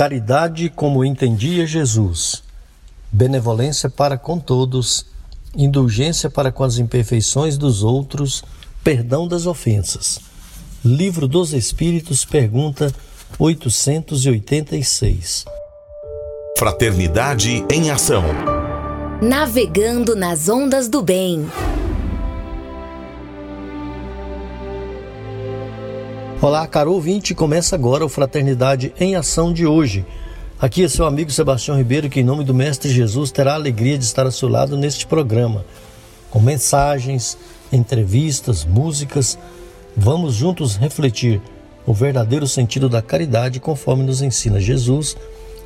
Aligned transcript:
Caridade 0.00 0.70
como 0.70 1.04
entendia 1.04 1.66
Jesus, 1.66 2.42
benevolência 3.12 3.90
para 3.90 4.16
com 4.16 4.38
todos, 4.38 5.04
indulgência 5.54 6.30
para 6.30 6.50
com 6.50 6.64
as 6.64 6.78
imperfeições 6.78 7.58
dos 7.58 7.82
outros, 7.82 8.42
perdão 8.82 9.28
das 9.28 9.44
ofensas. 9.44 10.18
Livro 10.82 11.28
dos 11.28 11.52
Espíritos, 11.52 12.24
pergunta 12.24 12.90
886. 13.38 15.44
Fraternidade 16.56 17.62
em 17.70 17.90
Ação. 17.90 18.24
Navegando 19.20 20.16
nas 20.16 20.48
ondas 20.48 20.88
do 20.88 21.02
bem. 21.02 21.46
Olá, 26.42 26.66
caro 26.66 26.94
ouvinte, 26.94 27.34
começa 27.34 27.76
agora 27.76 28.02
o 28.02 28.08
Fraternidade 28.08 28.94
em 28.98 29.14
Ação 29.14 29.52
de 29.52 29.66
hoje. 29.66 30.06
Aqui 30.58 30.82
é 30.82 30.88
seu 30.88 31.04
amigo 31.04 31.30
Sebastião 31.30 31.76
Ribeiro, 31.76 32.08
que 32.08 32.20
em 32.20 32.24
nome 32.24 32.44
do 32.44 32.54
Mestre 32.54 32.88
Jesus 32.90 33.30
terá 33.30 33.52
a 33.52 33.56
alegria 33.56 33.98
de 33.98 34.04
estar 34.04 34.24
ao 34.24 34.32
seu 34.32 34.48
lado 34.48 34.74
neste 34.74 35.06
programa, 35.06 35.66
com 36.30 36.40
mensagens, 36.40 37.36
entrevistas, 37.70 38.64
músicas. 38.64 39.38
Vamos 39.94 40.32
juntos 40.32 40.76
refletir 40.76 41.42
o 41.84 41.92
verdadeiro 41.92 42.46
sentido 42.46 42.88
da 42.88 43.02
caridade 43.02 43.60
conforme 43.60 44.02
nos 44.02 44.22
ensina 44.22 44.58
Jesus 44.58 45.18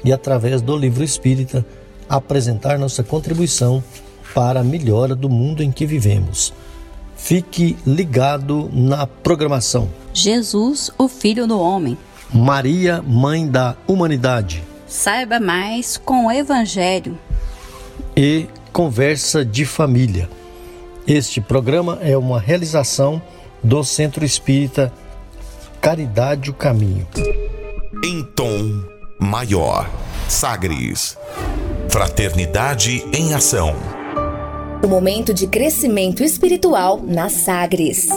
e, 0.04 0.12
através 0.12 0.60
do 0.60 0.76
livro 0.76 1.04
espírita, 1.04 1.64
apresentar 2.08 2.80
nossa 2.80 3.04
contribuição 3.04 3.80
para 4.34 4.58
a 4.58 4.64
melhora 4.64 5.14
do 5.14 5.28
mundo 5.28 5.62
em 5.62 5.70
que 5.70 5.86
vivemos. 5.86 6.52
Fique 7.16 7.76
ligado 7.86 8.68
na 8.72 9.06
programação. 9.06 9.88
Jesus, 10.14 10.90
o 10.96 11.08
Filho 11.08 11.46
do 11.46 11.60
Homem. 11.60 11.98
Maria, 12.32 13.02
Mãe 13.02 13.46
da 13.46 13.76
Humanidade. 13.86 14.62
Saiba 14.86 15.40
mais 15.40 15.96
com 15.96 16.26
o 16.26 16.32
Evangelho. 16.32 17.18
E 18.16 18.46
Conversa 18.72 19.44
de 19.44 19.64
Família. 19.64 20.30
Este 21.06 21.40
programa 21.40 21.98
é 22.00 22.16
uma 22.16 22.40
realização 22.40 23.20
do 23.62 23.82
Centro 23.82 24.24
Espírita 24.24 24.92
Caridade 25.80 26.48
o 26.48 26.54
Caminho. 26.54 27.06
Em 28.04 28.24
tom 28.34 28.82
maior. 29.20 29.90
Sagres. 30.28 31.18
Fraternidade 31.90 33.04
em 33.12 33.34
Ação. 33.34 33.74
O 34.82 34.86
momento 34.86 35.34
de 35.34 35.46
crescimento 35.46 36.22
espiritual 36.22 37.02
na 37.02 37.28
Sagres. 37.28 38.08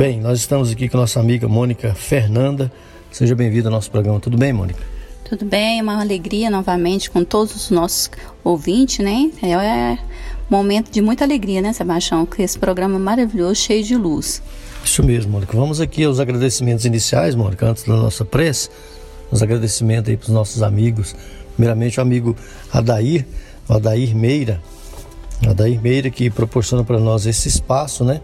Bem, 0.00 0.18
nós 0.18 0.38
estamos 0.38 0.70
aqui 0.70 0.88
com 0.88 0.96
nossa 0.96 1.20
amiga 1.20 1.46
Mônica 1.46 1.94
Fernanda. 1.94 2.72
Seja 3.12 3.34
bem-vinda 3.34 3.68
ao 3.68 3.72
nosso 3.72 3.90
programa. 3.90 4.18
Tudo 4.18 4.38
bem, 4.38 4.50
Mônica? 4.50 4.80
Tudo 5.28 5.44
bem, 5.44 5.78
é 5.78 5.82
uma 5.82 6.00
alegria 6.00 6.48
novamente 6.48 7.10
com 7.10 7.22
todos 7.22 7.54
os 7.54 7.70
nossos 7.70 8.10
ouvintes, 8.42 9.04
né? 9.04 9.30
É 9.42 9.58
um 9.58 9.98
momento 10.48 10.90
de 10.90 11.02
muita 11.02 11.22
alegria, 11.22 11.60
né, 11.60 11.74
Sebastião? 11.74 12.24
Com 12.24 12.42
esse 12.42 12.58
programa 12.58 12.98
maravilhoso, 12.98 13.56
cheio 13.56 13.84
de 13.84 13.94
luz. 13.94 14.42
Isso 14.82 15.02
mesmo, 15.02 15.32
Mônica. 15.32 15.54
Vamos 15.54 15.82
aqui 15.82 16.02
aos 16.02 16.18
agradecimentos 16.18 16.86
iniciais, 16.86 17.34
Mônica, 17.34 17.66
antes 17.66 17.84
da 17.84 17.94
nossa 17.94 18.24
prece. 18.24 18.70
Os 19.30 19.42
agradecimentos 19.42 20.08
aí 20.08 20.16
para 20.16 20.28
os 20.28 20.32
nossos 20.32 20.62
amigos 20.62 21.14
Primeiramente 21.56 21.98
o 21.98 22.02
amigo 22.02 22.34
Adair, 22.72 23.26
o 23.68 23.74
Adair 23.74 24.16
Meira, 24.16 24.62
Adair 25.46 25.78
Meira 25.78 26.08
que 26.08 26.30
proporciona 26.30 26.82
para 26.82 26.98
nós 26.98 27.26
esse 27.26 27.48
espaço, 27.48 28.02
né? 28.02 28.22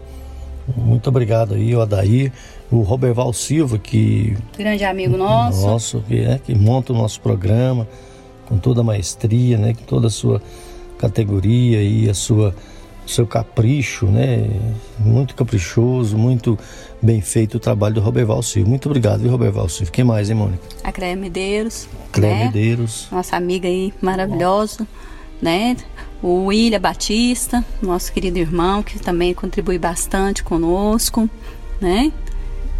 Muito 0.75 1.07
obrigado 1.07 1.53
aí, 1.53 1.75
o 1.75 1.81
Adair, 1.81 2.31
o 2.71 2.81
Roberval 2.81 3.31
Silva, 3.31 3.77
que. 3.77 4.35
Grande 4.57 4.83
amigo 4.83 5.15
nosso. 5.15 5.65
Nosso, 5.65 6.03
que, 6.07 6.19
é, 6.19 6.39
que 6.39 6.53
monta 6.53 6.93
o 6.93 6.95
nosso 6.95 7.21
programa 7.21 7.87
com 8.47 8.57
toda 8.57 8.81
a 8.81 8.83
maestria, 8.83 9.57
né? 9.57 9.73
Com 9.73 9.83
toda 9.83 10.07
a 10.07 10.09
sua 10.09 10.41
categoria 10.97 11.81
e 11.81 12.09
a 12.09 12.13
sua 12.13 12.53
seu 13.11 13.25
capricho, 13.25 14.05
né? 14.07 14.49
Muito 14.99 15.35
caprichoso, 15.35 16.17
muito 16.17 16.57
bem 17.01 17.21
feito 17.21 17.55
o 17.55 17.59
trabalho 17.59 17.95
do 17.95 18.01
Roberval 18.01 18.41
Silva. 18.43 18.69
Muito 18.69 18.87
obrigado, 18.87 19.21
viu, 19.21 19.31
Roberval 19.31 19.69
Silva? 19.69 19.91
Quem 19.91 20.03
mais, 20.03 20.29
hein, 20.29 20.35
Mônica? 20.35 20.61
A 20.83 20.91
Cléia 20.91 21.15
Medeiros. 21.15 21.87
Cléia 22.11 22.35
né? 22.35 22.45
Medeiros. 22.45 23.07
Nossa 23.11 23.35
amiga 23.35 23.67
aí 23.67 23.93
maravilhosa, 24.01 24.85
né? 25.41 25.77
O 26.21 26.45
William 26.45 26.79
Batista, 26.79 27.63
nosso 27.81 28.11
querido 28.11 28.39
irmão, 28.39 28.81
que 28.81 28.97
também 28.99 29.33
contribui 29.33 29.77
bastante 29.77 30.43
conosco, 30.43 31.29
né? 31.79 32.11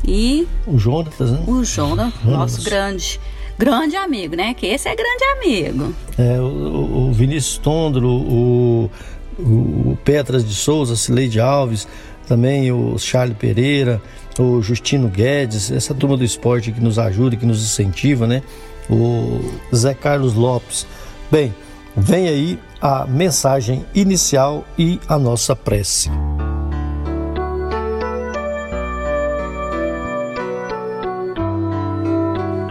E. 0.06 0.47
O 0.66 0.78
Jonatas, 0.78 1.31
né? 1.31 1.44
O 1.47 1.63
Jonas, 1.63 2.13
nosso 2.23 2.63
grande 2.63 3.19
grande 3.57 3.96
amigo, 3.96 4.35
né? 4.35 4.53
Que 4.53 4.67
esse 4.67 4.88
é 4.88 4.96
grande 4.96 5.23
amigo. 5.23 5.96
É, 6.17 6.40
o, 6.40 7.09
o 7.09 7.13
Vinícius 7.13 7.57
Tondro, 7.57 8.07
o 8.07 8.91
o 9.40 9.97
Petras 10.03 10.44
de 10.44 10.53
Souza, 10.53 10.96
Cileide 10.96 11.40
Alves, 11.40 11.88
também 12.28 12.72
o 12.72 12.97
Charles 12.97 13.38
Pereira, 13.38 14.01
o 14.40 14.62
Justino 14.62 15.07
Guedes, 15.07 15.72
essa 15.72 15.94
turma 15.94 16.17
do 16.17 16.23
esporte 16.23 16.72
que 16.72 16.81
nos 16.81 17.00
ajuda, 17.00 17.35
que 17.35 17.46
nos 17.46 17.62
incentiva, 17.62 18.28
né? 18.28 18.41
O 18.90 19.40
Zé 19.75 19.94
Carlos 19.94 20.34
Lopes. 20.34 20.88
Bem, 21.31 21.53
vem 21.97 22.28
aí 22.28 22.59
a 22.80 23.08
mensagem 23.08 23.84
inicial 23.96 24.63
e 24.78 25.00
a 25.09 25.18
nossa 25.18 25.56
prece. 25.56 26.09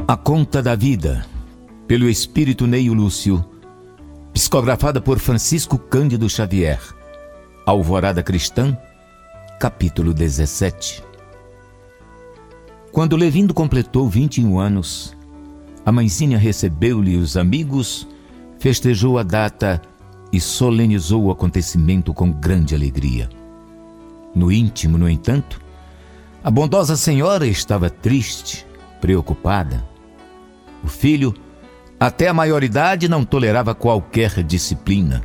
A 0.07 0.17
Conta 0.17 0.63
da 0.63 0.77
Vida, 0.77 1.27
pelo 1.89 2.09
Espírito 2.09 2.67
Neio 2.67 2.95
Lúcio 2.95 3.45
psicografada 4.33 5.01
por 5.01 5.19
Francisco 5.19 5.79
Cândido 5.79 6.29
Xavier. 6.29 6.79
Alvorada 7.65 8.23
Cristã, 8.23 8.77
capítulo 9.59 10.13
17. 10.13 11.03
Quando 12.93 13.17
Levindo 13.17 13.55
completou 13.55 14.09
21 14.11 14.59
anos, 14.59 15.17
a 15.87 15.91
mãezinha 15.91 16.37
recebeu-lhe 16.37 17.17
os 17.17 17.35
amigos, 17.35 18.07
festejou 18.59 19.19
a 19.19 19.23
data 19.23 19.81
e 20.33 20.41
solenizou 20.41 21.25
o 21.25 21.31
acontecimento 21.31 22.13
com 22.13 22.31
grande 22.31 22.75
alegria. 22.75 23.29
No 24.35 24.53
íntimo, 24.53 24.99
no 24.99 25.09
entanto, 25.09 25.61
a 26.43 26.51
bondosa 26.51 26.97
senhora 26.97 27.47
estava 27.47 27.89
triste, 27.89 28.67
preocupada. 29.01 29.85
O 30.85 30.89
filho 30.89 31.35
até 31.99 32.29
a 32.29 32.35
maioridade 32.35 33.09
não 33.09 33.25
tolerava 33.25 33.75
qualquer 33.75 34.43
disciplina. 34.43 35.23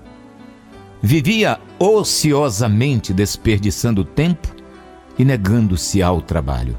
Vivia 1.02 1.60
ociosamente 1.78 3.14
desperdiçando 3.14 4.06
tempo 4.06 4.48
e 5.18 5.26
negando-se 5.26 6.02
ao 6.02 6.22
trabalho. 6.22 6.78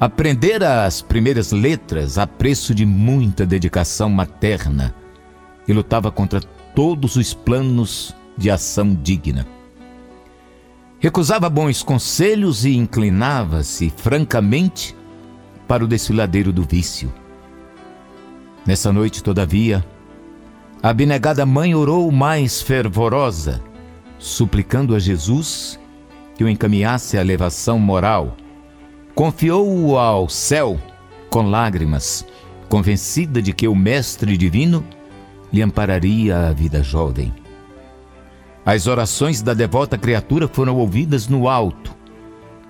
Aprendera 0.00 0.86
as 0.86 1.02
primeiras 1.02 1.52
letras 1.52 2.16
a 2.16 2.26
preço 2.26 2.74
de 2.74 2.86
muita 2.86 3.44
dedicação 3.44 4.08
materna 4.08 4.94
e 5.68 5.74
lutava 5.74 6.10
contra 6.10 6.40
todos 6.74 7.16
os 7.16 7.34
planos 7.34 8.16
de 8.34 8.50
ação 8.50 8.94
digna. 8.94 9.46
Recusava 10.98 11.50
bons 11.50 11.82
conselhos 11.82 12.64
e 12.64 12.74
inclinava-se 12.74 13.92
francamente 13.94 14.96
para 15.68 15.84
o 15.84 15.86
desfiladeiro 15.86 16.50
do 16.50 16.62
vício. 16.62 17.12
Nessa 18.66 18.90
noite, 18.90 19.22
todavia, 19.22 19.84
a 20.82 20.88
abnegada 20.88 21.44
mãe 21.44 21.74
orou 21.74 22.10
mais 22.10 22.62
fervorosa, 22.62 23.62
suplicando 24.18 24.94
a 24.94 24.98
Jesus 24.98 25.78
que 26.36 26.42
o 26.42 26.48
encaminhasse 26.48 27.18
à 27.18 27.20
elevação 27.20 27.78
moral. 27.78 28.34
Confiou-o 29.20 29.98
ao 29.98 30.30
céu 30.30 30.80
com 31.28 31.42
lágrimas, 31.42 32.26
convencida 32.70 33.42
de 33.42 33.52
que 33.52 33.68
o 33.68 33.74
Mestre 33.74 34.34
Divino 34.34 34.82
lhe 35.52 35.60
ampararia 35.60 36.48
a 36.48 36.52
vida 36.54 36.82
jovem. 36.82 37.30
As 38.64 38.86
orações 38.86 39.42
da 39.42 39.52
devota 39.52 39.98
criatura 39.98 40.48
foram 40.48 40.78
ouvidas 40.78 41.28
no 41.28 41.50
alto, 41.50 41.94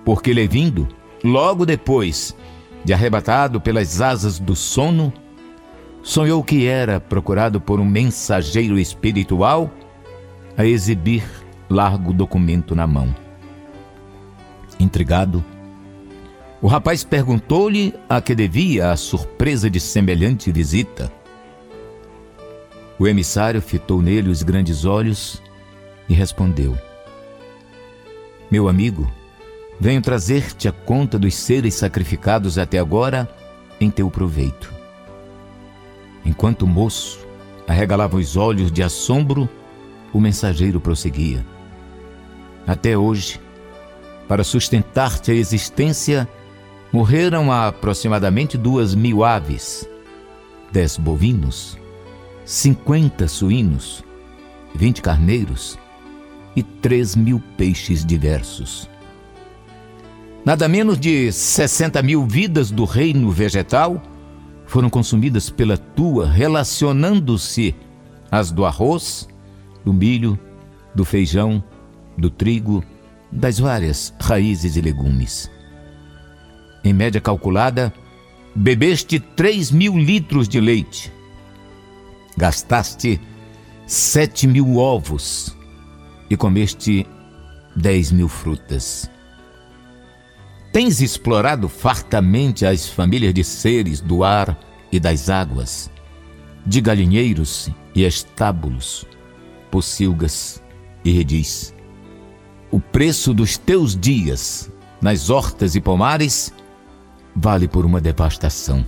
porque 0.03 0.33
Levindo, 0.33 0.89
logo 1.23 1.65
depois 1.65 2.35
de 2.83 2.91
arrebatado 2.91 3.61
pelas 3.61 4.01
asas 4.01 4.37
do 4.37 4.53
sono, 4.53 5.13
sonhou 6.03 6.43
que 6.43 6.67
era 6.67 6.99
procurado 6.99 7.61
por 7.61 7.79
um 7.79 7.85
mensageiro 7.85 8.77
espiritual 8.77 9.71
a 10.57 10.65
exibir 10.65 11.23
largo 11.69 12.11
documento 12.11 12.75
na 12.75 12.85
mão. 12.85 13.15
Intrigado, 14.77 15.41
o 16.61 16.67
rapaz 16.67 17.03
perguntou-lhe 17.03 17.93
a 18.07 18.21
que 18.21 18.35
devia 18.35 18.91
a 18.91 18.97
surpresa 18.97 19.69
de 19.69 19.79
semelhante 19.79 20.51
visita. 20.51 21.11
O 22.99 23.07
emissário 23.07 23.61
fitou 23.61 23.99
nele 24.01 24.29
os 24.29 24.43
grandes 24.43 24.85
olhos 24.85 25.41
e 26.07 26.13
respondeu: 26.13 26.77
Meu 28.51 28.69
amigo, 28.69 29.11
venho 29.79 30.01
trazer-te 30.01 30.67
a 30.67 30.71
conta 30.71 31.17
dos 31.17 31.33
seres 31.33 31.73
sacrificados 31.73 32.59
até 32.59 32.77
agora 32.77 33.27
em 33.79 33.89
teu 33.89 34.11
proveito. 34.11 34.71
Enquanto 36.23 36.61
o 36.61 36.67
moço 36.67 37.19
arregalava 37.67 38.17
os 38.17 38.37
olhos 38.37 38.71
de 38.71 38.83
assombro, 38.83 39.49
o 40.13 40.19
mensageiro 40.19 40.79
prosseguia. 40.79 41.43
Até 42.67 42.95
hoje, 42.95 43.41
para 44.27 44.43
sustentar-te 44.43 45.31
a 45.31 45.33
existência, 45.33 46.29
morreram 46.91 47.51
aproximadamente 47.51 48.57
duas 48.57 48.93
mil 48.93 49.23
aves, 49.23 49.87
dez 50.71 50.97
bovinos, 50.97 51.77
cinquenta 52.43 53.27
suínos, 53.27 54.03
vinte 54.75 55.01
carneiros 55.01 55.79
e 56.55 56.61
três 56.61 57.15
mil 57.15 57.41
peixes 57.55 58.05
diversos. 58.05 58.89
Nada 60.43 60.67
menos 60.67 60.99
de 60.99 61.31
sessenta 61.31 62.01
mil 62.01 62.25
vidas 62.25 62.71
do 62.71 62.83
reino 62.83 63.29
vegetal 63.31 64.01
foram 64.65 64.89
consumidas 64.89 65.49
pela 65.49 65.77
tua, 65.77 66.27
relacionando-se 66.29 67.75
as 68.29 68.51
do 68.51 68.65
arroz, 68.65 69.27
do 69.85 69.93
milho, 69.93 70.39
do 70.95 71.05
feijão, 71.05 71.63
do 72.17 72.29
trigo, 72.29 72.83
das 73.31 73.59
várias 73.59 74.13
raízes 74.19 74.75
e 74.75 74.81
legumes. 74.81 75.49
Em 76.83 76.93
média 76.93 77.21
calculada, 77.21 77.93
bebeste 78.55 79.19
três 79.19 79.71
mil 79.71 79.97
litros 79.97 80.47
de 80.49 80.59
leite, 80.59 81.11
gastaste 82.35 83.21
sete 83.85 84.47
mil 84.47 84.77
ovos 84.77 85.55
e 86.29 86.35
comeste 86.35 87.05
dez 87.75 88.11
mil 88.11 88.27
frutas. 88.27 89.09
Tens 90.71 91.01
explorado 91.01 91.67
fartamente 91.67 92.65
as 92.65 92.87
famílias 92.87 93.33
de 93.33 93.43
seres 93.43 93.99
do 93.99 94.23
ar 94.23 94.57
e 94.91 94.99
das 94.99 95.29
águas, 95.29 95.91
de 96.65 96.81
galinheiros 96.81 97.69
e 97.93 98.03
estábulos, 98.03 99.05
pocilgas 99.69 100.63
e 101.03 101.11
redis. 101.11 101.75
O 102.71 102.79
preço 102.79 103.33
dos 103.33 103.57
teus 103.57 103.95
dias 103.95 104.71
nas 105.01 105.29
hortas 105.29 105.75
e 105.75 105.81
pomares 105.81 106.53
vale 107.35 107.67
por 107.67 107.85
uma 107.85 108.01
devastação. 108.01 108.85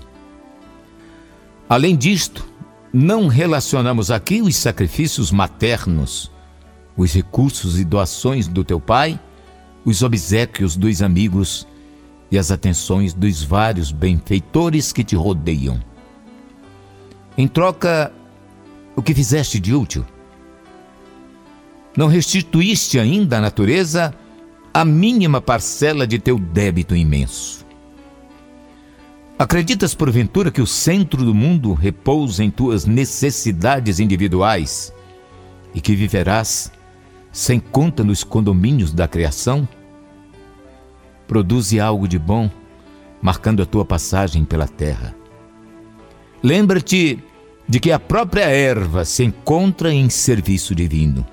Além 1.69 1.95
disto, 1.95 2.45
não 2.91 3.27
relacionamos 3.27 4.11
aqui 4.11 4.41
os 4.41 4.55
sacrifícios 4.55 5.31
maternos, 5.31 6.31
os 6.95 7.13
recursos 7.13 7.79
e 7.79 7.83
doações 7.83 8.47
do 8.47 8.63
teu 8.63 8.79
pai, 8.79 9.19
os 9.83 10.01
obsequios 10.03 10.75
dos 10.75 11.01
amigos 11.01 11.67
e 12.29 12.37
as 12.37 12.51
atenções 12.51 13.13
dos 13.13 13.43
vários 13.43 13.91
benfeitores 13.91 14.91
que 14.91 15.03
te 15.03 15.15
rodeiam. 15.15 15.79
Em 17.37 17.47
troca, 17.47 18.11
o 18.95 19.01
que 19.01 19.13
fizeste 19.13 19.59
de 19.59 19.73
útil? 19.73 20.05
Não 21.97 22.07
restituíste 22.07 22.99
ainda 22.99 23.37
à 23.37 23.41
natureza 23.41 24.13
a 24.73 24.83
mínima 24.83 25.39
parcela 25.39 26.07
de 26.07 26.17
teu 26.17 26.39
débito 26.39 26.95
imenso. 26.95 27.62
Acreditas 29.37 29.95
porventura 29.95 30.51
que 30.51 30.61
o 30.61 30.67
centro 30.67 31.23
do 31.25 31.33
mundo 31.33 31.73
repousa 31.73 32.43
em 32.43 32.51
tuas 32.51 32.85
necessidades 32.85 33.99
individuais 33.99 34.93
e 35.73 35.81
que 35.81 35.95
viverás 35.95 36.71
sem 37.31 37.59
conta 37.59 38.03
nos 38.03 38.23
condomínios 38.23 38.93
da 38.93 39.07
criação? 39.07 39.67
produze 41.33 41.79
algo 41.79 42.07
de 42.07 42.19
bom, 42.19 42.49
marcando 43.21 43.63
a 43.63 43.65
tua 43.65 43.83
passagem 43.83 44.45
pela 44.45 44.67
terra. 44.67 45.15
Lembra-te 46.41 47.17
de 47.67 47.79
que 47.79 47.91
a 47.91 47.99
própria 47.99 48.43
erva 48.43 49.03
se 49.05 49.23
encontra 49.23 49.91
em 49.91 50.09
serviço 50.09 50.75
divino. 50.75 51.25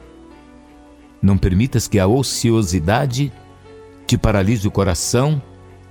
Não 1.21 1.37
permitas 1.37 1.87
que 1.87 1.99
a 1.99 2.07
ociosidade 2.07 3.33
te 4.07 4.17
paralise 4.17 4.67
o 4.67 4.71
coração 4.71 5.43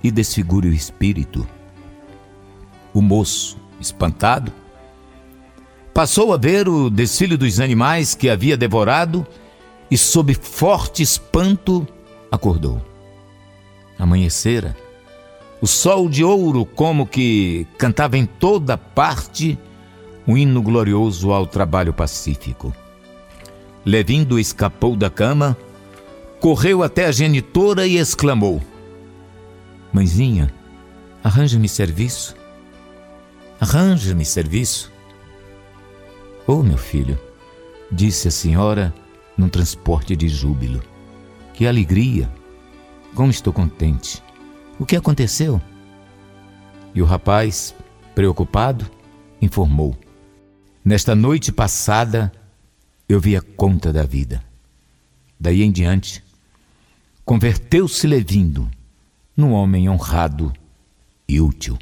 e 0.02 0.10
desfigure 0.10 0.68
o 0.68 0.72
espírito. 0.72 1.46
O 2.92 3.00
moço, 3.00 3.56
espantado, 3.80 4.52
passou 5.94 6.32
a 6.32 6.36
ver 6.36 6.68
o 6.68 6.90
desfile 6.90 7.36
dos 7.36 7.60
animais 7.60 8.14
que 8.14 8.28
havia 8.28 8.56
devorado 8.56 9.26
e, 9.90 9.96
sob 9.96 10.34
forte 10.34 11.02
espanto, 11.02 11.86
acordou 12.30 12.90
amanhecera. 14.02 14.74
O 15.60 15.66
sol 15.66 16.08
de 16.08 16.24
ouro, 16.24 16.64
como 16.64 17.06
que 17.06 17.66
cantava 17.76 18.16
em 18.16 18.24
toda 18.24 18.78
parte 18.78 19.58
um 20.26 20.36
hino 20.36 20.62
glorioso 20.62 21.32
ao 21.32 21.46
trabalho 21.46 21.92
pacífico. 21.92 22.74
Levindo 23.84 24.38
escapou 24.38 24.96
da 24.96 25.10
cama, 25.10 25.56
correu 26.40 26.82
até 26.82 27.06
a 27.06 27.12
genitora 27.12 27.86
e 27.86 27.96
exclamou: 27.96 28.60
Mãezinha, 29.92 30.52
arranja-me 31.22 31.68
serviço. 31.68 32.34
Arranja-me 33.60 34.24
serviço. 34.24 34.90
Oh, 36.46 36.62
meu 36.62 36.78
filho, 36.78 37.20
disse 37.92 38.26
a 38.26 38.30
senhora 38.30 38.94
num 39.36 39.50
transporte 39.50 40.16
de 40.16 40.30
júbilo. 40.30 40.82
Que 41.52 41.66
alegria! 41.66 42.32
Como 43.14 43.30
estou 43.30 43.52
contente. 43.52 44.22
O 44.78 44.86
que 44.86 44.96
aconteceu? 44.96 45.60
E 46.94 47.02
o 47.02 47.04
rapaz, 47.04 47.74
preocupado, 48.14 48.90
informou: 49.42 49.94
Nesta 50.82 51.14
noite 51.14 51.52
passada 51.52 52.32
eu 53.06 53.20
vi 53.20 53.36
a 53.36 53.42
conta 53.42 53.92
da 53.92 54.04
vida. 54.04 54.42
Daí 55.38 55.62
em 55.62 55.70
diante, 55.70 56.24
converteu-se 57.26 58.06
Levindo 58.06 58.70
num 59.36 59.52
homem 59.52 59.86
honrado 59.86 60.50
e 61.28 61.42
útil. 61.42 61.78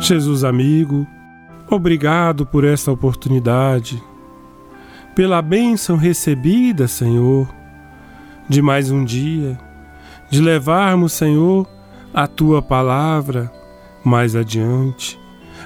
Jesus 0.00 0.44
amigo, 0.44 1.06
obrigado 1.68 2.46
por 2.46 2.64
esta 2.64 2.90
oportunidade 2.90 4.02
pela 5.14 5.42
bênção 5.42 5.96
recebida, 5.96 6.86
Senhor, 6.86 7.48
de 8.48 8.62
mais 8.62 8.90
um 8.90 9.04
dia, 9.04 9.58
de 10.30 10.40
levarmos, 10.40 11.12
Senhor, 11.12 11.66
a 12.14 12.28
tua 12.28 12.62
palavra 12.62 13.52
mais 14.04 14.36
adiante. 14.36 15.18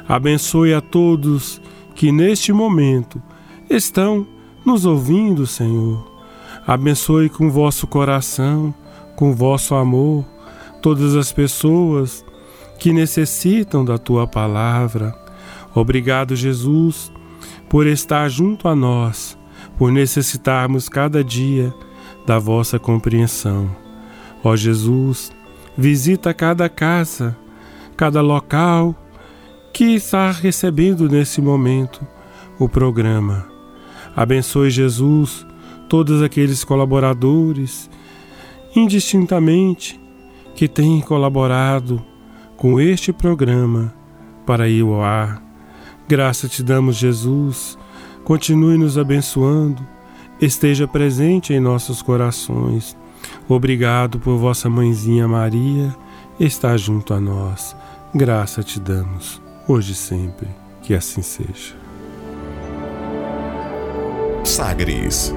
Abençoe 0.08 0.72
a 0.72 0.80
todos 0.80 1.60
que 1.94 2.10
neste 2.10 2.52
momento 2.52 3.22
estão 3.68 4.26
nos 4.64 4.86
ouvindo, 4.86 5.46
Senhor. 5.46 6.10
Abençoe 6.66 7.28
com 7.28 7.50
vosso 7.50 7.86
coração, 7.86 8.74
com 9.14 9.34
vosso 9.34 9.74
amor, 9.74 10.24
todas 10.80 11.14
as 11.14 11.30
pessoas 11.30 12.24
que 12.82 12.92
necessitam 12.92 13.84
da 13.84 13.96
tua 13.96 14.26
palavra. 14.26 15.14
Obrigado, 15.72 16.34
Jesus, 16.34 17.12
por 17.68 17.86
estar 17.86 18.28
junto 18.28 18.66
a 18.66 18.74
nós 18.74 19.38
por 19.78 19.92
necessitarmos 19.92 20.88
cada 20.88 21.22
dia 21.22 21.72
da 22.26 22.40
vossa 22.40 22.80
compreensão. 22.80 23.70
Ó 24.42 24.56
Jesus, 24.56 25.30
visita 25.78 26.34
cada 26.34 26.68
casa, 26.68 27.36
cada 27.96 28.20
local 28.20 28.96
que 29.72 29.94
está 29.94 30.32
recebendo 30.32 31.08
nesse 31.08 31.40
momento 31.40 32.04
o 32.58 32.68
programa. 32.68 33.46
Abençoe, 34.16 34.72
Jesus, 34.72 35.46
todos 35.88 36.20
aqueles 36.20 36.64
colaboradores, 36.64 37.88
indistintamente, 38.74 40.00
que 40.56 40.66
têm 40.66 41.00
colaborado 41.00 42.10
com 42.62 42.80
este 42.80 43.12
programa 43.12 43.92
para 44.46 44.68
ir 44.68 44.82
ao 44.82 45.02
ar. 45.02 45.42
Graça 46.06 46.48
te 46.48 46.62
damos, 46.62 46.94
Jesus, 46.94 47.76
Continue 48.22 48.78
nos 48.78 48.96
abençoando, 48.96 49.84
esteja 50.40 50.86
presente 50.86 51.52
em 51.52 51.58
nossos 51.58 52.00
corações. 52.00 52.96
Obrigado 53.48 54.20
por 54.20 54.36
vossa 54.36 54.70
mãezinha 54.70 55.26
Maria 55.26 55.92
estar 56.38 56.76
junto 56.76 57.12
a 57.12 57.20
nós. 57.20 57.74
Graça 58.14 58.62
te 58.62 58.78
damos, 58.78 59.42
hoje 59.66 59.90
e 59.90 59.96
sempre. 59.96 60.48
Que 60.82 60.94
assim 60.94 61.20
seja. 61.20 61.74
Sagres 64.44 65.34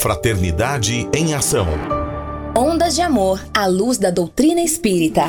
Fraternidade 0.00 1.06
em 1.12 1.34
Ação. 1.34 2.03
Ondas 2.56 2.94
de 2.94 3.02
Amor 3.02 3.40
à 3.52 3.66
luz 3.66 3.98
da 3.98 4.12
doutrina 4.12 4.60
espírita. 4.60 5.22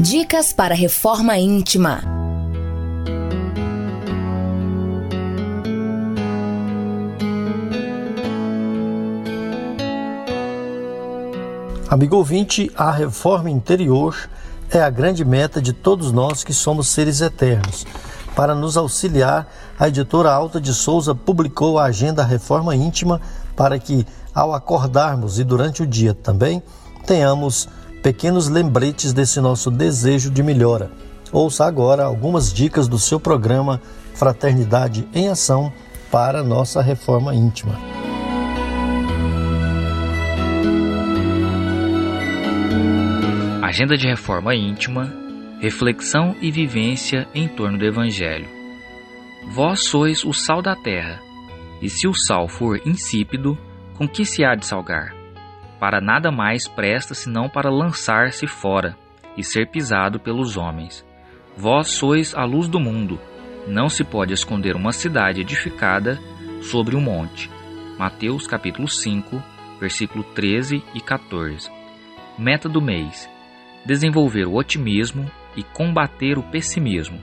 Dicas 0.00 0.50
para 0.50 0.74
reforma 0.74 1.36
íntima. 1.36 2.00
Amigo 11.90 12.16
ouvinte, 12.16 12.70
a 12.74 12.90
reforma 12.90 13.50
interior 13.50 14.16
é 14.70 14.80
a 14.80 14.88
grande 14.88 15.22
meta 15.22 15.60
de 15.60 15.74
todos 15.74 16.10
nós 16.10 16.42
que 16.42 16.54
somos 16.54 16.88
seres 16.88 17.20
eternos. 17.20 17.86
Para 18.34 18.54
nos 18.54 18.78
auxiliar, 18.78 19.46
a 19.78 19.88
editora 19.88 20.30
Alta 20.30 20.60
de 20.60 20.72
Souza 20.72 21.14
publicou 21.14 21.78
a 21.78 21.84
Agenda 21.84 22.24
Reforma 22.24 22.74
Íntima 22.74 23.20
para 23.54 23.78
que 23.78 24.06
ao 24.38 24.54
acordarmos 24.54 25.40
e 25.40 25.44
durante 25.44 25.82
o 25.82 25.86
dia 25.86 26.14
também, 26.14 26.62
tenhamos 27.04 27.68
pequenos 28.00 28.48
lembretes 28.48 29.12
desse 29.12 29.40
nosso 29.40 29.68
desejo 29.68 30.30
de 30.30 30.44
melhora. 30.44 30.92
Ouça 31.32 31.66
agora 31.66 32.04
algumas 32.04 32.52
dicas 32.52 32.86
do 32.86 33.00
seu 33.00 33.18
programa 33.18 33.82
Fraternidade 34.14 35.08
em 35.12 35.28
Ação 35.28 35.72
para 36.08 36.40
nossa 36.44 36.80
reforma 36.80 37.34
íntima. 37.34 37.74
Agenda 43.60 43.96
de 43.96 44.06
reforma 44.06 44.54
íntima, 44.54 45.12
reflexão 45.60 46.36
e 46.40 46.52
vivência 46.52 47.26
em 47.34 47.48
torno 47.48 47.76
do 47.76 47.84
Evangelho. 47.84 48.46
Vós 49.50 49.82
sois 49.82 50.24
o 50.24 50.32
sal 50.32 50.62
da 50.62 50.76
terra, 50.76 51.20
e 51.82 51.90
se 51.90 52.06
o 52.06 52.14
sal 52.14 52.48
for 52.48 52.80
insípido, 52.86 53.58
com 53.98 54.06
que 54.06 54.24
se 54.24 54.44
há 54.44 54.54
de 54.54 54.64
salgar? 54.64 55.12
Para 55.80 56.00
nada 56.00 56.30
mais 56.30 56.68
presta 56.68 57.14
senão 57.14 57.48
para 57.48 57.68
lançar-se 57.68 58.46
fora 58.46 58.96
e 59.36 59.42
ser 59.42 59.66
pisado 59.70 60.20
pelos 60.20 60.56
homens. 60.56 61.04
Vós 61.56 61.88
sois 61.88 62.32
a 62.32 62.44
luz 62.44 62.68
do 62.68 62.78
mundo. 62.78 63.20
Não 63.66 63.88
se 63.88 64.04
pode 64.04 64.32
esconder 64.32 64.76
uma 64.76 64.92
cidade 64.92 65.40
edificada 65.40 66.16
sobre 66.62 66.94
um 66.94 67.00
monte. 67.00 67.50
Mateus 67.98 68.46
capítulo 68.46 68.86
5, 68.86 69.42
versículo 69.80 70.22
13 70.22 70.80
e 70.94 71.00
14. 71.00 71.68
Meta 72.38 72.68
do 72.68 72.80
mês: 72.80 73.28
desenvolver 73.84 74.46
o 74.46 74.54
otimismo 74.54 75.28
e 75.56 75.64
combater 75.64 76.38
o 76.38 76.42
pessimismo. 76.44 77.18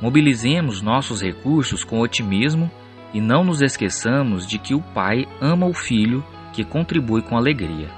Mobilizemos 0.00 0.80
nossos 0.80 1.20
recursos 1.20 1.84
com 1.84 2.00
otimismo 2.00 2.70
e 3.12 3.20
não 3.20 3.44
nos 3.44 3.60
esqueçamos 3.60 4.46
de 4.46 4.58
que 4.58 4.74
o 4.74 4.80
Pai 4.80 5.26
ama 5.40 5.66
o 5.66 5.74
Filho 5.74 6.24
que 6.52 6.64
contribui 6.64 7.22
com 7.22 7.36
alegria. 7.36 7.88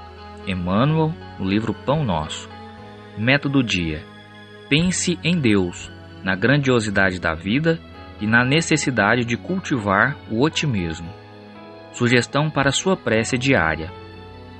Emmanuel, 0.47 1.13
no 1.39 1.45
livro 1.45 1.73
Pão 1.73 2.03
Nosso. 2.03 2.49
Meta 3.17 3.47
do 3.47 3.63
dia: 3.63 4.03
pense 4.69 5.19
em 5.23 5.39
Deus, 5.39 5.91
na 6.23 6.35
grandiosidade 6.35 7.19
da 7.19 7.33
vida 7.33 7.79
e 8.19 8.27
na 8.27 8.43
necessidade 8.43 9.25
de 9.25 9.37
cultivar 9.37 10.17
o 10.29 10.41
otimismo. 10.41 11.09
Sugestão 11.93 12.49
para 12.49 12.71
sua 12.71 12.97
prece 12.97 13.37
diária: 13.37 13.91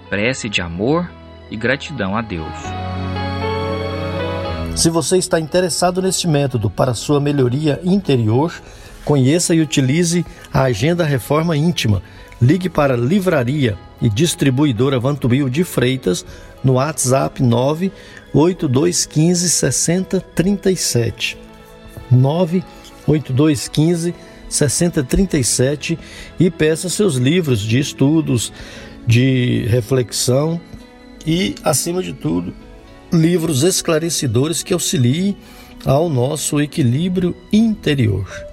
prece 0.09 0.47
de 0.47 0.61
amor 0.61 1.09
e 1.49 1.57
gratidão 1.57 2.15
a 2.15 2.21
Deus. 2.21 2.53
Se 4.75 4.89
você 4.89 5.17
está 5.17 5.39
interessado 5.39 6.01
neste 6.01 6.27
método 6.27 6.69
para 6.69 6.95
sua 6.95 7.19
melhoria 7.19 7.79
interior, 7.83 8.51
conheça 9.03 9.53
e 9.53 9.61
utilize 9.61 10.25
a 10.51 10.63
Agenda 10.63 11.03
Reforma 11.03 11.55
Íntima. 11.55 12.01
Ligue 12.41 12.69
para 12.69 12.97
Livraria 12.97 13.77
e 14.01 14.09
Distribuidora 14.09 14.99
Vantubil 14.99 15.47
de 15.49 15.63
Freitas 15.63 16.25
no 16.63 16.73
WhatsApp 16.73 17.41
98215 17.41 19.49
6037. 19.49 21.37
98215 22.11 24.13
6037 24.49 25.97
e 26.39 26.51
peça 26.51 26.89
seus 26.89 27.15
livros 27.15 27.59
de 27.59 27.79
estudos, 27.79 28.53
de 29.07 29.65
reflexão 29.67 30.61
e, 31.25 31.55
acima 31.63 32.03
de 32.03 32.13
tudo, 32.13 32.53
livros 33.11 33.63
esclarecedores 33.63 34.61
que 34.61 34.73
auxiliem 34.73 35.35
ao 35.85 36.09
nosso 36.09 36.61
equilíbrio 36.61 37.35
interior. 37.51 38.52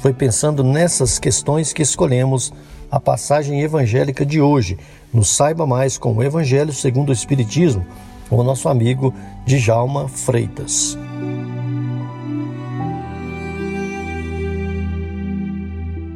Foi 0.00 0.12
pensando 0.12 0.62
nessas 0.62 1.18
questões 1.18 1.72
que 1.72 1.82
escolhemos 1.82 2.52
a 2.90 3.00
passagem 3.00 3.60
evangélica 3.62 4.24
de 4.24 4.40
hoje, 4.40 4.78
no 5.12 5.24
Saiba 5.24 5.66
Mais 5.66 5.98
com 5.98 6.14
o 6.14 6.22
Evangelho 6.22 6.72
segundo 6.72 7.08
o 7.08 7.12
Espiritismo, 7.12 7.84
com 8.28 8.36
o 8.36 8.44
nosso 8.44 8.68
amigo 8.68 9.12
Djalma 9.44 10.08
Freitas. 10.08 10.96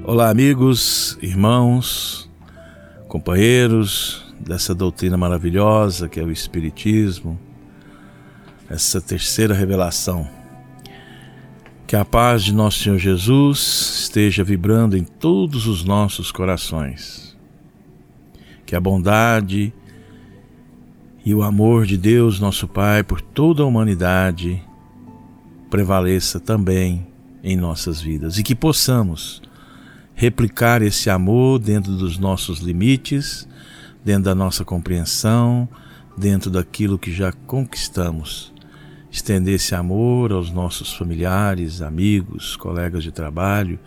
Olá, 0.04 0.30
amigos, 0.30 1.18
irmãos, 1.20 2.30
companheiros, 3.08 4.32
dessa 4.38 4.74
doutrina 4.74 5.16
maravilhosa 5.16 6.08
que 6.08 6.20
é 6.20 6.22
o 6.22 6.30
Espiritismo, 6.30 7.38
essa 8.70 9.00
terceira 9.00 9.54
revelação. 9.54 10.41
Que 11.92 11.96
a 11.96 12.06
paz 12.06 12.42
de 12.42 12.54
nosso 12.54 12.78
Senhor 12.78 12.96
Jesus 12.96 14.00
esteja 14.04 14.42
vibrando 14.42 14.96
em 14.96 15.04
todos 15.04 15.66
os 15.66 15.84
nossos 15.84 16.32
corações. 16.32 17.36
Que 18.64 18.74
a 18.74 18.80
bondade 18.80 19.74
e 21.22 21.34
o 21.34 21.42
amor 21.42 21.84
de 21.84 21.98
Deus, 21.98 22.40
nosso 22.40 22.66
Pai, 22.66 23.02
por 23.02 23.20
toda 23.20 23.62
a 23.62 23.66
humanidade 23.66 24.64
prevaleça 25.68 26.40
também 26.40 27.06
em 27.44 27.58
nossas 27.58 28.00
vidas 28.00 28.38
e 28.38 28.42
que 28.42 28.54
possamos 28.54 29.42
replicar 30.14 30.80
esse 30.80 31.10
amor 31.10 31.58
dentro 31.58 31.92
dos 31.92 32.16
nossos 32.16 32.60
limites 32.60 33.46
dentro 34.02 34.22
da 34.22 34.34
nossa 34.34 34.64
compreensão, 34.64 35.68
dentro 36.16 36.50
daquilo 36.50 36.98
que 36.98 37.12
já 37.12 37.32
conquistamos. 37.46 38.51
Estender 39.12 39.56
esse 39.56 39.74
amor 39.74 40.32
aos 40.32 40.50
nossos 40.50 40.94
familiares, 40.94 41.82
amigos, 41.82 42.56
colegas 42.56 43.04
de 43.04 43.12
trabalho, 43.12 43.78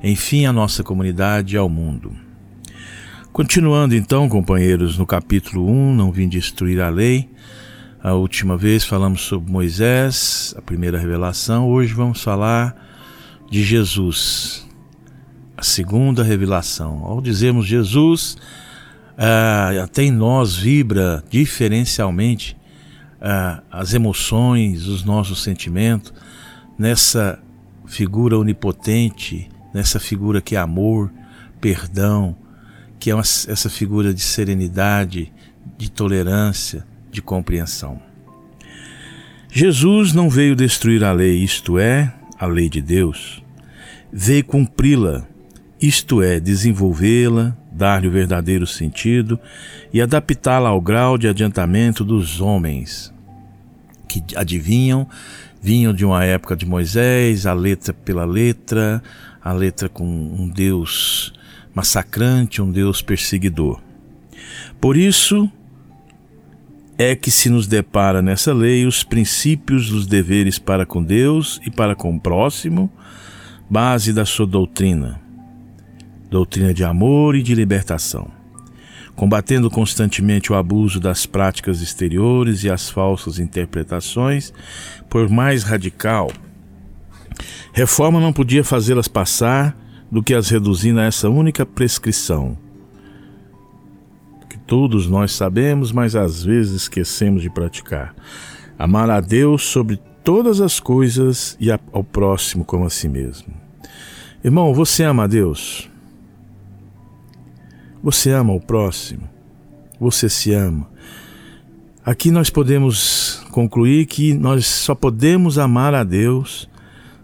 enfim, 0.00 0.46
à 0.46 0.52
nossa 0.52 0.84
comunidade 0.84 1.56
e 1.56 1.58
ao 1.58 1.68
mundo. 1.68 2.12
Continuando 3.32 3.96
então, 3.96 4.28
companheiros, 4.28 4.96
no 4.96 5.04
capítulo 5.04 5.68
1, 5.68 5.96
Não 5.96 6.12
Vim 6.12 6.28
Destruir 6.28 6.80
a 6.80 6.88
Lei. 6.88 7.28
A 8.00 8.12
última 8.12 8.56
vez 8.56 8.84
falamos 8.84 9.22
sobre 9.22 9.50
Moisés, 9.50 10.54
a 10.56 10.62
primeira 10.62 11.00
revelação. 11.00 11.68
Hoje 11.68 11.92
vamos 11.92 12.22
falar 12.22 12.76
de 13.50 13.64
Jesus, 13.64 14.68
a 15.56 15.64
segunda 15.64 16.22
revelação. 16.22 17.02
Ao 17.04 17.20
dizermos 17.20 17.66
Jesus, 17.66 18.36
uh, 19.18 19.82
até 19.82 20.04
em 20.04 20.12
nós 20.12 20.54
vibra 20.54 21.24
diferencialmente 21.28 22.59
uh, 23.20 23.62
as 23.70 23.94
emoções, 23.94 24.86
os 24.86 25.04
nossos 25.04 25.42
sentimentos, 25.42 26.12
nessa 26.78 27.38
figura 27.86 28.38
onipotente, 28.38 29.48
nessa 29.74 30.00
figura 30.00 30.40
que 30.40 30.56
é 30.56 30.58
amor, 30.58 31.12
perdão, 31.60 32.36
que 32.98 33.10
é 33.10 33.14
uma, 33.14 33.22
essa 33.22 33.68
figura 33.68 34.12
de 34.14 34.20
serenidade, 34.20 35.32
de 35.76 35.90
tolerância, 35.90 36.86
de 37.10 37.20
compreensão. 37.20 38.00
Jesus 39.50 40.12
não 40.12 40.30
veio 40.30 40.54
destruir 40.54 41.02
a 41.02 41.12
lei, 41.12 41.42
isto 41.42 41.78
é, 41.78 42.14
a 42.38 42.46
lei 42.46 42.68
de 42.68 42.80
Deus, 42.80 43.42
veio 44.12 44.44
cumpri-la, 44.44 45.26
isto 45.80 46.22
é, 46.22 46.38
desenvolvê-la, 46.38 47.56
dar-lhe 47.72 48.06
o 48.06 48.10
verdadeiro 48.10 48.66
sentido 48.66 49.40
e 49.92 50.02
adaptá-la 50.02 50.68
ao 50.68 50.80
grau 50.80 51.16
de 51.16 51.26
adiantamento 51.26 52.04
dos 52.04 52.40
homens, 52.40 53.12
que 54.06 54.22
adivinham, 54.36 55.08
vinham 55.62 55.94
de 55.94 56.04
uma 56.04 56.22
época 56.24 56.54
de 56.54 56.66
Moisés, 56.66 57.46
a 57.46 57.54
letra 57.54 57.94
pela 57.94 58.26
letra, 58.26 59.02
a 59.42 59.52
letra 59.52 59.88
com 59.88 60.04
um 60.04 60.48
Deus 60.48 61.32
massacrante, 61.74 62.60
um 62.60 62.70
Deus 62.70 63.00
perseguidor. 63.00 63.80
Por 64.78 64.98
isso 64.98 65.50
é 66.98 67.16
que 67.16 67.30
se 67.30 67.48
nos 67.48 67.66
depara 67.66 68.20
nessa 68.20 68.52
lei 68.52 68.84
os 68.84 69.02
princípios 69.02 69.88
dos 69.88 70.06
deveres 70.06 70.58
para 70.58 70.84
com 70.84 71.02
Deus 71.02 71.58
e 71.64 71.70
para 71.70 71.94
com 71.94 72.14
o 72.14 72.20
próximo, 72.20 72.92
base 73.70 74.12
da 74.12 74.26
sua 74.26 74.46
doutrina 74.46 75.29
doutrina 76.30 76.72
de 76.72 76.84
amor 76.84 77.34
e 77.34 77.42
de 77.42 77.54
libertação. 77.54 78.30
combatendo 79.16 79.68
constantemente 79.68 80.50
o 80.50 80.56
abuso 80.56 80.98
das 80.98 81.26
práticas 81.26 81.82
exteriores 81.82 82.64
e 82.64 82.70
as 82.70 82.88
falsas 82.88 83.38
interpretações, 83.38 84.50
por 85.10 85.28
mais 85.28 85.62
radical. 85.62 86.32
Reforma 87.70 88.18
não 88.18 88.32
podia 88.32 88.64
fazê-las 88.64 89.08
passar 89.08 89.76
do 90.10 90.22
que 90.22 90.32
as 90.32 90.48
reduzir 90.48 90.98
a 90.98 91.04
essa 91.04 91.28
única 91.28 91.66
prescrição. 91.66 92.56
Que 94.48 94.56
todos 94.58 95.06
nós 95.06 95.32
sabemos, 95.32 95.92
mas 95.92 96.16
às 96.16 96.42
vezes 96.42 96.72
esquecemos 96.82 97.42
de 97.42 97.50
praticar. 97.50 98.14
Amar 98.78 99.10
a 99.10 99.20
Deus 99.20 99.64
sobre 99.64 100.00
todas 100.24 100.62
as 100.62 100.80
coisas 100.80 101.58
e 101.60 101.70
ao 101.70 102.02
próximo 102.02 102.64
como 102.64 102.86
a 102.86 102.90
si 102.90 103.06
mesmo. 103.06 103.52
Irmão, 104.42 104.72
você 104.72 105.04
ama 105.04 105.24
a 105.24 105.26
Deus? 105.26 105.90
Você 108.02 108.30
ama 108.30 108.52
o 108.52 108.60
próximo? 108.60 109.28
Você 110.00 110.28
se 110.28 110.52
ama? 110.52 110.88
Aqui 112.04 112.30
nós 112.30 112.48
podemos 112.48 113.44
concluir 113.50 114.06
que 114.06 114.32
nós 114.32 114.66
só 114.66 114.94
podemos 114.94 115.58
amar 115.58 115.94
a 115.94 116.02
Deus 116.02 116.68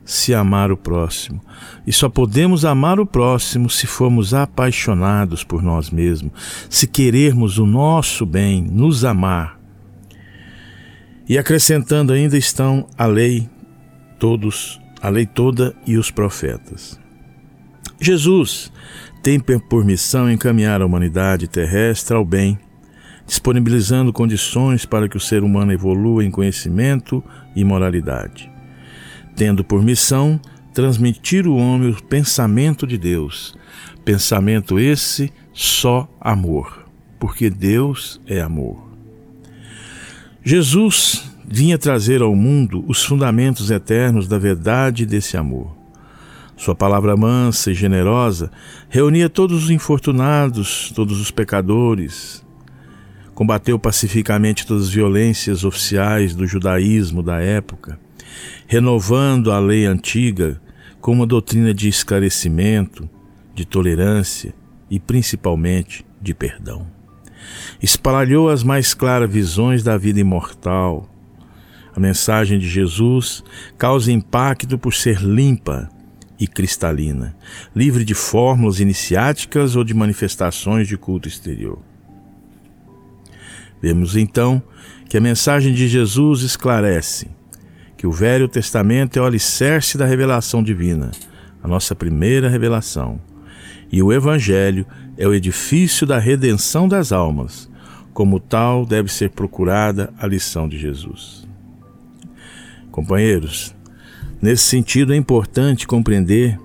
se 0.06 0.32
amar 0.32 0.70
o 0.70 0.76
próximo. 0.76 1.40
E 1.86 1.92
só 1.92 2.08
podemos 2.08 2.64
amar 2.64 3.00
o 3.00 3.04
próximo 3.04 3.68
se 3.68 3.86
formos 3.86 4.32
apaixonados 4.32 5.42
por 5.42 5.62
nós 5.62 5.90
mesmos, 5.90 6.32
se 6.70 6.86
querermos 6.86 7.58
o 7.58 7.66
nosso 7.66 8.24
bem, 8.24 8.62
nos 8.62 9.04
amar. 9.04 9.58
E 11.28 11.36
acrescentando 11.36 12.12
ainda 12.12 12.38
estão 12.38 12.86
a 12.96 13.06
lei 13.06 13.50
todos, 14.18 14.80
a 15.02 15.08
lei 15.08 15.26
toda 15.26 15.74
e 15.84 15.96
os 15.96 16.10
profetas. 16.10 16.98
Jesus 18.00 18.70
tem 19.26 19.40
por 19.40 19.84
missão 19.84 20.30
encaminhar 20.30 20.80
a 20.80 20.86
humanidade 20.86 21.48
terrestre 21.48 22.16
ao 22.16 22.24
bem, 22.24 22.58
disponibilizando 23.26 24.12
condições 24.12 24.84
para 24.84 25.08
que 25.08 25.16
o 25.16 25.20
ser 25.20 25.42
humano 25.42 25.72
evolua 25.72 26.24
em 26.24 26.30
conhecimento 26.30 27.24
e 27.54 27.64
moralidade 27.64 28.56
tendo 29.36 29.62
por 29.62 29.82
missão 29.82 30.40
transmitir 30.72 31.46
o 31.46 31.56
homem 31.56 31.90
o 31.90 32.02
pensamento 32.02 32.86
de 32.86 32.98
Deus. 32.98 33.56
Pensamento 34.04 34.78
esse 34.78 35.32
só 35.52 36.08
amor, 36.20 36.86
porque 37.20 37.50
Deus 37.50 38.20
é 38.26 38.40
amor. 38.40 38.84
Jesus 40.42 41.30
vinha 41.46 41.78
trazer 41.78 42.22
ao 42.22 42.34
mundo 42.34 42.84
os 42.88 43.04
fundamentos 43.04 43.70
eternos 43.70 44.26
da 44.26 44.38
verdade 44.38 45.04
desse 45.04 45.36
amor. 45.36 45.75
Sua 46.56 46.74
palavra 46.74 47.16
mansa 47.16 47.70
e 47.70 47.74
generosa 47.74 48.50
reunia 48.88 49.28
todos 49.28 49.64
os 49.64 49.70
infortunados, 49.70 50.90
todos 50.94 51.20
os 51.20 51.30
pecadores. 51.30 52.44
Combateu 53.34 53.78
pacificamente 53.78 54.66
todas 54.66 54.84
as 54.84 54.90
violências 54.90 55.64
oficiais 55.64 56.34
do 56.34 56.46
judaísmo 56.46 57.22
da 57.22 57.40
época 57.40 57.98
renovando 58.66 59.52
a 59.52 59.58
lei 59.58 59.86
antiga 59.86 60.60
com 61.00 61.12
uma 61.12 61.26
doutrina 61.26 61.72
de 61.72 61.88
esclarecimento, 61.88 63.08
de 63.54 63.64
tolerância 63.64 64.54
e 64.90 64.98
principalmente 64.98 66.04
de 66.20 66.34
perdão. 66.34 66.86
Espalhou 67.80 68.48
as 68.48 68.62
mais 68.62 68.92
claras 68.92 69.30
visões 69.30 69.82
da 69.82 69.96
vida 69.96 70.18
imortal. 70.18 71.08
A 71.94 72.00
mensagem 72.00 72.58
de 72.58 72.68
Jesus 72.68 73.42
causa 73.78 74.10
impacto 74.12 74.76
por 74.76 74.92
ser 74.92 75.20
limpa 75.20 75.88
e 76.38 76.46
cristalina, 76.46 77.34
livre 77.74 78.04
de 78.04 78.14
fórmulas 78.14 78.80
iniciáticas 78.80 79.76
ou 79.76 79.84
de 79.84 79.94
manifestações 79.94 80.86
de 80.86 80.96
culto 80.96 81.28
exterior. 81.28 81.78
Vemos 83.80 84.16
então 84.16 84.62
que 85.08 85.16
a 85.16 85.20
mensagem 85.20 85.72
de 85.72 85.86
Jesus 85.86 86.42
esclarece, 86.42 87.28
que 87.96 88.06
o 88.06 88.12
Velho 88.12 88.48
Testamento 88.48 89.18
é 89.18 89.22
o 89.22 89.26
alicerce 89.26 89.96
da 89.96 90.04
revelação 90.04 90.62
divina, 90.62 91.10
a 91.62 91.68
nossa 91.68 91.94
primeira 91.94 92.48
revelação, 92.48 93.20
e 93.90 94.02
o 94.02 94.12
Evangelho 94.12 94.86
é 95.16 95.26
o 95.26 95.34
edifício 95.34 96.06
da 96.06 96.18
redenção 96.18 96.88
das 96.88 97.12
almas. 97.12 97.70
Como 98.12 98.40
tal, 98.40 98.86
deve 98.86 99.12
ser 99.12 99.30
procurada 99.30 100.12
a 100.18 100.26
lição 100.26 100.68
de 100.68 100.78
Jesus. 100.78 101.46
Companheiros, 102.90 103.75
nesse 104.40 104.64
sentido 104.64 105.12
é 105.12 105.16
importante 105.16 105.86
compreender 105.86 106.58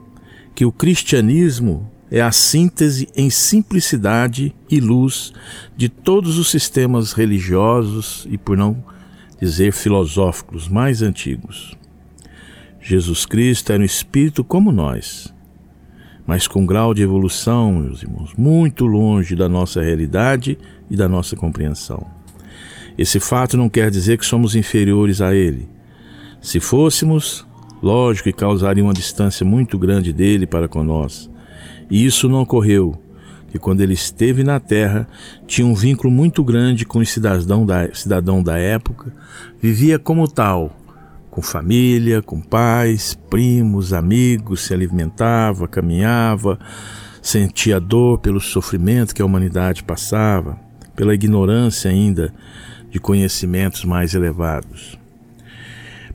que 0.53 0.65
o 0.65 0.71
cristianismo 0.71 1.89
é 2.12 2.21
a 2.21 2.31
síntese 2.31 3.07
em 3.15 3.29
simplicidade 3.29 4.53
e 4.69 4.79
luz 4.81 5.31
de 5.77 5.88
todos 5.88 6.38
os 6.38 6.51
sistemas 6.51 7.13
religiosos 7.13 8.27
e, 8.29 8.38
por 8.38 8.57
não 8.57 8.84
dizer 9.39 9.71
filosóficos 9.71 10.67
mais 10.67 11.01
antigos. 11.01 11.75
Jesus 12.81 13.25
Cristo 13.25 13.71
era 13.71 13.81
um 13.81 13.86
espírito 13.86 14.43
como 14.43 14.71
nós, 14.71 15.34
mas 16.27 16.47
com 16.47 16.65
grau 16.65 16.93
de 16.93 17.01
evolução, 17.01 17.73
meus 17.73 18.03
irmãos, 18.03 18.34
muito 18.38 18.86
longe 18.86 19.36
da 19.36 19.47
nossa 19.47 19.81
realidade 19.81 20.57
e 20.89 20.95
da 20.95 21.07
nossa 21.07 21.36
compreensão. 21.36 22.05
Esse 22.97 23.19
fato 23.19 23.55
não 23.55 23.69
quer 23.69 23.89
dizer 23.89 24.17
que 24.17 24.25
somos 24.25 24.55
inferiores 24.55 25.21
a 25.21 25.34
ele. 25.34 25.69
Se 26.41 26.60
fôssemos, 26.60 27.47
lógico 27.81 28.29
que 28.29 28.33
causaria 28.33 28.83
uma 28.83 28.93
distância 28.93 29.45
muito 29.45 29.77
grande 29.77 30.13
dele 30.13 30.45
para 30.45 30.67
com 30.67 30.83
nós. 30.83 31.29
E 31.89 32.05
isso 32.05 32.29
não 32.29 32.41
ocorreu, 32.41 32.95
que 33.49 33.59
quando 33.59 33.81
ele 33.81 33.93
esteve 33.93 34.43
na 34.43 34.59
terra 34.59 35.07
tinha 35.45 35.67
um 35.67 35.73
vínculo 35.73 36.11
muito 36.11 36.43
grande 36.43 36.85
com 36.85 36.99
o 36.99 37.05
cidadão 37.05 37.65
da, 37.65 37.93
cidadão 37.93 38.41
da 38.41 38.57
época, 38.57 39.13
vivia 39.61 39.99
como 39.99 40.27
tal, 40.27 40.71
com 41.29 41.41
família, 41.41 42.21
com 42.21 42.39
pais, 42.39 43.17
primos, 43.29 43.93
amigos, 43.93 44.61
se 44.61 44.73
alimentava, 44.73 45.67
caminhava, 45.67 46.59
sentia 47.21 47.79
dor 47.79 48.19
pelo 48.19 48.39
sofrimento 48.39 49.13
que 49.13 49.21
a 49.21 49.25
humanidade 49.25 49.83
passava, 49.83 50.57
pela 50.95 51.13
ignorância 51.13 51.89
ainda 51.91 52.33
de 52.89 52.99
conhecimentos 52.99 53.85
mais 53.85 54.13
elevados. 54.13 55.00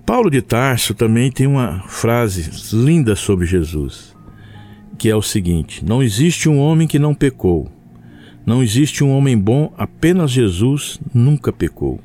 Paulo 0.07 0.31
de 0.31 0.40
Tarso 0.40 0.95
também 0.95 1.31
tem 1.31 1.47
uma 1.47 1.83
frase 1.88 2.51
linda 2.73 3.16
sobre 3.16 3.45
Jesus 3.45 4.16
que 4.97 5.09
é 5.09 5.16
o 5.16 5.23
seguinte: 5.23 5.85
não 5.85 6.03
existe 6.03 6.49
um 6.49 6.59
homem 6.59 6.88
que 6.88 6.99
não 6.99 7.14
pecou. 7.14 7.71
Não 8.45 8.62
existe 8.62 9.03
um 9.03 9.11
homem 9.11 9.37
bom, 9.37 9.75
apenas 9.77 10.31
Jesus 10.31 11.01
nunca 11.12 11.53
pecou. 11.53 12.01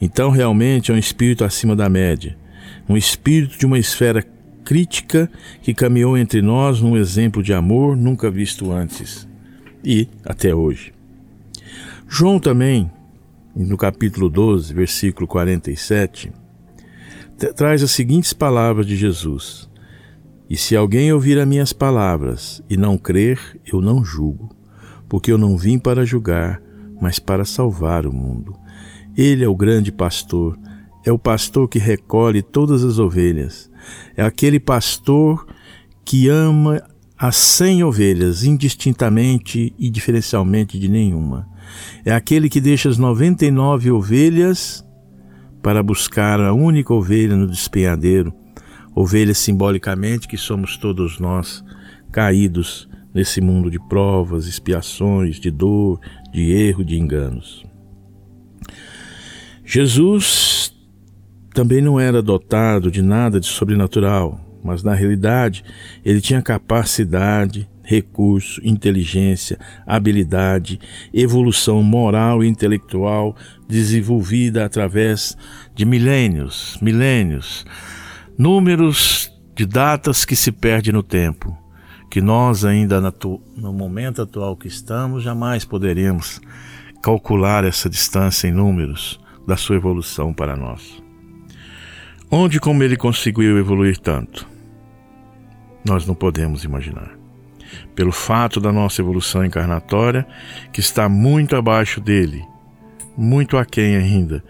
Então, 0.00 0.30
realmente 0.30 0.92
é 0.92 0.94
um 0.94 0.98
espírito 0.98 1.44
acima 1.44 1.74
da 1.74 1.88
média, 1.88 2.36
um 2.88 2.96
espírito 2.96 3.58
de 3.58 3.66
uma 3.66 3.78
esfera 3.78 4.24
crítica 4.64 5.28
que 5.60 5.74
caminhou 5.74 6.16
entre 6.16 6.40
nós 6.40 6.80
num 6.80 6.96
exemplo 6.96 7.42
de 7.42 7.52
amor 7.52 7.96
nunca 7.96 8.30
visto 8.30 8.70
antes 8.70 9.28
e 9.84 10.08
até 10.24 10.54
hoje. 10.54 10.92
João 12.08 12.38
também, 12.38 12.90
no 13.56 13.76
capítulo 13.76 14.30
12, 14.30 14.72
versículo 14.72 15.26
47, 15.26 16.30
traz 17.56 17.82
as 17.82 17.90
seguintes 17.90 18.32
palavras 18.32 18.86
de 18.86 18.96
Jesus: 18.96 19.68
e 20.48 20.56
se 20.56 20.76
alguém 20.76 21.12
ouvir 21.12 21.38
as 21.38 21.48
minhas 21.48 21.72
palavras 21.72 22.62
e 22.68 22.76
não 22.76 22.98
crer, 22.98 23.60
eu 23.66 23.80
não 23.80 24.04
julgo, 24.04 24.54
porque 25.08 25.32
eu 25.32 25.38
não 25.38 25.56
vim 25.56 25.78
para 25.78 26.04
julgar, 26.04 26.60
mas 27.00 27.18
para 27.18 27.44
salvar 27.44 28.06
o 28.06 28.12
mundo. 28.12 28.54
Ele 29.16 29.44
é 29.44 29.48
o 29.48 29.56
grande 29.56 29.90
pastor, 29.90 30.58
é 31.04 31.10
o 31.10 31.18
pastor 31.18 31.68
que 31.68 31.78
recolhe 31.78 32.42
todas 32.42 32.84
as 32.84 32.98
ovelhas, 32.98 33.70
é 34.16 34.22
aquele 34.22 34.60
pastor 34.60 35.46
que 36.04 36.28
ama 36.28 36.82
as 37.16 37.36
cem 37.36 37.82
ovelhas 37.82 38.44
indistintamente 38.44 39.74
e 39.78 39.88
diferencialmente 39.88 40.78
de 40.78 40.88
nenhuma. 40.88 41.48
É 42.04 42.12
aquele 42.12 42.50
que 42.50 42.60
deixa 42.60 42.88
as 42.88 42.98
noventa 42.98 43.46
e 43.46 43.50
nove 43.50 43.90
ovelhas 43.90 44.83
para 45.64 45.82
buscar 45.82 46.38
a 46.40 46.52
única 46.52 46.92
ovelha 46.92 47.34
no 47.34 47.46
despenhadeiro 47.46 48.34
ovelhas 48.94 49.38
simbolicamente 49.38 50.28
que 50.28 50.36
somos 50.36 50.76
todos 50.76 51.18
nós 51.18 51.64
caídos 52.12 52.86
nesse 53.14 53.40
mundo 53.40 53.70
de 53.70 53.78
provas, 53.88 54.46
expiações, 54.46 55.36
de 55.40 55.50
dor, 55.50 55.98
de 56.30 56.52
erro, 56.52 56.84
de 56.84 56.98
enganos. 56.98 57.64
Jesus 59.64 60.76
também 61.54 61.80
não 61.80 61.98
era 61.98 62.20
dotado 62.20 62.90
de 62.90 63.00
nada 63.00 63.40
de 63.40 63.46
sobrenatural, 63.46 64.38
mas 64.62 64.82
na 64.82 64.94
realidade 64.94 65.64
ele 66.04 66.20
tinha 66.20 66.42
capacidade, 66.42 67.66
recurso, 67.84 68.60
inteligência, 68.64 69.58
habilidade, 69.86 70.80
evolução 71.12 71.82
moral 71.82 72.42
e 72.42 72.48
intelectual 72.48 73.36
desenvolvida 73.68 74.64
através 74.64 75.36
de 75.74 75.84
milênios, 75.84 76.78
milênios 76.80 77.64
números 78.36 79.30
de 79.54 79.64
datas 79.64 80.24
que 80.24 80.34
se 80.34 80.50
perde 80.50 80.90
no 80.90 81.02
tempo, 81.02 81.56
que 82.10 82.20
nós 82.20 82.64
ainda 82.64 83.00
no 83.00 83.72
momento 83.72 84.22
atual 84.22 84.56
que 84.56 84.66
estamos 84.66 85.22
jamais 85.22 85.64
poderemos 85.64 86.40
calcular 87.02 87.64
essa 87.64 87.88
distância 87.88 88.48
em 88.48 88.52
números 88.52 89.20
da 89.46 89.56
sua 89.56 89.76
evolução 89.76 90.32
para 90.32 90.56
nós. 90.56 91.02
Onde 92.30 92.58
como 92.58 92.82
ele 92.82 92.96
conseguiu 92.96 93.58
evoluir 93.58 93.98
tanto? 93.98 94.46
Nós 95.86 96.06
não 96.06 96.14
podemos 96.14 96.64
imaginar. 96.64 97.23
Pelo 97.94 98.12
fato 98.12 98.60
da 98.60 98.72
nossa 98.72 99.00
evolução 99.00 99.44
encarnatória, 99.44 100.26
que 100.72 100.80
está 100.80 101.08
muito 101.08 101.56
abaixo 101.56 102.00
dele, 102.00 102.44
muito 103.16 103.56
aquém 103.56 103.96
ainda, 103.96 104.42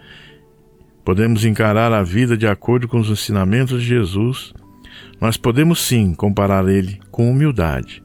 podemos 1.03 1.45
encarar 1.45 1.93
a 1.93 2.03
vida 2.03 2.35
de 2.35 2.47
acordo 2.47 2.87
com 2.87 2.99
os 2.99 3.09
ensinamentos 3.09 3.81
de 3.81 3.87
Jesus. 3.87 4.53
Nós 5.21 5.37
podemos 5.37 5.79
sim 5.79 6.13
comparar 6.13 6.67
ele 6.67 6.99
com 7.11 7.29
humildade, 7.29 8.03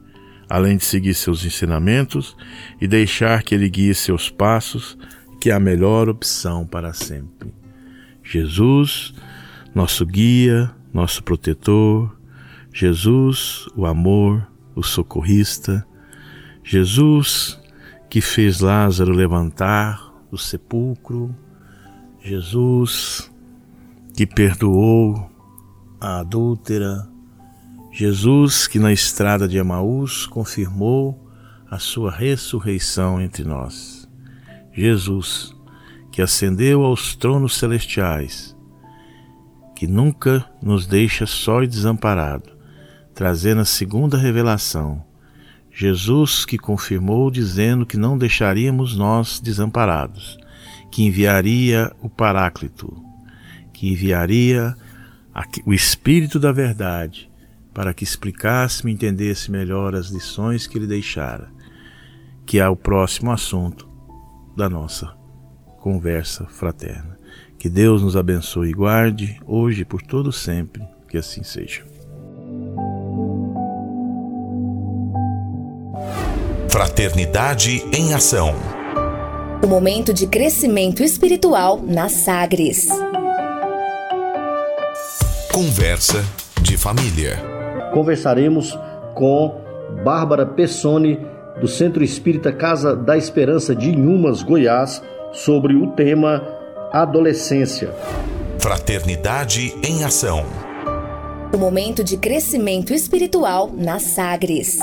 além 0.49 0.77
de 0.77 0.85
seguir 0.85 1.13
seus 1.13 1.45
ensinamentos 1.45 2.35
e 2.79 2.87
deixar 2.87 3.43
que 3.43 3.55
ele 3.55 3.69
guie 3.69 3.95
seus 3.95 4.29
passos, 4.29 4.97
que 5.39 5.49
é 5.49 5.53
a 5.53 5.59
melhor 5.59 6.09
opção 6.09 6.67
para 6.67 6.93
sempre. 6.93 7.53
Jesus, 8.23 9.13
nosso 9.73 10.05
guia, 10.05 10.71
nosso 10.93 11.23
protetor, 11.23 12.15
Jesus, 12.73 13.65
o 13.75 13.85
amor, 13.85 14.50
o 14.75 14.83
socorrista, 14.83 15.85
Jesus 16.63 17.59
que 18.09 18.21
fez 18.21 18.59
Lázaro 18.59 19.13
levantar 19.13 20.13
do 20.29 20.37
sepulcro, 20.37 21.35
Jesus 22.21 23.31
que 24.15 24.25
perdoou 24.25 25.29
a 25.99 26.19
adúltera, 26.19 27.09
Jesus 27.91 28.67
que 28.67 28.79
na 28.79 28.91
estrada 28.91 29.47
de 29.47 29.57
Emaús 29.57 30.25
confirmou 30.25 31.29
a 31.69 31.79
sua 31.79 32.11
ressurreição 32.11 33.21
entre 33.21 33.43
nós. 33.43 34.09
Jesus 34.73 35.55
que 36.11 36.21
ascendeu 36.21 36.83
aos 36.83 37.15
tronos 37.15 37.55
celestiais, 37.55 38.55
que 39.75 39.87
nunca 39.87 40.45
nos 40.61 40.85
deixa 40.85 41.25
só 41.25 41.63
e 41.63 41.67
desamparado, 41.67 42.51
trazendo 43.21 43.61
a 43.61 43.65
segunda 43.65 44.17
revelação. 44.17 45.05
Jesus 45.71 46.43
que 46.43 46.57
confirmou 46.57 47.29
dizendo 47.29 47.85
que 47.85 47.95
não 47.95 48.17
deixaríamos 48.17 48.97
nós 48.97 49.39
desamparados, 49.39 50.39
que 50.91 51.03
enviaria 51.03 51.91
o 52.01 52.09
Paráclito, 52.09 52.91
que 53.71 53.89
enviaria 53.89 54.75
o 55.67 55.71
Espírito 55.71 56.39
da 56.39 56.51
Verdade, 56.51 57.29
para 57.71 57.93
que 57.93 58.03
explicasse 58.03 58.87
e 58.87 58.91
entendesse 58.91 59.51
melhor 59.51 59.93
as 59.93 60.07
lições 60.07 60.65
que 60.65 60.79
ele 60.79 60.87
deixara, 60.87 61.47
que 62.43 62.57
é 62.57 62.67
o 62.67 62.75
próximo 62.75 63.31
assunto 63.31 63.87
da 64.57 64.67
nossa 64.67 65.15
conversa 65.77 66.47
fraterna. 66.47 67.19
Que 67.59 67.69
Deus 67.69 68.01
nos 68.01 68.17
abençoe 68.17 68.69
e 68.69 68.73
guarde, 68.73 69.39
hoje 69.45 69.81
e 69.83 69.85
por 69.85 70.01
todo 70.01 70.31
sempre, 70.31 70.81
que 71.07 71.19
assim 71.19 71.43
seja. 71.43 72.00
Fraternidade 76.71 77.85
em 77.93 78.13
Ação. 78.13 78.55
O 79.61 79.67
momento 79.67 80.13
de 80.13 80.25
crescimento 80.25 81.03
espiritual 81.03 81.81
na 81.83 82.07
Sagres. 82.07 82.87
Conversa 85.51 86.23
de 86.61 86.77
família 86.77 87.37
conversaremos 87.93 88.79
com 89.13 89.59
Bárbara 90.05 90.45
Pessoni, 90.45 91.19
do 91.59 91.67
Centro 91.67 92.05
Espírita 92.05 92.53
Casa 92.53 92.95
da 92.95 93.17
Esperança 93.17 93.75
de 93.75 93.89
Inhumas, 93.89 94.41
Goiás, 94.41 95.03
sobre 95.33 95.75
o 95.75 95.87
tema 95.91 96.41
Adolescência. 96.93 97.93
Fraternidade 98.59 99.75
em 99.85 100.05
Ação. 100.05 100.45
O 101.53 101.57
momento 101.57 102.01
de 102.01 102.15
crescimento 102.15 102.93
espiritual 102.93 103.69
na 103.75 103.99
Sagres. 103.99 104.79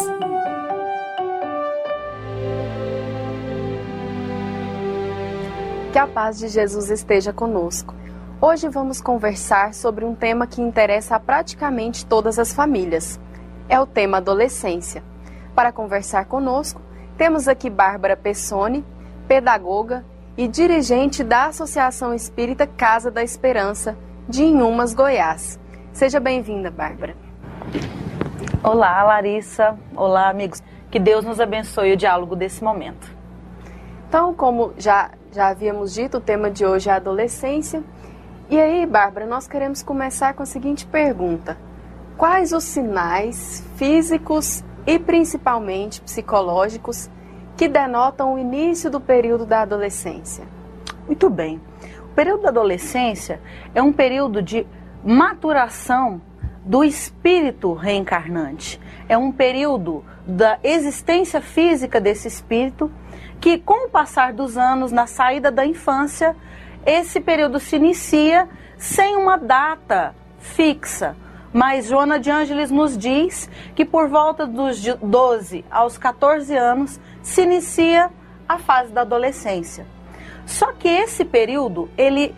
Que 5.93 5.99
a 5.99 6.07
paz 6.07 6.39
de 6.39 6.49
Jesus 6.49 6.91
esteja 6.91 7.33
conosco. 7.33 7.95
Hoje 8.43 8.69
vamos 8.69 9.01
conversar 9.01 9.73
sobre 9.73 10.05
um 10.05 10.15
tema 10.15 10.47
que 10.47 10.61
interessa 10.61 11.17
a 11.17 11.21
praticamente 11.21 12.05
todas 12.05 12.39
as 12.39 12.53
famílias. 12.53 13.19
É 13.71 13.81
o 13.81 13.87
tema 13.87 14.19
adolescência. 14.19 15.03
Para 15.55 15.73
conversar 15.73 16.27
conosco, 16.27 16.83
temos 17.17 17.49
aqui 17.49 17.71
Bárbara 17.71 18.19
Pessoni, 18.19 18.85
pedagoga 19.27 20.05
e 20.37 20.47
dirigente 20.47 21.25
da 21.25 21.47
Associação 21.47 22.13
Espírita 22.13 22.67
Casa 22.67 23.11
da 23.11 23.23
Esperança, 23.23 23.97
de 24.29 24.45
Inhumas, 24.45 24.93
Goiás. 24.93 25.59
Seja 25.91 26.21
bem-vinda, 26.21 26.71
Bárbara. 26.71 27.17
Olá, 28.63 29.03
Larissa. 29.05 29.75
Olá, 29.97 30.29
amigos. 30.29 30.63
Que 30.91 30.99
Deus 30.99 31.25
nos 31.25 31.41
abençoe 31.41 31.95
o 31.95 31.97
diálogo 31.97 32.37
desse 32.37 32.63
momento. 32.63 33.18
Então, 34.09 34.33
como 34.33 34.73
já, 34.79 35.11
já 35.31 35.49
havíamos 35.49 35.93
dito, 35.93 36.17
o 36.17 36.21
tema 36.21 36.51
de 36.51 36.65
hoje 36.65 36.89
é 36.89 36.93
a 36.93 36.97
adolescência. 36.97 37.85
E 38.49 38.59
aí, 38.59 38.87
Bárbara, 38.87 39.27
nós 39.27 39.47
queremos 39.47 39.83
começar 39.83 40.33
com 40.33 40.43
a 40.43 40.47
seguinte 40.47 40.87
pergunta: 40.87 41.59
Quais 42.17 42.55
os 42.55 42.65
sinais 42.65 43.63
físicos 43.77 44.65
e 44.87 44.99
principalmente 44.99 46.01
psicológicos 46.01 47.11
que 47.55 47.69
denotam 47.69 48.35
o 48.35 48.39
início 48.39 48.91
do 48.91 48.99
período 48.99 49.45
da 49.45 49.61
adolescência? 49.61 50.47
Muito 51.07 51.29
bem. 51.29 51.61
O 52.11 52.15
período 52.15 52.45
da 52.45 52.49
adolescência 52.49 53.43
é 53.75 53.83
um 53.83 53.93
período 53.93 54.41
de 54.41 54.67
maturação 55.05 56.19
do 56.65 56.83
espírito 56.83 57.75
reencarnante. 57.75 58.81
É 59.07 59.19
um 59.19 59.31
período 59.31 60.03
da 60.27 60.59
existência 60.63 61.43
física 61.43 62.01
desse 62.01 62.27
espírito 62.27 62.91
que, 63.41 63.59
com 63.59 63.87
o 63.87 63.91
passar 63.91 64.33
dos 64.33 64.57
anos, 64.57 64.93
na 64.93 65.07
saída 65.07 65.51
da 65.51 65.65
infância, 65.65 66.37
esse 66.85 67.21
período 67.21 67.61
se 67.61 67.77
inicia 67.77 68.49
sem 68.77 69.17
uma 69.17 69.37
data 69.37 70.15
fixa, 70.39 71.17
mas 71.53 71.87
Joana 71.87 72.19
de 72.19 72.31
Ângeles 72.31 72.71
nos 72.71 72.97
diz 72.97 73.49
que 73.75 73.85
por 73.85 74.09
volta 74.09 74.47
dos 74.47 74.83
12 74.83 75.65
aos 75.71 75.99
14 75.99 76.57
anos 76.57 77.01
se 77.23 77.43
inicia 77.43 78.11
a 78.49 78.59
fase 78.59 78.93
da 78.93 79.03
adolescência. 79.03 79.87
Só 80.47 80.73
que 80.73 80.89
esse 80.89 81.25
período 81.25 81.91
ele 81.97 82.35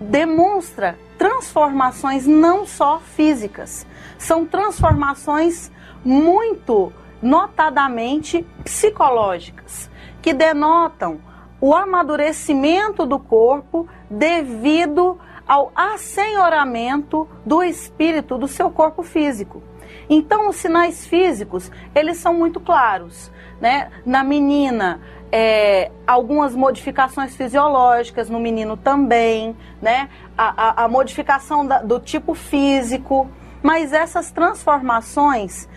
demonstra 0.00 0.98
transformações 1.16 2.26
não 2.26 2.66
só 2.66 2.98
físicas, 2.98 3.86
são 4.18 4.44
transformações 4.44 5.70
muito 6.04 6.92
notadamente 7.22 8.44
psicológicas, 8.62 9.90
que 10.24 10.32
denotam 10.32 11.20
o 11.60 11.74
amadurecimento 11.74 13.04
do 13.04 13.18
corpo 13.18 13.86
devido 14.08 15.20
ao 15.46 15.70
assenhoramento 15.76 17.28
do 17.44 17.62
espírito 17.62 18.38
do 18.38 18.48
seu 18.48 18.70
corpo 18.70 19.02
físico. 19.02 19.62
Então, 20.08 20.48
os 20.48 20.56
sinais 20.56 21.06
físicos, 21.06 21.70
eles 21.94 22.16
são 22.16 22.32
muito 22.32 22.58
claros. 22.58 23.30
Né? 23.60 23.90
Na 24.06 24.24
menina, 24.24 24.98
é, 25.30 25.90
algumas 26.06 26.54
modificações 26.54 27.36
fisiológicas, 27.36 28.30
no 28.30 28.40
menino 28.40 28.78
também, 28.78 29.54
né? 29.82 30.08
a, 30.38 30.84
a, 30.84 30.84
a 30.84 30.88
modificação 30.88 31.66
da, 31.66 31.82
do 31.82 32.00
tipo 32.00 32.34
físico, 32.34 33.28
mas 33.62 33.92
essas 33.92 34.30
transformações 34.30 35.68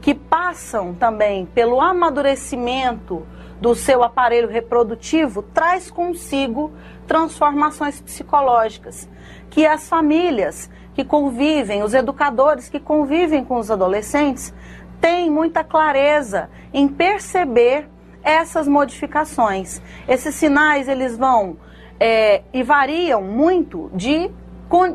que 0.00 0.14
passam 0.14 0.94
também 0.94 1.44
pelo 1.46 1.80
amadurecimento 1.80 3.26
do 3.60 3.74
seu 3.74 4.02
aparelho 4.02 4.48
reprodutivo 4.48 5.42
traz 5.42 5.90
consigo 5.90 6.72
transformações 7.06 8.00
psicológicas 8.00 9.08
que 9.50 9.66
as 9.66 9.88
famílias 9.88 10.70
que 10.94 11.04
convivem, 11.04 11.82
os 11.82 11.94
educadores 11.94 12.68
que 12.68 12.80
convivem 12.80 13.44
com 13.44 13.56
os 13.58 13.70
adolescentes, 13.70 14.52
têm 15.00 15.30
muita 15.30 15.62
clareza 15.62 16.48
em 16.72 16.88
perceber 16.88 17.88
essas 18.22 18.66
modificações. 18.66 19.80
Esses 20.08 20.34
sinais 20.34 20.88
eles 20.88 21.16
vão 21.16 21.58
é, 22.00 22.42
e 22.52 22.62
variam 22.62 23.22
muito 23.22 23.90
de 23.94 24.30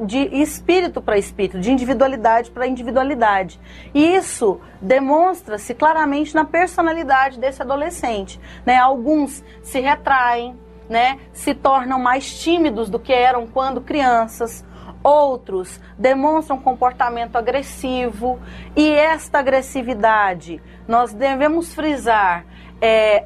de 0.05 0.17
espírito 0.41 1.01
para 1.01 1.17
espírito, 1.17 1.59
de 1.59 1.71
individualidade 1.71 2.51
para 2.51 2.67
individualidade. 2.67 3.59
E 3.93 4.15
isso 4.15 4.59
demonstra-se 4.81 5.73
claramente 5.73 6.35
na 6.35 6.43
personalidade 6.43 7.39
desse 7.39 7.61
adolescente. 7.61 8.39
Né? 8.65 8.77
Alguns 8.77 9.43
se 9.63 9.79
retraem, 9.79 10.57
né? 10.89 11.19
se 11.31 11.53
tornam 11.53 11.99
mais 11.99 12.39
tímidos 12.41 12.89
do 12.89 12.99
que 12.99 13.13
eram 13.13 13.47
quando 13.47 13.81
crianças. 13.81 14.65
outros 15.03 15.79
demonstram 15.97 16.59
comportamento 16.59 17.35
agressivo 17.35 18.39
e 18.75 18.87
esta 18.87 19.39
agressividade, 19.39 20.61
nós 20.87 21.11
devemos 21.11 21.73
frisar, 21.73 22.45
é, 22.79 23.25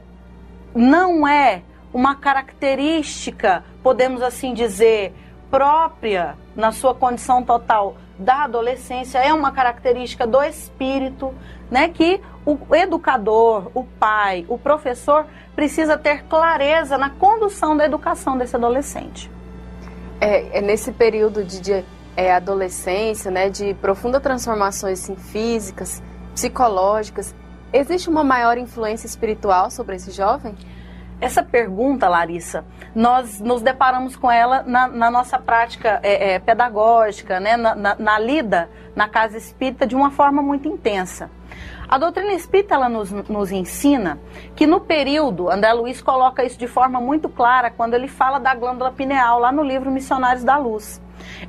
não 0.74 1.28
é 1.28 1.64
uma 1.94 2.16
característica, 2.16 3.64
podemos 3.82 4.22
assim 4.22 4.54
dizer, 4.54 5.14
própria 5.50 6.36
na 6.56 6.72
sua 6.72 6.94
condição 6.94 7.44
total 7.44 7.96
da 8.18 8.44
adolescência, 8.44 9.20
é 9.20 9.34
uma 9.34 9.52
característica 9.52 10.26
do 10.26 10.42
espírito, 10.42 11.34
né, 11.70 11.90
que 11.90 12.22
o 12.46 12.76
educador, 12.76 13.72
o 13.74 13.84
pai, 13.84 14.46
o 14.48 14.58
professor 14.58 15.26
precisa 15.56 15.98
ter 15.98 16.24
clareza 16.24 16.98
na 16.98 17.10
condução 17.10 17.76
da 17.76 17.86
educação 17.86 18.38
desse 18.38 18.56
adolescente. 18.56 19.30
É, 20.22 20.60
é 20.60 20.62
nesse 20.62 20.92
período 20.92 21.44
de, 21.44 21.60
de 21.60 21.86
é, 22.16 22.34
adolescência, 22.34 23.30
né, 23.30 23.50
de 23.50 23.74
profunda 23.76 24.20
transformações 24.20 25.04
assim, 25.04 25.16
físicas, 25.16 26.02
psicológicas, 26.34 27.36
existe 27.74 28.10
uma 28.10 28.24
maior 28.24 28.58
influência 28.58 29.08
espiritual 29.08 29.70
sobre 29.70 29.96
esse 29.96 30.12
jovem? 30.12 30.56
Essa 31.20 31.42
pergunta, 31.42 32.10
Larissa, 32.10 32.66
nós 32.94 33.40
nos 33.40 33.62
deparamos 33.62 34.16
com 34.16 34.30
ela 34.30 34.64
na, 34.64 34.88
na 34.88 35.10
nossa 35.10 35.40
prática 35.40 36.00
é, 36.04 36.34
é, 36.34 36.40
pedagógica, 36.40 37.40
né, 37.40 37.56
na, 37.56 37.74
na, 37.74 37.96
na, 37.96 38.20
lida 38.20 38.70
na 38.96 39.08
casa 39.08 39.38
espírita 39.38 39.88
de 39.88 39.96
uma 39.96 40.12
forma 40.12 40.42
muito 40.42 40.68
intensa. 40.68 41.30
A 41.88 41.98
doutrina 41.98 42.34
espírita 42.34 42.76
ela 42.76 42.90
nos, 42.90 43.12
nos 43.12 43.52
ensina 43.52 44.20
que 44.56 44.66
no 44.66 44.80
período, 44.80 45.50
André 45.50 45.72
Luiz 45.74 46.02
coloca 46.02 46.44
isso 46.44 46.58
de 46.58 46.68
forma 46.68 47.00
muito 47.00 47.30
clara 47.30 47.70
quando 47.70 47.94
ele 47.94 48.08
fala 48.08 48.40
da 48.40 48.56
glândula 48.56 48.92
pineal, 48.92 49.40
lá 49.40 49.52
no 49.52 49.64
livro 49.64 49.92
Missionários 49.92 50.44
da 50.44 50.58
Luz. 50.58 51.02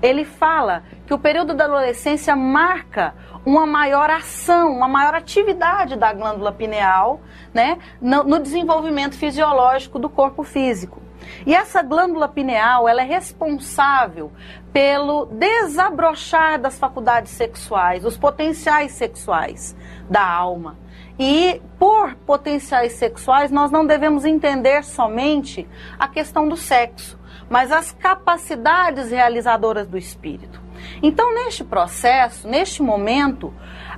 Ele 0.02 0.24
fala 0.24 0.82
que 1.06 1.14
o 1.14 1.18
período 1.18 1.54
da 1.54 1.64
adolescência 1.64 2.36
marca 2.36 3.14
uma 3.44 3.66
maior 3.66 4.10
ação, 4.10 4.72
uma 4.72 4.88
maior 4.88 5.14
atividade 5.14 5.96
da 5.96 6.12
glândula 6.12 6.52
pineal 6.52 7.20
né, 7.54 7.78
no, 8.00 8.24
no 8.24 8.38
desenvolvimento 8.40 9.14
fisiológico 9.14 9.98
do 9.98 10.08
corpo 10.08 10.42
físico. 10.42 11.00
E 11.44 11.54
essa 11.54 11.82
glândula 11.82 12.28
pineal, 12.28 12.88
ela 12.88 13.02
é 13.02 13.04
responsável 13.04 14.30
pelo 14.72 15.26
desabrochar 15.26 16.60
das 16.60 16.78
faculdades 16.78 17.32
sexuais, 17.32 18.04
os 18.04 18.16
potenciais 18.16 18.92
sexuais 18.92 19.76
da 20.08 20.26
alma. 20.26 20.78
E 21.18 21.60
por 21.78 22.14
potenciais 22.14 22.92
sexuais, 22.92 23.50
nós 23.50 23.70
não 23.70 23.86
devemos 23.86 24.24
entender 24.24 24.84
somente 24.84 25.66
a 25.98 26.06
questão 26.06 26.48
do 26.48 26.56
sexo, 26.56 27.18
mas 27.48 27.72
as 27.72 27.92
capacidades 27.92 29.10
realizadoras 29.10 29.86
do 29.86 29.96
espírito. 29.96 30.60
Então, 31.02 31.34
neste 31.34 31.64
processo, 31.64 32.46
neste 32.46 32.82
momento, 32.82 33.52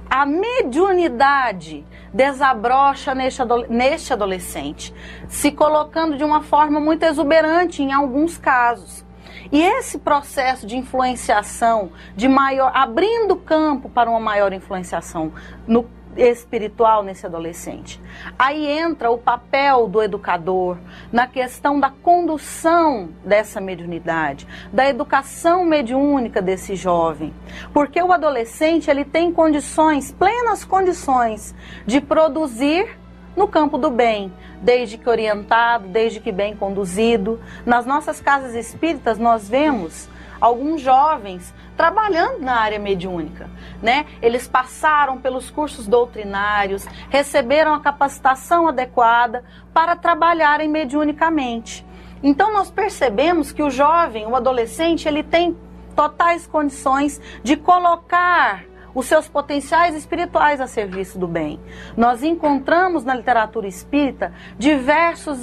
a 0.09 0.25
mediunidade 0.25 1.85
desabrocha 2.13 3.15
neste, 3.15 4.13
adolescente, 4.13 4.95
se 5.29 5.53
colocando 5.53 6.17
de 6.17 6.25
uma 6.25 6.43
forma 6.43 6.81
muito 6.81 7.03
exuberante 7.03 7.83
em 7.83 7.93
alguns 7.93 8.39
casos. 8.39 9.05
E 9.51 9.63
esse 9.63 9.99
processo 9.99 10.67
de 10.67 10.77
influenciação, 10.77 11.91
de 12.15 12.29
maior, 12.29 12.71
abrindo 12.75 13.37
campo 13.37 13.89
para 13.89 14.11
uma 14.11 14.21
maior 14.21 14.53
influenciação 14.53 15.33
no 15.67 15.85
espiritual 16.19 17.03
nesse 17.05 17.25
adolescente. 17.25 18.01
Aí 18.37 18.67
entra 18.67 19.11
o 19.11 19.17
papel 19.17 19.87
do 19.87 20.03
educador 20.03 20.77
na 21.13 21.27
questão 21.27 21.79
da 21.79 21.91
condução 21.91 23.11
dessa 23.25 23.61
mediunidade, 23.61 24.47
da 24.73 24.89
educação 24.89 25.65
mediúnica 25.65 26.43
desse 26.43 26.75
jovem. 26.75 27.33
Porque 27.73 28.03
o 28.03 28.13
adolescente, 28.13 28.91
ele 28.91 29.05
tem 29.05 29.33
condições, 29.33 30.11
plenas 30.11 30.65
condições 30.65 31.55
de 31.87 32.01
produzir 32.01 32.99
no 33.37 33.47
campo 33.47 33.79
do 33.79 33.89
bem, 33.89 34.33
desde 34.61 34.99
que 34.99 35.09
orientado, 35.09 35.87
desde 35.87 36.19
que 36.19 36.33
bem 36.33 36.57
conduzido. 36.57 37.41
Nas 37.65 37.87
nossas 37.87 38.21
casas 38.21 38.55
espíritas 38.55 39.17
nós 39.17 39.49
vemos 39.49 40.09
alguns 40.41 40.81
jovens 40.81 41.55
trabalhando 41.77 42.41
na 42.41 42.57
área 42.57 42.79
mediúnica, 42.79 43.49
né? 43.83 44.07
Eles 44.21 44.49
passaram 44.49 45.19
pelos 45.19 45.51
cursos 45.51 45.87
doutrinários, 45.87 46.87
receberam 47.09 47.75
a 47.75 47.81
capacitação 47.81 48.69
adequada 48.69 49.45
para 49.73 49.97
trabalharem 49.97 50.69
mediunicamente. 50.69 51.87
Então 52.23 52.53
nós 52.53 52.71
percebemos 52.71 53.53
que 53.53 53.63
o 53.63 53.71
jovem, 53.71 54.27
o 54.27 54.35
adolescente, 54.35 55.07
ele 55.07 55.23
tem 55.23 55.57
totais 55.95 56.47
condições 56.47 57.21
de 57.43 57.57
colocar 57.57 58.65
os 58.95 59.07
seus 59.07 59.29
potenciais 59.29 59.95
espirituais 59.95 60.61
a 60.61 60.67
serviço 60.67 61.19
do 61.19 61.29
bem. 61.29 61.61
Nós 61.97 62.23
encontramos 62.23 63.05
na 63.05 63.15
literatura 63.15 63.69
espírita 63.69 64.33
diversos 64.59 65.39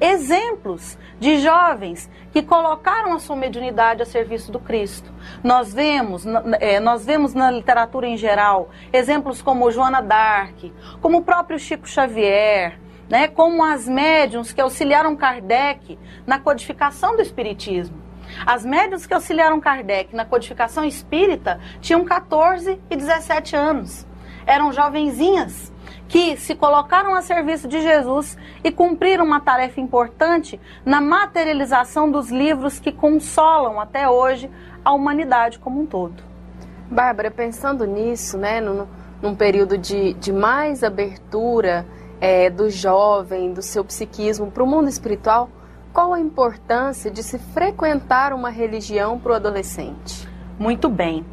exemplos 0.00 0.98
de 1.20 1.38
jovens 1.38 2.10
que 2.36 2.42
colocaram 2.42 3.14
a 3.14 3.18
sua 3.18 3.34
mediunidade 3.34 4.02
a 4.02 4.04
serviço 4.04 4.52
do 4.52 4.60
Cristo. 4.60 5.10
Nós 5.42 5.72
vemos, 5.72 6.26
é, 6.60 6.78
nós 6.78 7.02
vemos 7.02 7.32
na 7.32 7.50
literatura 7.50 8.06
em 8.06 8.14
geral 8.14 8.68
exemplos 8.92 9.40
como 9.40 9.70
Joana 9.70 10.02
Dark, 10.02 10.58
como 11.00 11.16
o 11.16 11.22
próprio 11.22 11.58
Chico 11.58 11.88
Xavier, 11.88 12.78
né, 13.08 13.26
como 13.26 13.64
as 13.64 13.88
médiums 13.88 14.52
que 14.52 14.60
auxiliaram 14.60 15.16
Kardec 15.16 15.98
na 16.26 16.38
codificação 16.38 17.16
do 17.16 17.22
Espiritismo. 17.22 17.96
As 18.44 18.66
médias 18.66 19.06
que 19.06 19.14
auxiliaram 19.14 19.58
Kardec 19.58 20.14
na 20.14 20.26
codificação 20.26 20.84
espírita 20.84 21.58
tinham 21.80 22.04
14 22.04 22.78
e 22.90 22.96
17 22.96 23.56
anos. 23.56 24.06
Eram 24.46 24.70
jovenzinhas 24.72 25.72
que 26.08 26.36
se 26.36 26.54
colocaram 26.54 27.14
a 27.14 27.22
serviço 27.22 27.66
de 27.66 27.80
Jesus 27.80 28.36
e 28.62 28.70
cumpriram 28.70 29.24
uma 29.24 29.40
tarefa 29.40 29.80
importante 29.80 30.60
na 30.84 31.00
materialização 31.00 32.10
dos 32.10 32.30
livros 32.30 32.78
que 32.78 32.92
consolam 32.92 33.80
até 33.80 34.08
hoje 34.08 34.50
a 34.84 34.92
humanidade 34.92 35.58
como 35.58 35.80
um 35.80 35.86
todo. 35.86 36.22
Bárbara, 36.90 37.30
pensando 37.30 37.84
nisso, 37.84 38.38
né, 38.38 38.60
num, 38.60 38.86
num 39.20 39.34
período 39.34 39.76
de, 39.76 40.14
de 40.14 40.32
mais 40.32 40.84
abertura 40.84 41.84
é, 42.20 42.48
do 42.48 42.70
jovem, 42.70 43.52
do 43.52 43.62
seu 43.62 43.84
psiquismo 43.84 44.50
para 44.50 44.62
o 44.62 44.66
mundo 44.66 44.88
espiritual, 44.88 45.50
qual 45.92 46.12
a 46.12 46.20
importância 46.20 47.10
de 47.10 47.22
se 47.22 47.38
frequentar 47.38 48.32
uma 48.32 48.50
religião 48.50 49.18
para 49.18 49.32
o 49.32 49.34
adolescente? 49.34 50.28
Muito 50.58 50.88
bem. 50.88 51.24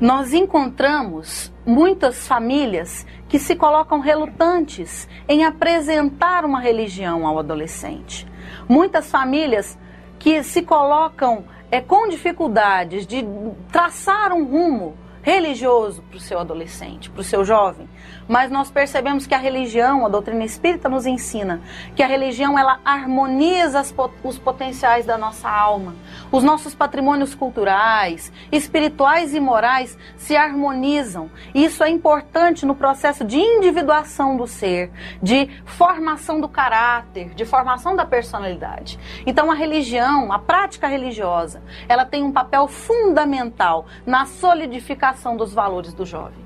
Nós 0.00 0.32
encontramos 0.32 1.52
muitas 1.66 2.26
famílias 2.26 3.06
que 3.30 3.38
se 3.38 3.54
colocam 3.54 4.00
relutantes 4.00 5.08
em 5.28 5.44
apresentar 5.44 6.44
uma 6.44 6.60
religião 6.60 7.24
ao 7.24 7.38
adolescente. 7.38 8.26
Muitas 8.68 9.08
famílias 9.08 9.78
que 10.18 10.42
se 10.42 10.62
colocam 10.62 11.44
é, 11.70 11.80
com 11.80 12.08
dificuldades 12.08 13.06
de 13.06 13.24
traçar 13.70 14.32
um 14.32 14.44
rumo 14.44 14.96
religioso 15.22 16.02
para 16.02 16.16
o 16.16 16.20
seu 16.20 16.38
adolescente, 16.38 17.10
para 17.10 17.20
o 17.20 17.24
seu 17.24 17.44
jovem, 17.44 17.88
mas 18.26 18.50
nós 18.50 18.70
percebemos 18.70 19.26
que 19.26 19.34
a 19.34 19.38
religião, 19.38 20.06
a 20.06 20.08
doutrina 20.08 20.44
espírita 20.44 20.88
nos 20.88 21.04
ensina 21.04 21.60
que 21.94 22.02
a 22.02 22.06
religião 22.06 22.58
ela 22.58 22.80
harmoniza 22.84 23.82
os 24.22 24.38
potenciais 24.38 25.04
da 25.04 25.18
nossa 25.18 25.50
alma. 25.50 25.94
Os 26.32 26.42
nossos 26.42 26.74
patrimônios 26.74 27.34
culturais, 27.34 28.32
espirituais 28.50 29.34
e 29.34 29.40
morais 29.40 29.98
se 30.16 30.36
harmonizam. 30.36 31.30
Isso 31.54 31.82
é 31.82 31.90
importante 31.90 32.64
no 32.64 32.74
processo 32.74 33.24
de 33.24 33.38
individuação 33.38 34.36
do 34.36 34.46
ser, 34.46 34.90
de 35.22 35.48
formação 35.64 36.40
do 36.40 36.48
caráter, 36.48 37.34
de 37.34 37.44
formação 37.44 37.94
da 37.94 38.06
personalidade. 38.06 38.98
Então 39.26 39.50
a 39.50 39.54
religião, 39.54 40.32
a 40.32 40.38
prática 40.38 40.86
religiosa, 40.86 41.62
ela 41.88 42.04
tem 42.04 42.22
um 42.22 42.32
papel 42.32 42.68
fundamental 42.68 43.86
na 44.06 44.24
solidificação 44.24 45.09
dos 45.36 45.52
valores 45.52 45.92
do 45.92 46.06
jovem. 46.06 46.44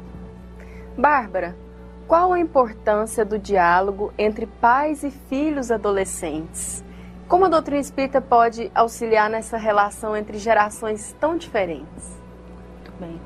Bárbara, 0.97 1.57
qual 2.07 2.33
a 2.33 2.39
importância 2.39 3.25
do 3.25 3.39
diálogo 3.39 4.13
entre 4.19 4.47
pais 4.47 5.03
e 5.03 5.11
filhos 5.11 5.71
adolescentes? 5.71 6.85
Como 7.27 7.47
a 7.47 7.49
doutrina 7.49 7.81
espírita 7.81 8.21
pode 8.21 8.71
auxiliar 8.75 9.31
nessa 9.31 9.57
relação 9.57 10.17
entre 10.17 10.39
gerações 10.39 11.17
tão 11.19 11.37
diferentes? 11.37 12.23
Muito 12.75 12.93
bem. 13.01 13.21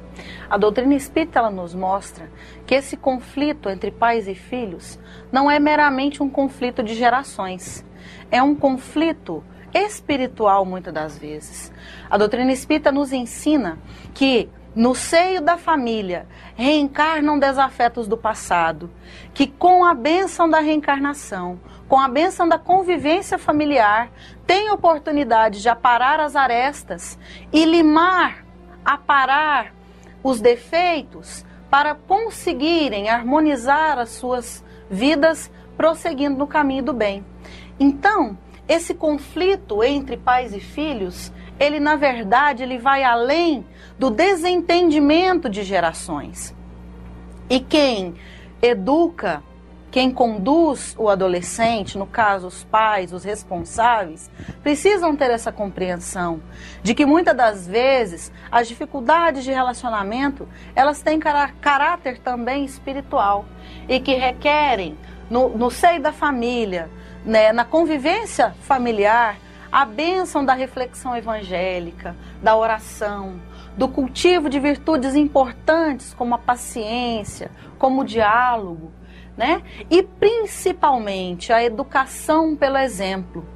A 0.48 0.56
doutrina 0.56 0.94
espírita 0.94 1.40
ela 1.40 1.50
nos 1.50 1.74
mostra 1.74 2.30
que 2.66 2.74
esse 2.74 2.96
conflito 2.96 3.68
entre 3.68 3.90
pais 3.90 4.28
e 4.28 4.34
filhos 4.34 4.98
não 5.30 5.50
é 5.50 5.58
meramente 5.58 6.22
um 6.22 6.30
conflito 6.30 6.82
de 6.82 6.94
gerações, 6.94 7.84
é 8.30 8.42
um 8.42 8.54
conflito 8.54 9.42
espiritual 9.74 10.64
muitas 10.64 10.94
das 10.94 11.18
vezes. 11.18 11.72
A 12.08 12.16
doutrina 12.16 12.52
espírita 12.52 12.90
nos 12.90 13.12
ensina 13.12 13.78
que 14.14 14.48
no 14.78 14.94
seio 14.94 15.40
da 15.40 15.56
família, 15.58 16.28
reencarnam 16.54 17.36
desafetos 17.36 18.06
do 18.06 18.16
passado, 18.16 18.88
que 19.34 19.48
com 19.48 19.84
a 19.84 19.92
bênção 19.92 20.48
da 20.48 20.60
reencarnação, 20.60 21.58
com 21.88 21.98
a 21.98 22.06
bênção 22.06 22.48
da 22.48 22.60
convivência 22.60 23.38
familiar, 23.38 24.08
têm 24.46 24.70
oportunidade 24.70 25.60
de 25.60 25.68
aparar 25.68 26.20
as 26.20 26.36
arestas 26.36 27.18
e 27.52 27.64
limar 27.64 28.44
aparar 28.84 29.74
os 30.22 30.40
defeitos 30.40 31.44
para 31.68 31.96
conseguirem 31.96 33.08
harmonizar 33.08 33.98
as 33.98 34.10
suas 34.10 34.64
vidas 34.88 35.50
prosseguindo 35.76 36.38
no 36.38 36.46
caminho 36.46 36.84
do 36.84 36.92
bem. 36.92 37.26
Então, 37.80 38.38
esse 38.68 38.94
conflito 38.94 39.82
entre 39.82 40.16
pais 40.16 40.54
e 40.54 40.60
filhos, 40.60 41.32
ele 41.58 41.80
na 41.80 41.96
verdade 41.96 42.62
ele 42.62 42.78
vai 42.78 43.02
além 43.02 43.66
do 43.98 44.10
desentendimento 44.10 45.48
de 45.48 45.62
gerações. 45.62 46.54
E 47.50 47.60
quem 47.60 48.14
educa, 48.60 49.42
quem 49.90 50.10
conduz 50.10 50.94
o 50.98 51.08
adolescente, 51.08 51.96
no 51.96 52.06
caso 52.06 52.46
os 52.46 52.62
pais, 52.64 53.12
os 53.12 53.24
responsáveis, 53.24 54.30
precisam 54.62 55.16
ter 55.16 55.30
essa 55.30 55.50
compreensão 55.50 56.42
de 56.82 56.94
que 56.94 57.06
muitas 57.06 57.34
das 57.34 57.66
vezes 57.66 58.30
as 58.50 58.68
dificuldades 58.68 59.44
de 59.44 59.50
relacionamento, 59.50 60.46
elas 60.74 61.00
têm 61.00 61.18
caráter 61.18 62.18
também 62.18 62.64
espiritual 62.64 63.46
e 63.88 63.98
que 63.98 64.14
requerem 64.14 64.96
no, 65.30 65.48
no 65.48 65.70
seio 65.70 66.00
da 66.00 66.12
família, 66.12 66.90
né, 67.24 67.52
na 67.52 67.64
convivência 67.64 68.54
familiar, 68.60 69.38
a 69.70 69.84
bênção 69.84 70.44
da 70.44 70.54
reflexão 70.54 71.16
evangélica, 71.16 72.16
da 72.42 72.56
oração, 72.56 73.40
do 73.76 73.88
cultivo 73.88 74.48
de 74.48 74.58
virtudes 74.58 75.14
importantes 75.14 76.14
como 76.14 76.34
a 76.34 76.38
paciência, 76.38 77.50
como 77.78 78.00
o 78.00 78.04
diálogo, 78.04 78.92
né? 79.36 79.62
E 79.90 80.02
principalmente 80.02 81.52
a 81.52 81.62
educação 81.62 82.56
pelo 82.56 82.78
exemplo. 82.78 83.46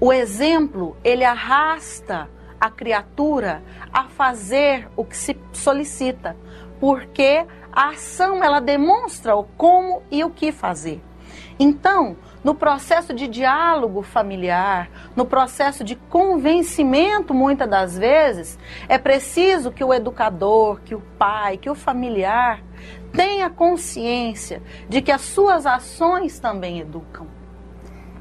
O 0.00 0.12
exemplo, 0.12 0.96
ele 1.02 1.24
arrasta 1.24 2.28
a 2.60 2.70
criatura 2.70 3.62
a 3.92 4.04
fazer 4.04 4.88
o 4.96 5.04
que 5.04 5.16
se 5.16 5.36
solicita, 5.52 6.36
porque 6.78 7.46
a 7.72 7.90
ação 7.90 8.42
ela 8.44 8.60
demonstra 8.60 9.34
o 9.36 9.44
como 9.44 10.02
e 10.10 10.22
o 10.22 10.30
que 10.30 10.52
fazer. 10.52 11.02
Então, 11.58 12.16
no 12.42 12.54
processo 12.54 13.12
de 13.12 13.28
diálogo 13.28 14.02
familiar, 14.02 14.90
no 15.14 15.26
processo 15.26 15.84
de 15.84 15.94
convencimento, 15.94 17.34
muitas 17.34 17.68
das 17.68 17.98
vezes, 17.98 18.58
é 18.88 18.96
preciso 18.96 19.70
que 19.70 19.84
o 19.84 19.92
educador, 19.92 20.80
que 20.80 20.94
o 20.94 21.00
pai, 21.18 21.56
que 21.58 21.68
o 21.68 21.74
familiar 21.74 22.62
tenha 23.12 23.50
consciência 23.50 24.62
de 24.88 25.02
que 25.02 25.12
as 25.12 25.20
suas 25.20 25.66
ações 25.66 26.38
também 26.38 26.78
educam. 26.78 27.26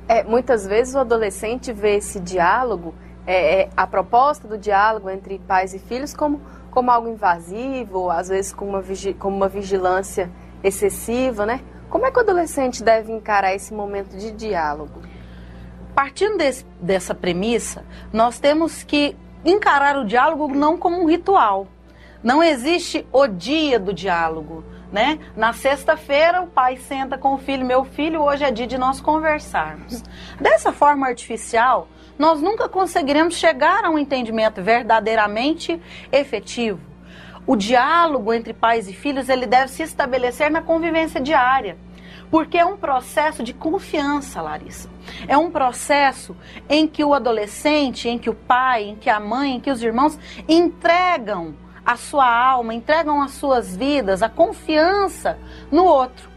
É, 0.07 0.23
muitas 0.23 0.65
vezes 0.65 0.95
o 0.95 0.99
adolescente 0.99 1.71
vê 1.71 1.97
esse 1.97 2.19
diálogo, 2.19 2.95
é, 3.25 3.61
é, 3.61 3.69
a 3.77 3.85
proposta 3.85 4.47
do 4.47 4.57
diálogo 4.57 5.09
entre 5.09 5.37
pais 5.39 5.73
e 5.73 5.79
filhos, 5.79 6.15
como, 6.15 6.41
como 6.71 6.89
algo 6.89 7.07
invasivo, 7.07 8.09
às 8.09 8.27
vezes 8.27 8.51
com 8.51 8.67
uma, 8.67 8.83
como 9.19 9.37
uma 9.37 9.47
vigilância 9.47 10.29
excessiva, 10.63 11.45
né? 11.45 11.61
Como 11.89 12.05
é 12.05 12.11
que 12.11 12.17
o 12.17 12.21
adolescente 12.21 12.83
deve 12.83 13.11
encarar 13.11 13.55
esse 13.55 13.73
momento 13.73 14.15
de 14.15 14.31
diálogo? 14.31 15.01
Partindo 15.95 16.37
desse, 16.37 16.63
dessa 16.79 17.15
premissa, 17.15 17.83
nós 18.13 18.39
temos 18.39 18.83
que 18.83 19.17
encarar 19.43 19.97
o 19.97 20.05
diálogo 20.05 20.53
não 20.53 20.77
como 20.77 21.01
um 21.01 21.07
ritual. 21.07 21.67
Não 22.23 22.43
existe 22.43 23.07
o 23.11 23.25
dia 23.25 23.79
do 23.79 23.91
diálogo. 23.91 24.63
Né? 24.91 25.19
Na 25.35 25.51
sexta-feira, 25.51 26.41
o 26.41 26.47
pai 26.47 26.77
senta 26.77 27.17
com 27.17 27.33
o 27.33 27.37
filho, 27.37 27.65
meu 27.65 27.83
filho, 27.83 28.21
hoje 28.21 28.43
é 28.43 28.51
dia 28.51 28.67
de 28.67 28.77
nós 28.77 29.01
conversarmos. 29.01 30.03
Dessa 30.39 30.71
forma 30.71 31.07
artificial, 31.07 31.87
nós 32.17 32.41
nunca 32.41 32.69
conseguiremos 32.69 33.35
chegar 33.35 33.83
a 33.83 33.89
um 33.89 33.97
entendimento 33.97 34.61
verdadeiramente 34.61 35.79
efetivo. 36.11 36.88
O 37.49 37.55
diálogo 37.55 38.31
entre 38.31 38.53
pais 38.53 38.87
e 38.87 38.93
filhos 38.93 39.27
ele 39.27 39.47
deve 39.47 39.69
se 39.69 39.81
estabelecer 39.81 40.51
na 40.51 40.61
convivência 40.61 41.19
diária. 41.19 41.79
Porque 42.29 42.59
é 42.59 42.63
um 42.63 42.77
processo 42.77 43.41
de 43.41 43.55
confiança, 43.55 44.39
Larissa. 44.39 44.87
É 45.27 45.35
um 45.35 45.49
processo 45.49 46.37
em 46.69 46.85
que 46.85 47.03
o 47.03 47.11
adolescente, 47.11 48.07
em 48.07 48.19
que 48.19 48.29
o 48.29 48.35
pai, 48.35 48.83
em 48.83 48.95
que 48.95 49.09
a 49.09 49.19
mãe, 49.19 49.55
em 49.55 49.59
que 49.59 49.71
os 49.71 49.81
irmãos 49.81 50.19
entregam 50.47 51.55
a 51.83 51.95
sua 51.95 52.31
alma, 52.31 52.71
entregam 52.71 53.19
as 53.19 53.31
suas 53.31 53.75
vidas, 53.75 54.21
a 54.21 54.29
confiança 54.29 55.39
no 55.71 55.85
outro. 55.85 56.29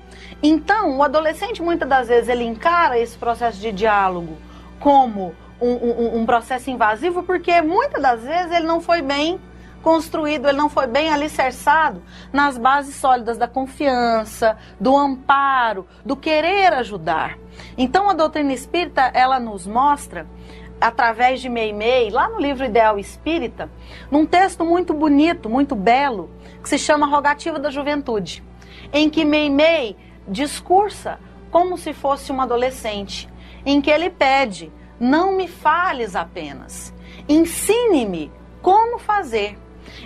Então, 0.42 0.96
o 0.96 1.02
adolescente 1.02 1.60
muitas 1.60 1.90
das 1.90 2.08
vezes 2.08 2.30
ele 2.30 2.44
encara 2.44 2.98
esse 2.98 3.18
processo 3.18 3.60
de 3.60 3.70
diálogo 3.70 4.38
como 4.80 5.34
um, 5.60 5.72
um, 5.72 6.20
um 6.20 6.24
processo 6.24 6.70
invasivo, 6.70 7.22
porque 7.22 7.60
muitas 7.60 8.00
das 8.00 8.22
vezes 8.22 8.50
ele 8.50 8.66
não 8.66 8.80
foi 8.80 9.02
bem 9.02 9.38
construído, 9.82 10.48
ele 10.48 10.56
não 10.56 10.68
foi 10.68 10.86
bem 10.86 11.10
alicerçado 11.10 12.02
nas 12.32 12.56
bases 12.56 12.94
sólidas 12.96 13.36
da 13.36 13.48
confiança, 13.48 14.56
do 14.80 14.96
amparo, 14.96 15.86
do 16.04 16.16
querer 16.16 16.72
ajudar. 16.74 17.38
Então 17.76 18.08
a 18.08 18.14
doutrina 18.14 18.52
espírita, 18.52 19.10
ela 19.12 19.38
nos 19.38 19.66
mostra 19.66 20.26
através 20.80 21.40
de 21.40 21.48
Meimei, 21.48 22.10
lá 22.10 22.28
no 22.28 22.40
livro 22.40 22.64
Ideal 22.64 22.98
Espírita, 22.98 23.70
num 24.10 24.26
texto 24.26 24.64
muito 24.64 24.92
bonito, 24.92 25.48
muito 25.48 25.76
belo, 25.76 26.30
que 26.60 26.68
se 26.68 26.78
chama 26.78 27.06
Rogativa 27.06 27.58
da 27.58 27.70
Juventude, 27.70 28.42
em 28.92 29.08
que 29.08 29.24
Meimei 29.24 29.96
discursa 30.26 31.20
como 31.50 31.76
se 31.76 31.92
fosse 31.92 32.32
um 32.32 32.40
adolescente, 32.40 33.28
em 33.64 33.80
que 33.80 33.90
ele 33.90 34.10
pede: 34.10 34.72
"Não 34.98 35.36
me 35.36 35.46
fales 35.46 36.16
apenas, 36.16 36.92
ensine-me 37.28 38.32
como 38.60 38.98
fazer". 38.98 39.61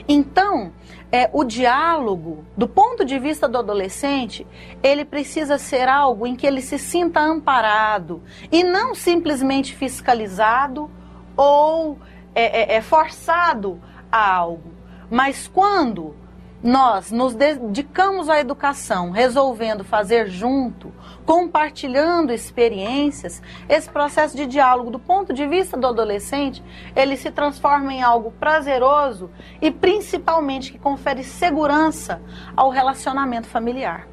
Então, 0.08 0.72
é, 1.10 1.30
o 1.32 1.44
diálogo, 1.44 2.44
do 2.56 2.66
ponto 2.68 3.04
de 3.04 3.18
vista 3.18 3.48
do 3.48 3.58
adolescente, 3.58 4.46
ele 4.82 5.04
precisa 5.04 5.58
ser 5.58 5.88
algo 5.88 6.26
em 6.26 6.34
que 6.34 6.46
ele 6.46 6.60
se 6.60 6.78
sinta 6.78 7.20
amparado 7.20 8.22
e 8.50 8.62
não 8.62 8.94
simplesmente 8.94 9.74
fiscalizado 9.74 10.90
ou 11.36 11.98
é, 12.34 12.74
é, 12.74 12.76
é 12.76 12.80
forçado 12.80 13.80
a 14.10 14.34
algo. 14.34 14.72
Mas 15.10 15.46
quando 15.46 16.14
nós 16.62 17.12
nos 17.12 17.34
dedicamos 17.34 18.28
à 18.28 18.40
educação, 18.40 19.10
resolvendo 19.10 19.84
fazer 19.84 20.28
junto, 20.28 20.92
compartilhando 21.26 22.32
experiências, 22.32 23.42
esse 23.68 23.90
processo 23.90 24.36
de 24.36 24.46
diálogo 24.46 24.92
do 24.92 24.98
ponto 24.98 25.32
de 25.34 25.44
vista 25.44 25.76
do 25.76 25.88
adolescente, 25.88 26.62
ele 26.94 27.16
se 27.16 27.32
transforma 27.32 27.92
em 27.92 28.00
algo 28.00 28.30
prazeroso 28.30 29.28
e 29.60 29.72
principalmente 29.72 30.70
que 30.70 30.78
confere 30.78 31.24
segurança 31.24 32.22
ao 32.56 32.70
relacionamento 32.70 33.48
familiar. 33.48 34.06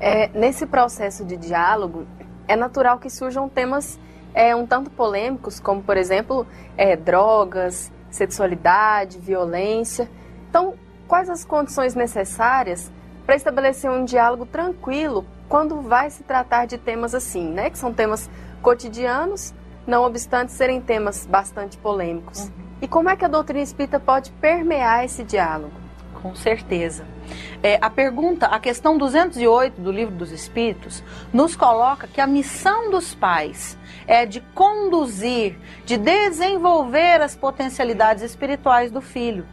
É, 0.00 0.28
nesse 0.28 0.64
processo 0.64 1.26
de 1.26 1.36
diálogo, 1.36 2.06
é 2.48 2.56
natural 2.56 2.98
que 2.98 3.10
surjam 3.10 3.46
temas 3.46 4.00
é, 4.32 4.56
um 4.56 4.66
tanto 4.66 4.90
polêmicos, 4.90 5.60
como 5.60 5.82
por 5.82 5.98
exemplo, 5.98 6.46
é, 6.74 6.96
drogas, 6.96 7.92
sexualidade, 8.10 9.18
violência. 9.18 10.10
Então, 10.48 10.74
quais 11.06 11.28
as 11.28 11.44
condições 11.44 11.94
necessárias 11.94 12.90
para 13.26 13.36
estabelecer 13.36 13.90
um 13.90 14.06
diálogo 14.06 14.46
tranquilo 14.46 15.26
quando 15.50 15.80
vai 15.80 16.08
se 16.08 16.22
tratar 16.22 16.64
de 16.64 16.78
temas 16.78 17.12
assim, 17.12 17.50
né? 17.50 17.68
Que 17.70 17.76
são 17.76 17.92
temas 17.92 18.30
cotidianos, 18.62 19.52
não 19.84 20.04
obstante 20.04 20.52
serem 20.52 20.80
temas 20.80 21.26
bastante 21.26 21.76
polêmicos. 21.76 22.44
Uhum. 22.44 22.50
E 22.82 22.86
como 22.88 23.10
é 23.10 23.16
que 23.16 23.24
a 23.24 23.28
doutrina 23.28 23.60
espírita 23.60 23.98
pode 23.98 24.30
permear 24.30 25.04
esse 25.04 25.24
diálogo? 25.24 25.72
Com 26.22 26.36
certeza. 26.36 27.04
É, 27.64 27.78
a 27.82 27.90
pergunta, 27.90 28.46
a 28.46 28.60
questão 28.60 28.96
208 28.96 29.80
do 29.80 29.90
Livro 29.90 30.14
dos 30.14 30.30
Espíritos, 30.30 31.02
nos 31.32 31.56
coloca 31.56 32.06
que 32.06 32.20
a 32.20 32.28
missão 32.28 32.88
dos 32.88 33.12
pais 33.12 33.76
é 34.06 34.24
de 34.24 34.40
conduzir, 34.54 35.58
de 35.84 35.96
desenvolver 35.96 37.20
as 37.22 37.34
potencialidades 37.34 38.22
espirituais 38.22 38.92
do 38.92 39.00
filho. 39.00 39.44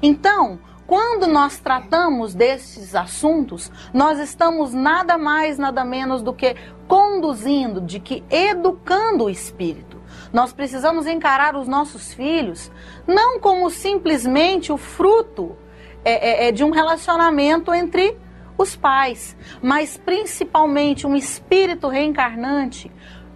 Então, 0.00 0.58
quando 0.86 1.26
nós 1.26 1.58
tratamos 1.58 2.34
desses 2.34 2.94
assuntos, 2.94 3.70
nós 3.92 4.18
estamos 4.18 4.72
nada 4.72 5.16
mais, 5.16 5.58
nada 5.58 5.84
menos 5.84 6.22
do 6.22 6.32
que 6.32 6.56
conduzindo, 6.86 7.80
de 7.80 8.00
que 8.00 8.22
educando 8.30 9.24
o 9.24 9.30
espírito. 9.30 10.00
Nós 10.32 10.52
precisamos 10.52 11.06
encarar 11.06 11.56
os 11.56 11.68
nossos 11.68 12.12
filhos 12.12 12.70
não 13.06 13.38
como 13.38 13.68
simplesmente 13.70 14.72
o 14.72 14.76
fruto 14.76 15.56
é, 16.04 16.46
é, 16.46 16.48
é 16.48 16.52
de 16.52 16.64
um 16.64 16.70
relacionamento 16.70 17.72
entre 17.72 18.16
os 18.58 18.76
pais, 18.76 19.36
mas 19.62 19.96
principalmente 19.96 21.06
um 21.06 21.16
espírito 21.16 21.88
reencarnante 21.88 22.90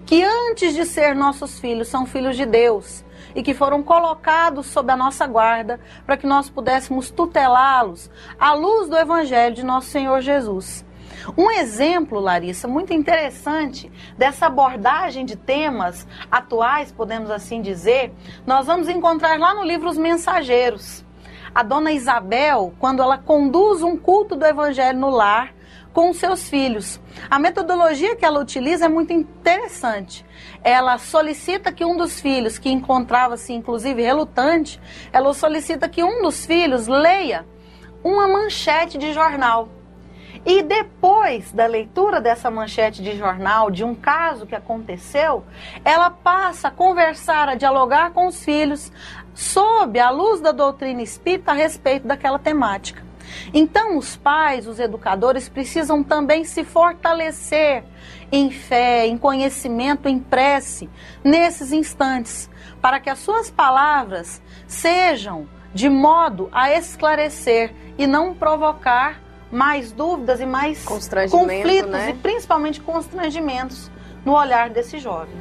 que 0.05 0.23
antes 0.23 0.75
de 0.75 0.85
ser 0.85 1.15
nossos 1.15 1.59
filhos 1.59 1.89
são 1.89 2.07
filhos 2.07 2.37
de 2.37 2.47
Deus 2.47 3.05
e 3.37 3.43
que 3.43 3.55
foram 3.55 3.83
colocados 3.83 4.67
sob 4.67 4.91
a 4.91 4.97
nossa 4.97 5.27
guarda 5.27 5.79
para 6.07 6.17
que 6.17 6.27
nós 6.27 6.49
pudéssemos 6.49 7.11
tutelá-los 7.11 8.11
à 8.41 8.55
luz 8.55 8.89
do 8.89 8.97
Evangelho 8.97 9.55
de 9.55 9.63
nosso 9.63 9.89
Senhor 9.89 10.23
Jesus. 10.23 10.85
Um 11.37 11.51
exemplo, 11.51 12.19
Larissa, 12.19 12.67
muito 12.67 12.93
interessante 12.93 13.93
dessa 14.17 14.47
abordagem 14.47 15.27
de 15.27 15.37
temas 15.37 16.07
atuais, 16.31 16.91
podemos 16.91 17.31
assim 17.31 17.61
dizer, 17.61 18.15
nós 18.47 18.67
vamos 18.67 18.89
encontrar 18.89 19.39
lá 19.39 19.55
no 19.55 19.63
livro 19.63 19.89
Os 19.89 19.99
Mensageiros. 19.99 21.05
a 21.55 21.63
dona 21.63 21.93
Isabel 21.93 22.75
quando 22.79 23.03
ela 23.03 23.17
conduz 23.17 23.83
um 23.83 23.97
culto 23.97 24.37
do 24.37 24.45
evangelho 24.45 24.99
no 24.99 25.11
lar 25.11 25.56
com 25.97 26.13
seus 26.13 26.51
filhos. 26.51 27.01
A 27.31 27.39
metodologia 27.39 28.15
que 28.15 28.25
ela 28.27 28.39
utiliza 28.39 28.85
é 28.85 28.89
muito 28.89 29.15
interessante. 29.15 30.27
Ela 30.63 30.99
solicita 30.99 31.73
que 31.73 31.87
um 31.87 31.97
dos 31.97 32.21
filhos, 32.21 32.59
que 32.59 32.69
encontrava-se 32.69 33.55
inclusive 33.55 34.03
relutante, 34.03 34.79
ela 35.11 35.33
solicita 35.33 35.89
que 35.89 36.05
um 36.05 36.21
dos 36.21 36.45
filhos 36.45 36.87
leia 36.87 37.47
uma 38.05 38.29
manchete 38.29 38.99
de 38.99 39.15
jornal. 39.15 39.71
E 40.45 40.63
depois 40.63 41.51
da 41.51 41.65
leitura 41.65 42.21
dessa 42.21 42.51
manchete 42.51 43.03
de 43.03 43.17
jornal, 43.17 43.71
de 43.71 43.83
um 43.83 43.95
caso 43.95 44.45
que 44.45 44.55
aconteceu, 44.55 45.45
ela 45.83 46.11
passa 46.11 46.69
a 46.69 46.71
conversar, 46.71 47.49
a 47.49 47.55
dialogar 47.55 48.11
com 48.11 48.27
os 48.27 48.45
filhos, 48.45 48.93
sob 49.33 49.99
a 49.99 50.11
luz 50.11 50.43
da 50.43 50.53
doutrina 50.53 51.01
espírita 51.01 51.53
a 51.53 51.55
respeito 51.55 52.07
daquela 52.07 52.39
temática. 52.39 53.06
Então, 53.53 53.97
os 53.97 54.17
pais, 54.17 54.67
os 54.67 54.79
educadores 54.79 55.49
precisam 55.49 56.03
também 56.03 56.45
se 56.45 56.65
fortalecer 56.65 57.85
em 58.31 58.51
fé, 58.51 59.07
em 59.07 59.17
conhecimento, 59.17 60.09
em 60.09 60.19
prece, 60.19 60.89
nesses 61.23 61.73
instantes, 61.73 62.51
para 62.81 63.01
que 63.01 63.11
as 63.11 63.19
suas 63.19 63.51
palavras 63.51 64.43
sejam 64.67 65.49
de 65.73 65.89
modo 65.89 66.49
a 66.53 66.73
esclarecer 66.73 67.75
e 67.99 68.07
não 68.07 68.35
provocar 68.35 69.21
mais 69.51 69.93
dúvidas 69.93 70.41
e 70.41 70.47
mais 70.47 70.85
conflitos 70.85 71.91
né? 71.91 72.11
e 72.11 72.15
principalmente 72.15 72.81
constrangimentos 72.81 73.91
no 74.25 74.33
olhar 74.33 74.71
desse 74.71 74.99
jovem. 74.99 75.35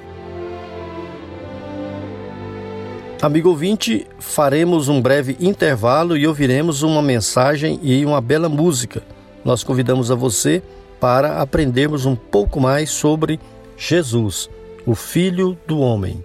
Amigo 3.22 3.49
ouvinte, 3.49 4.05
faremos 4.20 4.88
um 4.88 5.01
breve 5.01 5.38
intervalo 5.39 6.18
e 6.18 6.28
ouviremos 6.28 6.84
uma 6.84 7.01
mensagem 7.01 7.80
e 7.82 8.05
uma 8.05 8.22
bela 8.22 8.49
música. 8.49 9.01
Nós 9.43 9.63
convidamos 9.63 10.11
a 10.11 10.16
você 10.16 10.61
para 10.99 11.41
aprendermos 11.41 12.05
um 12.05 12.16
pouco 12.16 12.59
mais 12.59 12.89
sobre 12.89 13.39
Jesus, 13.78 14.49
o 14.86 14.95
Filho 14.95 15.57
do 15.66 15.80
Homem. 15.80 16.24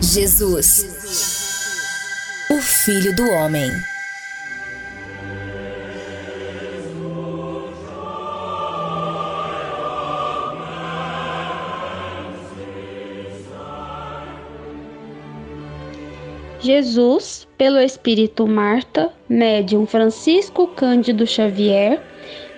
Jesus, 0.00 0.86
o 2.50 2.60
Filho 2.60 3.14
do 3.14 3.24
Homem. 3.30 3.70
Jesus, 16.62 17.48
pelo 17.58 17.80
Espírito 17.80 18.46
Marta, 18.46 19.12
médium 19.28 19.84
Francisco 19.84 20.68
Cândido 20.68 21.26
Xavier, 21.26 22.00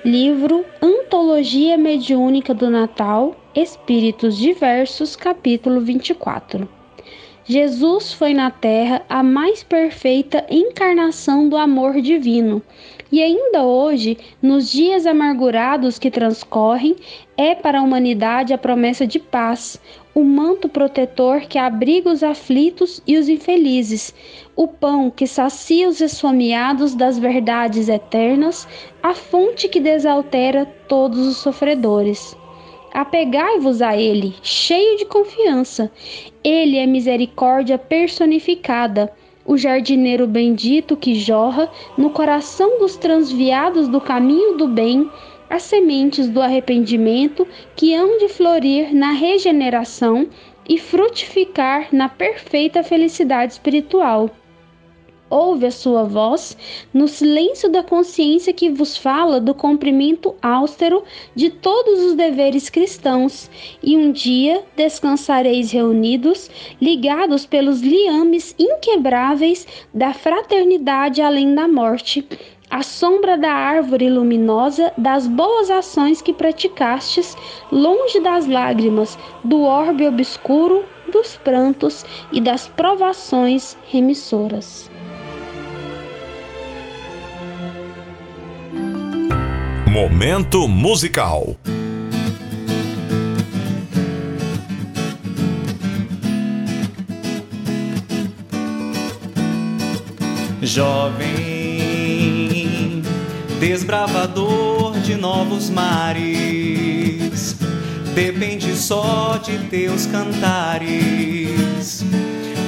livro 0.04 0.62
Antologia 0.82 1.78
Mediúnica 1.78 2.52
do 2.52 2.68
Natal, 2.68 3.34
Espíritos 3.54 4.36
Diversos, 4.36 5.16
capítulo 5.16 5.80
24. 5.80 6.68
Jesus 7.46 8.12
foi 8.12 8.34
na 8.34 8.50
terra 8.50 9.02
a 9.08 9.22
mais 9.22 9.62
perfeita 9.62 10.44
encarnação 10.50 11.48
do 11.48 11.56
amor 11.56 11.98
divino, 12.02 12.62
e 13.10 13.22
ainda 13.22 13.62
hoje, 13.62 14.18
nos 14.42 14.70
dias 14.70 15.06
amargurados 15.06 15.98
que 15.98 16.10
transcorrem, 16.10 16.94
é 17.38 17.54
para 17.54 17.78
a 17.78 17.82
humanidade 17.82 18.52
a 18.52 18.58
promessa 18.58 19.06
de 19.06 19.18
paz, 19.18 19.80
o 20.14 20.22
manto 20.22 20.68
protetor 20.68 21.40
que 21.40 21.58
abriga 21.58 22.08
os 22.08 22.22
aflitos 22.22 23.02
e 23.04 23.18
os 23.18 23.28
infelizes, 23.28 24.14
o 24.54 24.68
pão 24.68 25.10
que 25.10 25.26
sacia 25.26 25.88
os 25.88 26.00
esfomeados 26.00 26.94
das 26.94 27.18
verdades 27.18 27.88
eternas, 27.88 28.68
a 29.02 29.12
fonte 29.12 29.68
que 29.68 29.80
desaltera 29.80 30.64
todos 30.86 31.18
os 31.26 31.38
sofredores. 31.38 32.36
Apegai-vos 32.92 33.82
a 33.82 33.96
Ele, 33.96 34.36
cheio 34.40 34.96
de 34.98 35.04
confiança. 35.04 35.90
Ele 36.44 36.78
é 36.78 36.86
misericórdia 36.86 37.76
personificada, 37.76 39.12
o 39.44 39.58
jardineiro 39.58 40.28
bendito 40.28 40.96
que 40.96 41.16
jorra 41.16 41.68
no 41.98 42.10
coração 42.10 42.78
dos 42.78 42.96
transviados 42.96 43.88
do 43.88 44.00
caminho 44.00 44.56
do 44.56 44.68
bem 44.68 45.10
as 45.48 45.62
sementes 45.62 46.28
do 46.28 46.40
arrependimento 46.40 47.46
que 47.76 47.94
hão 47.94 48.18
de 48.18 48.28
florir 48.28 48.94
na 48.94 49.12
regeneração 49.12 50.28
e 50.68 50.78
frutificar 50.78 51.88
na 51.92 52.08
perfeita 52.08 52.82
felicidade 52.82 53.52
espiritual. 53.52 54.30
Ouve 55.34 55.66
a 55.66 55.70
sua 55.72 56.04
voz 56.04 56.56
no 56.92 57.08
silêncio 57.08 57.68
da 57.68 57.82
consciência 57.82 58.52
que 58.52 58.70
vos 58.70 58.96
fala 58.96 59.40
do 59.40 59.52
cumprimento 59.52 60.36
austero 60.40 61.02
de 61.34 61.50
todos 61.50 62.04
os 62.04 62.14
deveres 62.14 62.70
cristãos, 62.70 63.50
e 63.82 63.96
um 63.96 64.12
dia 64.12 64.62
descansareis 64.76 65.72
reunidos, 65.72 66.48
ligados 66.80 67.44
pelos 67.46 67.80
liames 67.80 68.54
inquebráveis 68.56 69.66
da 69.92 70.14
fraternidade 70.14 71.20
além 71.20 71.52
da 71.52 71.66
morte 71.66 72.24
a 72.70 72.84
sombra 72.84 73.36
da 73.36 73.52
árvore 73.52 74.08
luminosa 74.08 74.92
das 74.96 75.26
boas 75.26 75.68
ações 75.68 76.22
que 76.22 76.32
praticastes, 76.32 77.36
longe 77.72 78.20
das 78.20 78.46
lágrimas, 78.46 79.18
do 79.42 79.62
orbe 79.62 80.06
obscuro, 80.06 80.84
dos 81.10 81.36
prantos 81.36 82.04
e 82.32 82.40
das 82.40 82.68
provações 82.68 83.76
remissoras. 83.88 84.90
Momento 89.94 90.66
musical. 90.66 91.56
Jovem 100.60 101.30
desbravador 103.60 104.98
de 104.98 105.14
novos 105.14 105.70
mares, 105.70 107.54
depende 108.16 108.74
só 108.74 109.38
de 109.44 109.58
teus 109.68 110.06
cantares, 110.06 112.04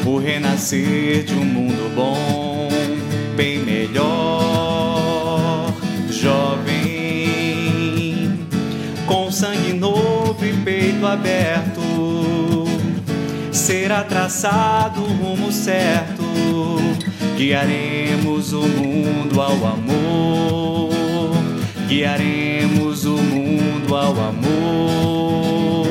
o 0.06 0.16
renascer 0.16 1.24
de 1.24 1.34
um 1.34 1.44
mundo 1.44 1.92
bom, 1.92 2.68
bem 3.36 3.58
melhor, 3.64 4.65
peito 10.96 11.06
aberto, 11.06 12.64
será 13.52 14.02
traçado 14.02 15.02
o 15.02 15.06
rumo 15.06 15.52
certo 15.52 16.24
guiaremos 17.36 18.52
o 18.54 18.62
mundo 18.62 19.40
ao 19.40 19.66
amor, 19.66 20.90
guiaremos 21.86 23.04
o 23.04 23.18
mundo 23.18 23.94
ao 23.94 24.18
amor. 24.18 25.86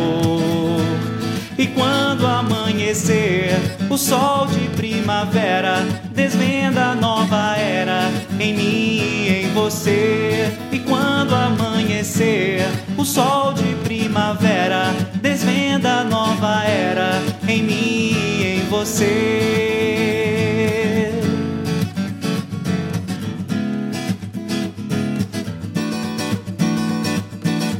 E 1.58 1.68
quando 1.68 2.26
amanhecer, 2.26 3.54
o 3.90 3.98
sol 3.98 4.48
de 4.48 4.68
primavera 4.76 5.86
desvenda 6.14 6.88
a 6.88 6.96
nova 6.96 7.56
era 7.58 8.12
em 8.40 8.54
mim 8.54 9.25
você. 9.56 10.52
E 10.72 10.78
quando 10.80 11.34
amanhecer, 11.34 12.62
o 12.98 13.06
sol 13.06 13.54
de 13.54 13.74
primavera 13.86 14.94
desvenda 15.22 16.02
a 16.02 16.04
nova 16.04 16.66
era 16.66 17.22
em 17.48 17.64
mim 17.64 18.12
e 18.14 18.60
em 18.60 18.66
você. 18.70 19.14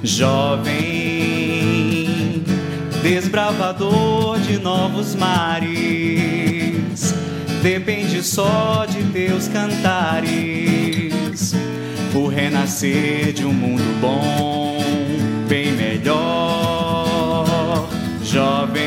Jovem, 0.02 0.74
desbravador 3.04 4.40
de 4.40 4.58
novos 4.60 5.14
mares, 5.14 7.14
depende 7.62 8.24
só 8.24 8.86
de 8.86 9.04
teus 9.12 9.50
cantares, 9.50 11.14
o 12.14 12.28
renascer 12.28 13.34
de 13.34 13.46
um 13.46 13.54
mundo 13.54 13.84
bom, 14.00 14.78
bem 15.48 15.72
melhor. 15.72 17.46
Jovem, 18.24 18.86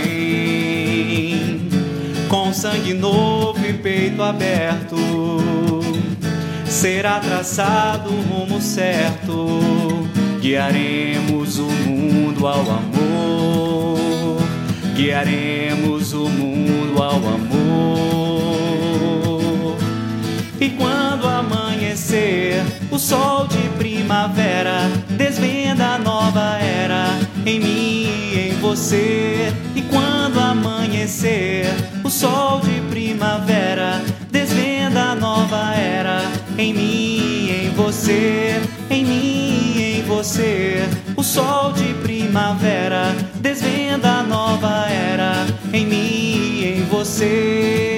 com 2.28 2.52
sangue 2.52 2.94
novo 2.94 3.64
e 3.66 3.72
peito 3.72 4.22
aberto, 4.22 4.96
será 6.66 7.20
traçado 7.20 8.10
o 8.10 8.20
rumo 8.20 8.60
certo 8.60 9.88
Guiaremos 10.40 11.58
o 11.58 11.66
mundo 11.66 12.46
ao 12.46 12.60
amor, 12.60 14.38
guiaremos 14.94 16.12
o 16.12 16.28
mundo 16.28 17.02
ao 17.02 17.16
amor. 17.16 17.47
O 22.90 22.98
sol 22.98 23.46
de 23.48 23.68
primavera 23.76 24.88
desvenda 25.10 25.96
a 25.96 25.98
nova 25.98 26.56
era 26.58 27.18
em 27.44 27.60
mim 27.60 28.32
e 28.32 28.50
em 28.50 28.60
você. 28.60 29.52
E 29.76 29.82
quando 29.82 30.40
amanhecer, 30.40 31.66
o 32.02 32.08
sol 32.08 32.60
de 32.60 32.80
primavera 32.88 34.02
desvenda 34.30 35.10
a 35.10 35.14
nova 35.14 35.74
era 35.74 36.22
em 36.56 36.72
mim 36.72 37.46
e 37.46 37.66
em 37.66 37.70
você, 37.74 38.58
em 38.88 39.04
mim 39.04 39.72
e 39.76 39.98
em 39.98 40.02
você. 40.04 40.88
O 41.14 41.22
sol 41.22 41.72
de 41.72 41.92
primavera 42.02 43.14
desvenda 43.34 44.20
a 44.20 44.22
nova 44.22 44.86
era 44.88 45.46
em 45.74 45.84
mim 45.84 46.60
e 46.62 46.78
em 46.78 46.84
você. 46.84 47.97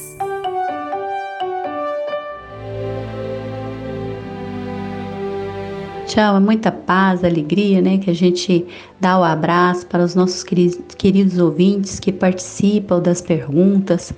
Tchau, 6.11 6.35
é 6.35 6.39
muita 6.41 6.73
paz, 6.73 7.23
alegria, 7.23 7.81
né? 7.81 7.97
Que 7.97 8.09
a 8.09 8.13
gente 8.13 8.65
dá 8.99 9.17
o 9.17 9.23
abraço 9.23 9.87
para 9.87 10.03
os 10.03 10.13
nossos 10.13 10.43
queridos 10.43 11.37
ouvintes 11.37 12.01
que 12.01 12.11
participam 12.11 12.99
das 12.99 13.21
perguntas, 13.21 14.13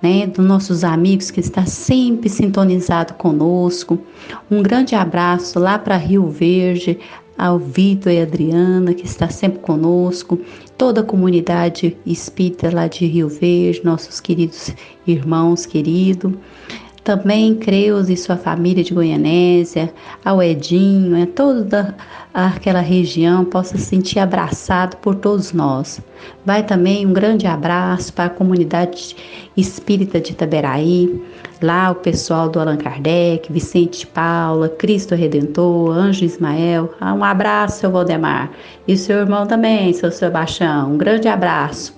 né? 0.00 0.26
Dos 0.26 0.42
nossos 0.42 0.82
amigos 0.84 1.30
que 1.30 1.40
está 1.40 1.66
sempre 1.66 2.30
sintonizado 2.30 3.12
conosco. 3.12 3.98
Um 4.50 4.62
grande 4.62 4.94
abraço 4.94 5.58
lá 5.58 5.78
para 5.78 5.98
Rio 5.98 6.30
Verde, 6.30 6.98
ao 7.36 7.58
Vitor 7.58 8.10
e 8.10 8.22
Adriana, 8.22 8.94
que 8.94 9.04
está 9.04 9.28
sempre 9.28 9.58
conosco, 9.58 10.40
toda 10.78 11.02
a 11.02 11.04
comunidade 11.04 11.94
espírita 12.06 12.74
lá 12.74 12.88
de 12.88 13.04
Rio 13.04 13.28
Verde, 13.28 13.82
nossos 13.84 14.18
queridos 14.18 14.74
irmãos 15.06 15.66
queridos. 15.66 16.32
Também 17.04 17.54
Creus 17.54 18.08
e 18.08 18.16
sua 18.16 18.34
família 18.34 18.82
de 18.82 18.94
Goianésia, 18.94 19.92
ao 20.24 20.42
Edinho, 20.42 21.22
a 21.22 21.26
toda 21.26 21.94
aquela 22.32 22.80
região 22.80 23.44
possa 23.44 23.76
se 23.76 23.84
sentir 23.84 24.18
abraçado 24.18 24.96
por 24.96 25.14
todos 25.14 25.52
nós. 25.52 26.00
Vai 26.46 26.62
também 26.62 27.04
um 27.04 27.12
grande 27.12 27.46
abraço 27.46 28.10
para 28.10 28.24
a 28.24 28.30
comunidade 28.30 29.14
espírita 29.54 30.18
de 30.18 30.32
Itaberaí, 30.32 31.22
lá 31.60 31.90
o 31.90 31.96
pessoal 31.96 32.48
do 32.48 32.58
Allan 32.58 32.78
Kardec, 32.78 33.52
Vicente 33.52 34.00
de 34.00 34.06
Paula, 34.06 34.70
Cristo 34.70 35.14
Redentor, 35.14 35.90
Anjo 35.90 36.24
Ismael. 36.24 36.90
Ah, 36.98 37.12
um 37.12 37.22
abraço, 37.22 37.80
seu 37.80 37.90
Valdemar. 37.90 38.50
E 38.88 38.96
seu 38.96 39.18
irmão 39.18 39.46
também, 39.46 39.92
seu 39.92 40.10
Sebastião. 40.10 40.94
Um 40.94 40.96
grande 40.96 41.28
abraço. 41.28 41.94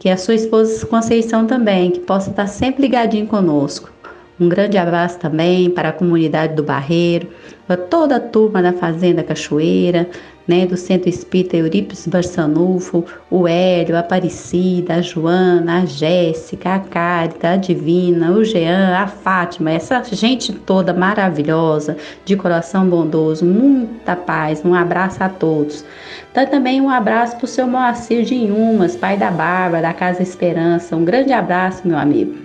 Que 0.00 0.08
a 0.10 0.16
sua 0.16 0.34
esposa 0.34 0.84
Conceição 0.86 1.46
também, 1.46 1.92
que 1.92 2.00
possa 2.00 2.30
estar 2.30 2.48
sempre 2.48 2.82
ligadinho 2.82 3.28
conosco. 3.28 3.93
Um 4.38 4.48
grande 4.48 4.76
abraço 4.76 5.18
também 5.18 5.70
para 5.70 5.90
a 5.90 5.92
comunidade 5.92 6.54
do 6.54 6.62
Barreiro, 6.62 7.28
para 7.68 7.76
toda 7.76 8.16
a 8.16 8.20
turma 8.20 8.60
da 8.60 8.72
Fazenda 8.72 9.22
Cachoeira, 9.22 10.08
né, 10.46 10.66
do 10.66 10.76
Centro 10.76 11.08
Espírita 11.08 11.56
Eurípides 11.56 12.06
Barçanufo, 12.06 13.04
o 13.30 13.48
Hélio, 13.48 13.96
a 13.96 14.00
Aparecida, 14.00 14.94
a 14.94 15.00
Joana, 15.00 15.82
a 15.82 15.86
Jéssica, 15.86 16.74
a 16.74 16.78
Cárita, 16.80 17.50
a 17.50 17.56
Divina, 17.56 18.32
o 18.32 18.44
Jean, 18.44 18.96
a 18.98 19.06
Fátima, 19.06 19.70
essa 19.70 20.02
gente 20.04 20.52
toda 20.52 20.92
maravilhosa, 20.92 21.96
de 22.24 22.36
coração 22.36 22.88
bondoso, 22.88 23.46
muita 23.46 24.16
paz, 24.16 24.62
um 24.64 24.74
abraço 24.74 25.22
a 25.22 25.28
todos. 25.28 25.84
Então 26.30 26.44
também 26.46 26.80
um 26.80 26.90
abraço 26.90 27.36
para 27.36 27.44
o 27.44 27.48
seu 27.48 27.66
Moacir 27.66 28.24
de 28.24 28.34
Inhumas, 28.34 28.96
pai 28.96 29.16
da 29.16 29.30
Bárbara, 29.30 29.82
da 29.82 29.94
Casa 29.94 30.22
Esperança, 30.22 30.96
um 30.96 31.04
grande 31.04 31.32
abraço, 31.32 31.86
meu 31.86 31.96
amigo. 31.96 32.43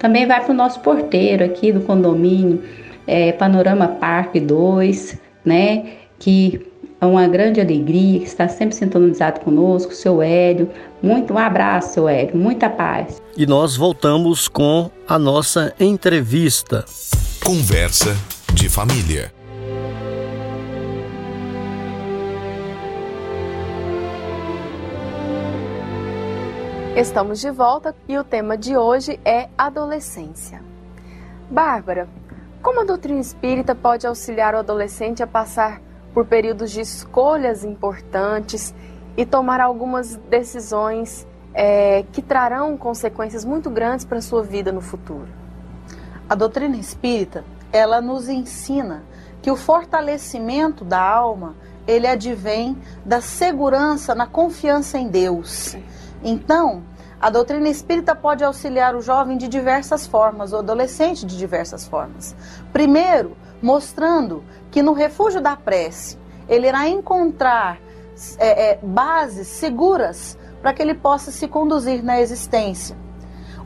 Também 0.00 0.26
vai 0.26 0.42
para 0.42 0.50
o 0.50 0.56
nosso 0.56 0.80
porteiro 0.80 1.44
aqui 1.44 1.70
do 1.70 1.82
condomínio, 1.82 2.62
é, 3.06 3.32
Panorama 3.32 3.86
Parque 3.86 4.40
2, 4.40 5.18
né? 5.44 5.84
Que 6.18 6.66
é 6.98 7.04
uma 7.04 7.28
grande 7.28 7.60
alegria, 7.60 8.18
que 8.18 8.26
está 8.26 8.48
sempre 8.48 8.74
sintonizado 8.74 9.40
conosco, 9.40 9.94
seu 9.94 10.22
Hélio. 10.22 10.70
Muito 11.02 11.34
um 11.34 11.38
abraço, 11.38 11.92
seu 11.92 12.08
Hélio, 12.08 12.34
muita 12.34 12.70
paz. 12.70 13.20
E 13.36 13.44
nós 13.44 13.76
voltamos 13.76 14.48
com 14.48 14.90
a 15.06 15.18
nossa 15.18 15.74
entrevista. 15.78 16.82
Conversa 17.44 18.16
de 18.54 18.70
família. 18.70 19.39
Estamos 26.96 27.38
de 27.40 27.52
volta 27.52 27.94
e 28.08 28.18
o 28.18 28.24
tema 28.24 28.58
de 28.58 28.76
hoje 28.76 29.20
é 29.24 29.48
adolescência. 29.56 30.60
Bárbara, 31.48 32.08
como 32.60 32.80
a 32.80 32.84
doutrina 32.84 33.20
espírita 33.20 33.76
pode 33.76 34.08
auxiliar 34.08 34.54
o 34.54 34.58
adolescente 34.58 35.22
a 35.22 35.26
passar 35.26 35.80
por 36.12 36.26
períodos 36.26 36.72
de 36.72 36.80
escolhas 36.80 37.62
importantes 37.62 38.74
e 39.16 39.24
tomar 39.24 39.60
algumas 39.60 40.16
decisões 40.16 41.26
é, 41.54 42.04
que 42.12 42.20
trarão 42.20 42.76
consequências 42.76 43.44
muito 43.44 43.70
grandes 43.70 44.04
para 44.04 44.18
a 44.18 44.22
sua 44.22 44.42
vida 44.42 44.72
no 44.72 44.80
futuro? 44.80 45.28
A 46.28 46.34
doutrina 46.34 46.76
espírita, 46.76 47.44
ela 47.72 48.00
nos 48.00 48.28
ensina 48.28 49.04
que 49.40 49.50
o 49.50 49.56
fortalecimento 49.56 50.84
da 50.84 51.00
alma, 51.00 51.54
ele 51.86 52.08
advém 52.08 52.76
da 53.04 53.20
segurança 53.20 54.12
na 54.12 54.26
confiança 54.26 54.98
em 54.98 55.08
Deus. 55.08 55.76
Então, 56.22 56.82
a 57.20 57.28
doutrina 57.30 57.68
espírita 57.68 58.14
pode 58.14 58.42
auxiliar 58.42 58.94
o 58.94 59.02
jovem 59.02 59.36
de 59.36 59.48
diversas 59.48 60.06
formas, 60.06 60.52
o 60.52 60.56
adolescente 60.56 61.26
de 61.26 61.36
diversas 61.36 61.86
formas. 61.86 62.34
Primeiro, 62.72 63.36
mostrando 63.62 64.42
que 64.70 64.82
no 64.82 64.92
refúgio 64.92 65.40
da 65.40 65.54
prece 65.56 66.18
ele 66.48 66.66
irá 66.66 66.88
encontrar 66.88 67.78
é, 68.38 68.70
é, 68.70 68.78
bases 68.82 69.48
seguras 69.48 70.38
para 70.60 70.72
que 70.72 70.82
ele 70.82 70.94
possa 70.94 71.30
se 71.30 71.46
conduzir 71.46 72.02
na 72.02 72.20
existência. 72.20 72.96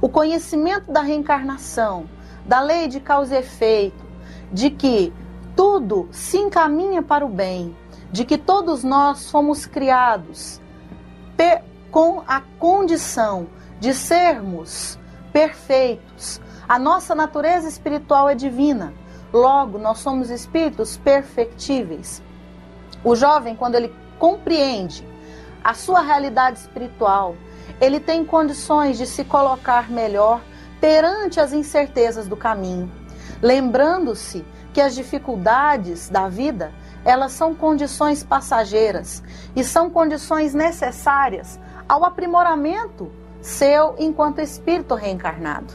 O 0.00 0.08
conhecimento 0.08 0.92
da 0.92 1.00
reencarnação, 1.00 2.06
da 2.44 2.60
lei 2.60 2.88
de 2.88 3.00
causa 3.00 3.36
e 3.36 3.38
efeito, 3.38 4.04
de 4.52 4.70
que 4.70 5.12
tudo 5.56 6.08
se 6.12 6.38
encaminha 6.38 7.02
para 7.02 7.24
o 7.24 7.28
bem, 7.28 7.76
de 8.12 8.24
que 8.24 8.36
todos 8.36 8.84
nós 8.84 9.30
fomos 9.30 9.66
criados 9.66 10.60
com 11.94 12.24
a 12.26 12.40
condição 12.58 13.46
de 13.78 13.94
sermos 13.94 14.98
perfeitos. 15.32 16.40
A 16.68 16.76
nossa 16.76 17.14
natureza 17.14 17.68
espiritual 17.68 18.28
é 18.28 18.34
divina, 18.34 18.92
logo, 19.32 19.78
nós 19.78 20.00
somos 20.00 20.28
espíritos 20.28 20.96
perfectíveis. 20.96 22.20
O 23.04 23.14
jovem, 23.14 23.54
quando 23.54 23.76
ele 23.76 23.94
compreende 24.18 25.06
a 25.62 25.72
sua 25.72 26.00
realidade 26.00 26.58
espiritual, 26.58 27.36
ele 27.80 28.00
tem 28.00 28.24
condições 28.24 28.98
de 28.98 29.06
se 29.06 29.22
colocar 29.22 29.88
melhor, 29.88 30.40
perante 30.80 31.38
as 31.38 31.52
incertezas 31.52 32.26
do 32.26 32.36
caminho, 32.36 32.90
lembrando-se 33.40 34.44
que 34.72 34.80
as 34.80 34.96
dificuldades 34.96 36.08
da 36.08 36.28
vida, 36.28 36.72
elas 37.04 37.30
são 37.30 37.54
condições 37.54 38.24
passageiras 38.24 39.22
e 39.54 39.62
são 39.62 39.88
condições 39.88 40.54
necessárias 40.54 41.60
ao 41.88 42.04
aprimoramento 42.04 43.10
seu 43.40 43.94
enquanto 43.98 44.40
espírito 44.40 44.94
reencarnado. 44.94 45.74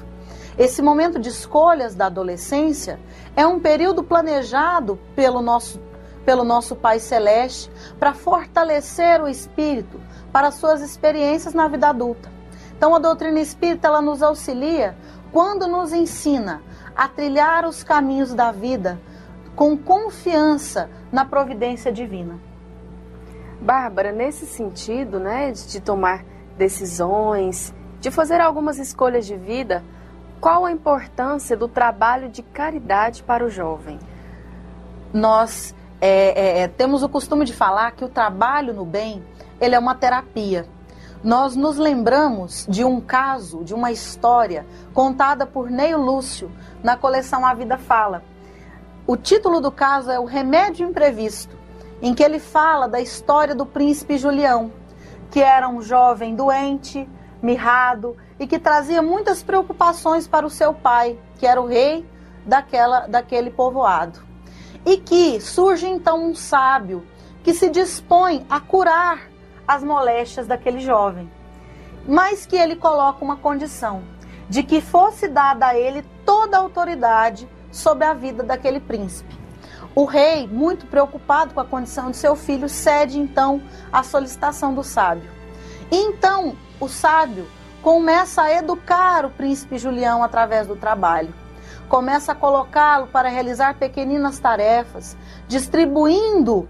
Esse 0.58 0.82
momento 0.82 1.20
de 1.20 1.30
escolhas 1.30 1.96
da 1.96 2.08
adolescência 2.08 3.00
é 3.36 3.46
um 3.48 3.60
período 3.60 4.04
planejado 4.04 5.00
pelo 5.16 5.42
nosso, 5.42 5.80
pelo 6.26 6.44
nosso 6.44 6.76
Pai 6.76 7.00
Celeste 7.00 7.72
para 7.98 8.14
fortalecer 8.14 9.22
o 9.22 9.28
espírito 9.28 10.02
para 10.34 10.52
suas 10.52 10.82
experiências 10.82 11.54
na 11.54 11.68
vida 11.68 11.90
adulta. 11.90 12.30
Então, 12.76 12.94
a 12.96 13.00
doutrina 13.00 13.40
espírita 13.40 13.88
ela 13.88 14.02
nos 14.02 14.22
auxilia 14.22 14.98
quando 15.32 15.68
nos 15.68 15.94
ensina 15.94 16.62
a 16.96 17.08
trilhar 17.08 17.66
os 17.66 17.84
caminhos 17.84 18.34
da 18.34 18.52
vida 18.52 19.00
com 19.56 19.78
confiança 19.78 20.90
na 21.12 21.24
providência 21.24 21.92
divina. 21.92 22.40
Bárbara, 23.62 24.12
nesse 24.12 24.46
sentido, 24.46 25.20
né, 25.20 25.52
de 25.52 25.80
tomar 25.80 26.24
decisões, 26.58 27.74
de 28.00 28.10
fazer 28.10 28.40
algumas 28.40 28.78
escolhas 28.80 29.26
de 29.26 29.36
vida, 29.36 29.84
qual 30.40 30.66
a 30.66 30.72
importância 30.72 31.58
do 31.58 31.68
trabalho 31.68 32.30
de 32.30 32.42
caridade 32.42 33.24
para 33.24 33.46
o 33.46 33.50
jovem? 33.50 34.00
Nós 35.14 35.76
é, 36.00 36.60
é, 36.60 36.60
é, 36.62 36.68
temos 36.68 37.04
o 37.04 37.10
costume 37.10 37.44
de 37.44 37.54
falar 37.54 37.92
que 37.92 38.06
o 38.06 38.10
trabalho 38.10 38.74
no 38.74 38.86
bem 38.86 39.22
ele 39.60 39.76
é 39.76 39.80
uma 39.80 39.96
terapia. 39.96 40.66
Nós 41.22 41.54
nos 41.58 41.78
lembramos 41.78 42.66
de 42.70 42.86
um 42.86 43.02
caso, 43.02 43.66
de 43.66 43.74
uma 43.74 43.92
história 43.92 44.66
contada 44.94 45.46
por 45.46 45.70
Neio 45.70 45.98
Lúcio 45.98 46.50
na 46.82 46.96
coleção 46.96 47.46
A 47.46 47.54
Vida 47.54 47.78
Fala. 47.78 48.24
O 49.06 49.18
título 49.18 49.60
do 49.60 49.70
caso 49.70 50.10
é 50.10 50.18
O 50.18 50.24
Remédio 50.24 50.88
Imprevisto, 50.88 51.59
em 52.02 52.14
que 52.14 52.24
ele 52.24 52.40
fala 52.40 52.88
da 52.88 53.00
história 53.00 53.54
do 53.54 53.66
príncipe 53.66 54.18
Julião, 54.18 54.72
que 55.32 55.42
era 55.42 55.68
um 55.68 55.82
jovem 55.82 56.36
doente, 56.36 57.08
mirrado 57.42 58.16
e 58.40 58.48
que 58.48 58.60
trazia 58.60 59.02
muitas 59.02 59.44
preocupações 59.44 60.28
para 60.28 60.46
o 60.46 60.50
seu 60.50 60.74
pai, 60.74 61.18
que 61.38 61.46
era 61.46 61.62
o 61.62 61.68
rei 61.68 62.06
daquela, 62.46 63.08
daquele 63.08 63.50
povoado. 63.50 64.20
E 64.86 64.98
que 64.98 65.40
surge 65.42 65.88
então 65.88 66.24
um 66.24 66.36
sábio 66.36 67.06
que 67.44 67.54
se 67.54 67.70
dispõe 67.70 68.46
a 68.50 68.60
curar 68.60 69.30
as 69.68 69.84
moléstias 69.84 70.48
daquele 70.48 70.80
jovem, 70.80 71.30
mas 72.08 72.46
que 72.46 72.56
ele 72.56 72.76
coloca 72.76 73.24
uma 73.24 73.38
condição 73.38 74.04
de 74.50 74.64
que 74.64 74.82
fosse 74.82 75.28
dada 75.28 75.68
a 75.68 75.78
ele 75.78 76.04
toda 76.26 76.58
a 76.58 76.62
autoridade 76.62 77.48
sobre 77.72 78.04
a 78.06 78.14
vida 78.14 78.42
daquele 78.42 78.80
príncipe. 78.80 79.39
O 80.00 80.06
rei, 80.06 80.48
muito 80.48 80.86
preocupado 80.86 81.54
com 81.54 81.60
a 81.60 81.66
condição 81.66 82.10
de 82.10 82.16
seu 82.16 82.34
filho, 82.34 82.70
cede 82.70 83.20
então 83.20 83.62
à 83.92 84.02
solicitação 84.02 84.74
do 84.74 84.82
sábio. 84.82 85.30
E 85.92 85.98
então 85.98 86.56
o 86.80 86.88
sábio 86.88 87.46
começa 87.82 88.44
a 88.44 88.54
educar 88.54 89.26
o 89.26 89.30
príncipe 89.30 89.78
Julião 89.78 90.24
através 90.24 90.68
do 90.68 90.78
trabalho. 90.78 91.34
Começa 91.90 92.32
a 92.32 92.36
colocá-lo 92.36 93.08
para 93.08 93.28
realizar 93.28 93.78
pequeninas 93.78 94.40
tarefas, 94.40 95.18
distribuindo 95.50 96.70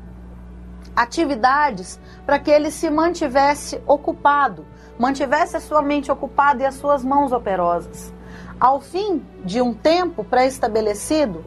atividades 0.95 1.99
para 2.25 2.39
que 2.39 2.49
ele 2.49 2.71
se 2.71 2.89
mantivesse 2.89 3.80
ocupado, 3.86 4.65
mantivesse 4.97 5.55
a 5.55 5.61
sua 5.61 5.84
mente 5.84 6.11
ocupada 6.11 6.63
e 6.63 6.65
as 6.65 6.73
suas 6.73 7.03
mãos 7.03 7.32
operosas. 7.32 8.11
Ao 8.59 8.82
fim 8.82 9.23
de 9.45 9.61
um 9.61 9.71
tempo 9.71 10.23
pré-estabelecido, 10.23 11.45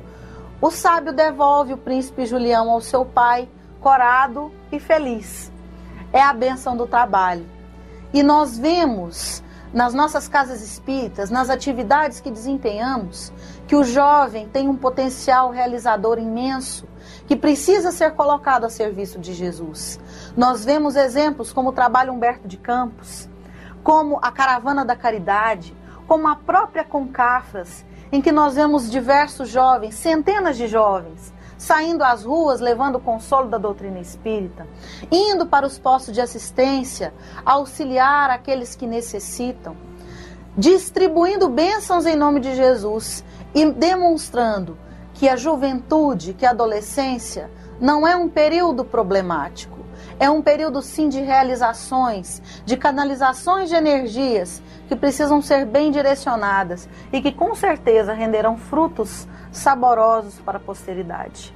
o 0.62 0.70
sábio 0.70 1.12
devolve 1.12 1.72
o 1.72 1.76
príncipe 1.76 2.24
Julião 2.24 2.70
ao 2.70 2.80
seu 2.80 3.04
pai, 3.04 3.48
corado 3.80 4.52
e 4.70 4.78
feliz. 4.78 5.50
É 6.12 6.22
a 6.22 6.32
bênção 6.32 6.76
do 6.76 6.86
trabalho. 6.86 7.44
E 8.14 8.22
nós 8.22 8.56
vemos 8.56 9.42
nas 9.74 9.92
nossas 9.92 10.28
casas 10.28 10.62
espíritas, 10.62 11.30
nas 11.30 11.50
atividades 11.50 12.20
que 12.20 12.30
desempenhamos, 12.30 13.32
que 13.66 13.74
o 13.74 13.82
jovem 13.82 14.46
tem 14.46 14.68
um 14.68 14.76
potencial 14.76 15.50
realizador 15.50 16.16
imenso 16.16 16.86
que 17.26 17.34
precisa 17.34 17.90
ser 17.90 18.12
colocado 18.12 18.64
a 18.64 18.70
serviço 18.70 19.18
de 19.18 19.32
Jesus. 19.32 19.98
Nós 20.36 20.64
vemos 20.64 20.94
exemplos 20.94 21.52
como 21.52 21.70
o 21.70 21.72
trabalho 21.72 22.12
Humberto 22.12 22.46
de 22.46 22.56
Campos, 22.56 23.28
como 23.82 24.20
a 24.22 24.30
Caravana 24.30 24.84
da 24.84 24.94
Caridade, 24.94 25.74
como 26.06 26.28
a 26.28 26.36
própria 26.36 26.84
Concafras, 26.84 27.84
em 28.12 28.20
que 28.20 28.30
nós 28.30 28.54
vemos 28.54 28.90
diversos 28.90 29.48
jovens, 29.48 29.94
centenas 29.94 30.56
de 30.56 30.68
jovens, 30.68 31.32
saindo 31.56 32.04
às 32.04 32.24
ruas 32.24 32.60
levando 32.60 32.96
o 32.96 33.00
consolo 33.00 33.48
da 33.48 33.56
doutrina 33.56 33.98
espírita, 33.98 34.66
indo 35.10 35.46
para 35.46 35.66
os 35.66 35.78
postos 35.78 36.12
de 36.12 36.20
assistência, 36.20 37.14
auxiliar 37.44 38.28
aqueles 38.28 38.76
que 38.76 38.86
necessitam, 38.86 39.74
distribuindo 40.56 41.48
bênçãos 41.48 42.04
em 42.04 42.16
nome 42.16 42.40
de 42.40 42.54
Jesus 42.54 43.24
e 43.54 43.64
demonstrando 43.70 44.76
que 45.14 45.28
a 45.28 45.36
juventude, 45.36 46.34
que 46.34 46.44
a 46.44 46.50
adolescência 46.50 47.50
não 47.80 48.06
é 48.06 48.14
um 48.14 48.28
período 48.28 48.84
problemático, 48.84 49.78
é 50.22 50.30
um 50.30 50.40
período 50.40 50.80
sim 50.82 51.08
de 51.08 51.20
realizações, 51.20 52.40
de 52.64 52.76
canalizações 52.76 53.68
de 53.68 53.74
energias 53.74 54.62
que 54.86 54.94
precisam 54.94 55.42
ser 55.42 55.66
bem 55.66 55.90
direcionadas 55.90 56.88
e 57.12 57.20
que 57.20 57.32
com 57.32 57.56
certeza 57.56 58.12
renderão 58.12 58.56
frutos 58.56 59.26
saborosos 59.50 60.38
para 60.38 60.58
a 60.58 60.60
posteridade. 60.60 61.52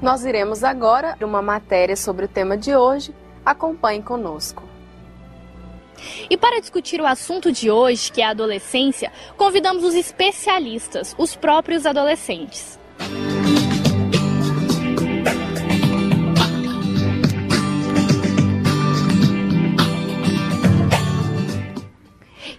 Nós 0.00 0.24
iremos 0.24 0.64
agora 0.64 1.18
uma 1.20 1.42
matéria 1.42 1.96
sobre 1.96 2.24
o 2.24 2.28
tema 2.28 2.56
de 2.56 2.74
hoje. 2.74 3.14
Acompanhe 3.44 4.02
conosco. 4.02 4.62
E 6.30 6.36
para 6.38 6.62
discutir 6.62 6.98
o 6.98 7.06
assunto 7.06 7.52
de 7.52 7.70
hoje, 7.70 8.10
que 8.10 8.22
é 8.22 8.24
a 8.24 8.30
adolescência, 8.30 9.12
convidamos 9.36 9.84
os 9.84 9.94
especialistas, 9.94 11.14
os 11.18 11.36
próprios 11.36 11.84
adolescentes. 11.84 12.78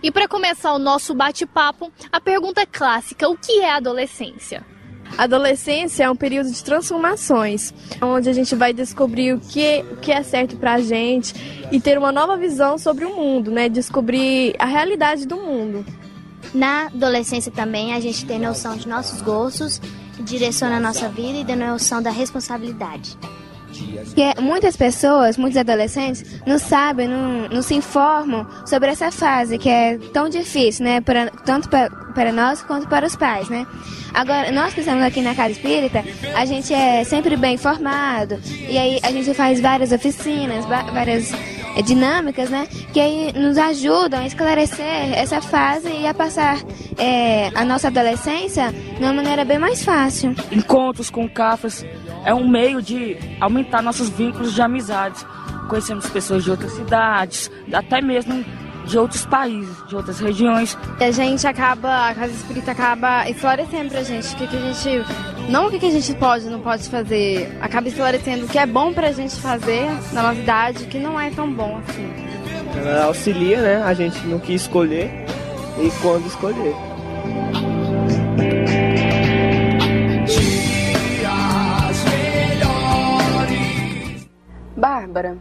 E 0.01 0.11
para 0.11 0.27
começar 0.27 0.73
o 0.73 0.79
nosso 0.79 1.13
bate-papo, 1.13 1.91
a 2.11 2.21
pergunta 2.21 2.65
clássica: 2.65 3.27
o 3.27 3.37
que 3.37 3.59
é 3.59 3.71
adolescência? 3.71 4.65
Adolescência 5.17 6.03
é 6.03 6.09
um 6.09 6.15
período 6.15 6.51
de 6.51 6.63
transformações, 6.63 7.73
onde 8.01 8.29
a 8.29 8.33
gente 8.33 8.55
vai 8.55 8.71
descobrir 8.71 9.33
o 9.33 9.39
que, 9.39 9.83
o 9.91 9.97
que 9.97 10.11
é 10.11 10.23
certo 10.23 10.55
pra 10.55 10.79
gente 10.79 11.33
e 11.71 11.79
ter 11.79 11.97
uma 11.97 12.11
nova 12.11 12.37
visão 12.37 12.77
sobre 12.77 13.05
o 13.05 13.15
mundo, 13.15 13.51
né? 13.51 13.67
Descobrir 13.67 14.55
a 14.59 14.65
realidade 14.65 15.25
do 15.25 15.35
mundo. 15.35 15.85
Na 16.53 16.85
adolescência 16.85 17.51
também 17.51 17.93
a 17.93 17.99
gente 17.99 18.25
tem 18.25 18.39
noção 18.39 18.77
de 18.77 18.87
nossos 18.87 19.21
gostos, 19.21 19.81
direciona 20.19 20.77
a 20.77 20.79
nossa 20.79 21.09
vida 21.09 21.39
e 21.39 21.43
da 21.43 21.55
noção 21.55 22.01
da 22.01 22.11
responsabilidade. 22.11 23.17
Que 24.15 24.41
muitas 24.41 24.75
pessoas, 24.75 25.37
muitos 25.37 25.57
adolescentes, 25.57 26.41
não 26.45 26.57
sabem, 26.57 27.07
não, 27.07 27.47
não 27.49 27.61
se 27.61 27.75
informam 27.75 28.45
sobre 28.65 28.89
essa 28.89 29.11
fase 29.11 29.57
que 29.57 29.69
é 29.69 29.97
tão 30.13 30.29
difícil, 30.29 30.85
né? 30.85 31.01
Pra, 31.01 31.27
tanto 31.45 31.69
para, 31.69 32.31
nós 32.31 32.61
quanto 32.61 32.87
para 32.87 33.05
os 33.05 33.15
pais, 33.15 33.49
né? 33.49 33.65
Agora, 34.13 34.51
nós 34.51 34.73
que 34.73 34.79
estamos 34.79 35.03
aqui 35.03 35.21
na 35.21 35.35
Casa 35.35 35.51
Espírita, 35.51 36.03
a 36.35 36.45
gente 36.45 36.73
é 36.73 37.03
sempre 37.03 37.35
bem 37.35 37.55
informado 37.55 38.39
e 38.67 38.77
aí 38.77 38.99
a 39.03 39.11
gente 39.11 39.33
faz 39.33 39.61
várias 39.61 39.91
oficinas, 39.91 40.65
várias 40.65 41.31
é, 41.75 41.81
dinâmicas, 41.81 42.49
né? 42.49 42.67
Que 42.91 42.99
aí 42.99 43.31
nos 43.33 43.57
ajudam 43.57 44.21
a 44.21 44.27
esclarecer 44.27 45.13
essa 45.13 45.41
fase 45.41 45.89
e 45.89 46.07
a 46.07 46.13
passar 46.13 46.57
é, 46.97 47.51
a 47.53 47.63
nossa 47.63 47.87
adolescência 47.87 48.71
de 48.71 49.03
uma 49.03 49.13
maneira 49.13 49.45
bem 49.45 49.59
mais 49.59 49.83
fácil. 49.83 50.35
Encontros 50.51 51.09
com 51.09 51.29
cafés 51.29 51.85
é 52.25 52.33
um 52.33 52.47
meio 52.47 52.81
de 52.81 53.17
aumentar 53.39 53.81
nossos 53.81 54.09
vínculos 54.09 54.53
de 54.53 54.61
amizades. 54.61 55.25
Conhecemos 55.67 56.09
pessoas 56.09 56.43
de 56.43 56.51
outras 56.51 56.71
cidades, 56.71 57.51
até 57.71 58.01
mesmo 58.01 58.43
de 58.85 58.97
outros 58.97 59.25
países, 59.25 59.75
de 59.87 59.95
outras 59.95 60.19
regiões. 60.19 60.77
A 60.99 61.11
gente 61.11 61.45
acaba, 61.45 62.09
a 62.09 62.15
Casa 62.15 62.33
Espírita 62.33 62.71
acaba 62.71 63.29
esclarecendo 63.29 63.89
pra 63.89 64.03
gente 64.03 64.33
o 64.33 64.37
que, 64.37 64.47
que 64.47 64.55
a 64.57 64.73
gente. 64.73 65.05
Não 65.49 65.67
o 65.67 65.71
que, 65.71 65.79
que 65.79 65.85
a 65.85 65.91
gente 65.91 66.13
pode 66.15 66.45
não 66.45 66.59
pode 66.59 66.87
fazer, 66.89 67.57
acaba 67.61 67.87
esclarecendo 67.87 68.45
o 68.45 68.47
que 68.47 68.57
é 68.57 68.65
bom 68.65 68.93
pra 68.93 69.11
gente 69.11 69.35
fazer 69.35 69.85
na 70.11 70.23
nossa 70.23 70.39
idade, 70.39 70.85
que 70.85 70.99
não 70.99 71.19
é 71.19 71.29
tão 71.31 71.51
bom 71.51 71.79
assim. 71.87 72.07
Ela 72.77 73.05
auxilia, 73.05 73.61
né, 73.61 73.83
a 73.83 73.93
gente 73.93 74.19
no 74.27 74.39
que 74.39 74.53
escolher 74.53 75.25
e 75.79 75.89
quando 76.01 76.27
escolher. 76.27 76.75
Bárbara, 84.79 85.37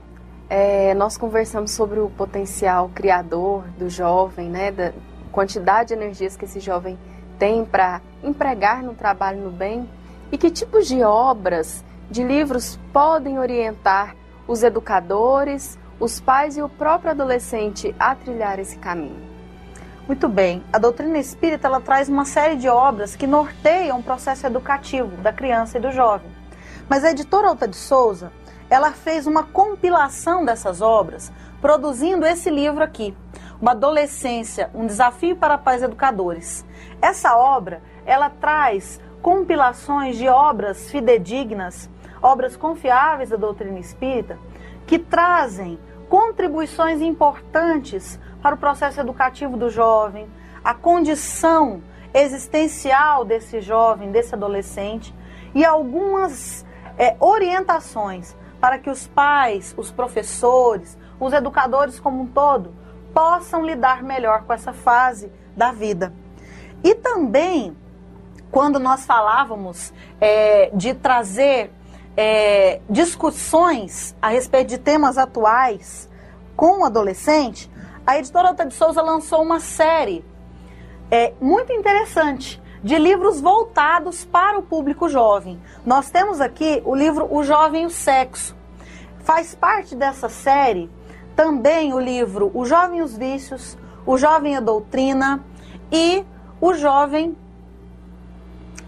é, 0.51 0.95
nós 0.95 1.17
conversamos 1.17 1.71
sobre 1.71 2.01
o 2.01 2.11
potencial 2.11 2.91
criador 2.93 3.63
do 3.79 3.89
jovem, 3.89 4.51
né, 4.51 4.73
da, 4.73 4.93
quantidade 5.31 5.89
de 5.89 5.95
energias 5.95 6.37
que 6.37 6.45
esse 6.45 6.59
jovem 6.59 6.99
tem 7.39 7.65
para 7.65 8.01
empregar 8.25 8.83
no 8.83 8.95
trabalho 8.95 9.41
no 9.41 9.51
bem 9.51 9.89
e 10.33 10.37
que 10.37 10.51
tipos 10.51 10.89
de 10.89 11.05
obras, 11.05 11.85
de 12.11 12.25
livros 12.25 12.81
podem 12.93 13.39
orientar 13.39 14.17
os 14.49 14.65
educadores, 14.65 15.79
os 16.01 16.19
pais 16.19 16.57
e 16.57 16.63
o 16.63 16.69
próprio 16.69 17.13
adolescente 17.13 17.95
a 17.97 18.17
trilhar 18.17 18.59
esse 18.59 18.77
caminho. 18.79 19.23
Muito 20.09 20.29
bem. 20.29 20.65
A 20.73 20.79
doutrina 20.79 21.19
espírita 21.19 21.69
ela 21.69 21.81
traz 21.81 22.09
uma 22.09 22.25
série 22.25 22.57
de 22.57 22.69
obras 22.69 23.15
que 23.15 23.27
norteiam 23.27 24.01
o 24.01 24.03
processo 24.03 24.47
educativo 24.49 25.17
da 25.19 25.33
criança 25.33 25.79
e 25.79 25.81
do 25.81 25.93
jovem. 25.93 26.38
Mas 26.89 27.05
a 27.05 27.11
editora 27.11 27.49
Alta 27.49 27.69
de 27.69 27.77
Souza, 27.77 28.33
ela 28.71 28.93
fez 28.93 29.27
uma 29.27 29.43
compilação 29.43 30.45
dessas 30.45 30.81
obras, 30.81 31.31
produzindo 31.61 32.25
esse 32.25 32.49
livro 32.49 32.83
aqui, 32.83 33.15
Uma 33.61 33.73
Adolescência, 33.73 34.71
um 34.75 34.87
desafio 34.87 35.37
para 35.37 35.59
pais 35.59 35.83
educadores. 35.83 36.65
Essa 37.03 37.37
obra, 37.37 37.83
ela 38.07 38.31
traz 38.31 39.01
compilações 39.21 40.17
de 40.17 40.29
obras 40.29 40.91
fidedignas, 40.91 41.91
obras 42.23 42.57
confiáveis 42.57 43.29
da 43.29 43.37
doutrina 43.37 43.79
espírita, 43.79 44.39
que 44.87 44.99
trazem 44.99 45.79
contribuições 46.09 47.03
importantes 47.03 48.19
para 48.41 48.55
o 48.55 48.59
processo 48.59 48.99
educativo 48.99 49.59
do 49.59 49.69
jovem, 49.69 50.27
a 50.65 50.73
condição 50.73 51.83
existencial 52.15 53.27
desse 53.27 53.61
jovem, 53.61 54.11
desse 54.11 54.35
adolescente 54.35 55.15
e 55.55 55.65
algumas 55.65 56.65
é, 56.99 57.17
orientações 57.21 58.37
para 58.61 58.79
que 58.79 58.91
os 58.91 59.07
pais, 59.07 59.73
os 59.77 59.91
professores, 59.91 60.99
os 61.21 61.33
educadores 61.33 62.01
como 62.01 62.23
um 62.23 62.27
todo 62.27 62.75
possam 63.15 63.65
lidar 63.65 64.03
melhor 64.03 64.43
com 64.43 64.53
essa 64.53 64.73
fase 64.73 65.33
da 65.57 65.73
vida. 65.73 66.13
E 66.83 66.95
também, 66.95 67.77
quando 68.51 68.79
nós 68.79 69.07
falávamos 69.07 69.93
é, 70.21 70.71
de 70.75 70.95
trazer 70.95 71.73
é, 72.17 72.81
discussões 72.91 74.15
a 74.21 74.29
respeito 74.29 74.69
de 74.69 74.79
temas 74.79 75.17
atuais 75.17 76.09
com 76.57 76.81
o 76.81 76.85
adolescente, 76.85 77.71
a 78.07 78.19
editora 78.19 78.49
Alta 78.49 78.67
de 78.67 78.75
Souza 78.75 79.03
lançou 79.03 79.43
uma 79.43 79.61
série 79.61 80.25
é, 81.11 81.33
muito 81.41 81.73
interessante 81.73 82.61
de 82.83 82.97
livros 82.99 83.41
voltados 83.41 84.25
para 84.25 84.59
o 84.59 84.63
público 84.63 85.09
jovem. 85.09 85.61
Nós 85.85 86.11
temos 86.11 86.41
aqui 86.41 86.83
o 86.85 86.95
livro 86.95 87.27
O 87.31 87.43
Jovem 87.43 87.85
e 87.85 87.87
o 87.87 87.91
Sexo. 87.91 88.57
Faz 89.21 89.55
parte 89.55 89.95
dessa 89.95 90.29
série 90.29 90.91
também 91.35 91.93
o 91.93 92.01
livro 92.01 92.51
O 92.55 92.65
Jovem 92.65 92.99
e 92.99 93.03
os 93.03 93.17
Vícios, 93.17 93.77
O 94.07 94.17
Jovem 94.17 94.55
e 94.55 94.57
a 94.57 94.61
Doutrina 94.61 95.45
e 95.93 96.25
O 96.61 96.75
Jovem 96.75 97.37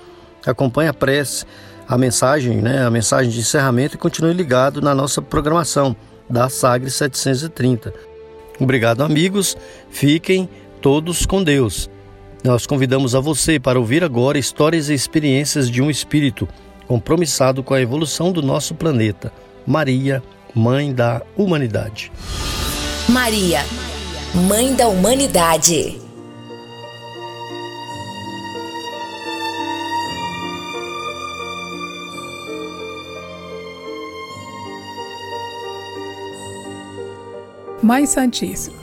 Acompanhe 0.45 0.87
a 0.87 0.93
prece, 0.93 1.43
a 1.85 1.97
mensagem, 1.97 2.61
né, 2.61 2.85
a 2.85 2.89
mensagem 2.89 3.29
de 3.29 3.37
encerramento 3.37 3.95
e 3.95 3.99
continue 3.99 4.31
ligado 4.31 4.81
na 4.81 4.95
nossa 4.95 5.21
programação 5.21 5.93
da 6.29 6.47
Sagre 6.47 6.89
730. 6.89 7.93
Obrigado, 8.57 9.03
amigos. 9.03 9.57
Fiquem 9.89 10.47
todos 10.81 11.25
com 11.25 11.43
Deus. 11.43 11.89
Nós 12.41 12.65
convidamos 12.65 13.13
a 13.13 13.19
você 13.19 13.59
para 13.59 13.77
ouvir 13.77 14.05
agora 14.05 14.39
histórias 14.39 14.87
e 14.87 14.93
experiências 14.93 15.69
de 15.69 15.81
um 15.81 15.89
espírito 15.89 16.47
compromissado 16.87 17.61
com 17.61 17.73
a 17.73 17.81
evolução 17.81 18.31
do 18.31 18.41
nosso 18.41 18.73
planeta. 18.73 19.33
Maria, 19.67 20.23
Mãe 20.55 20.93
da 20.93 21.21
Humanidade. 21.35 22.09
Maria 23.09 23.65
Mãe 24.35 24.75
da 24.75 24.87
Humanidade. 24.87 25.99
Mãe 37.81 38.05
Santíssima, 38.05 38.77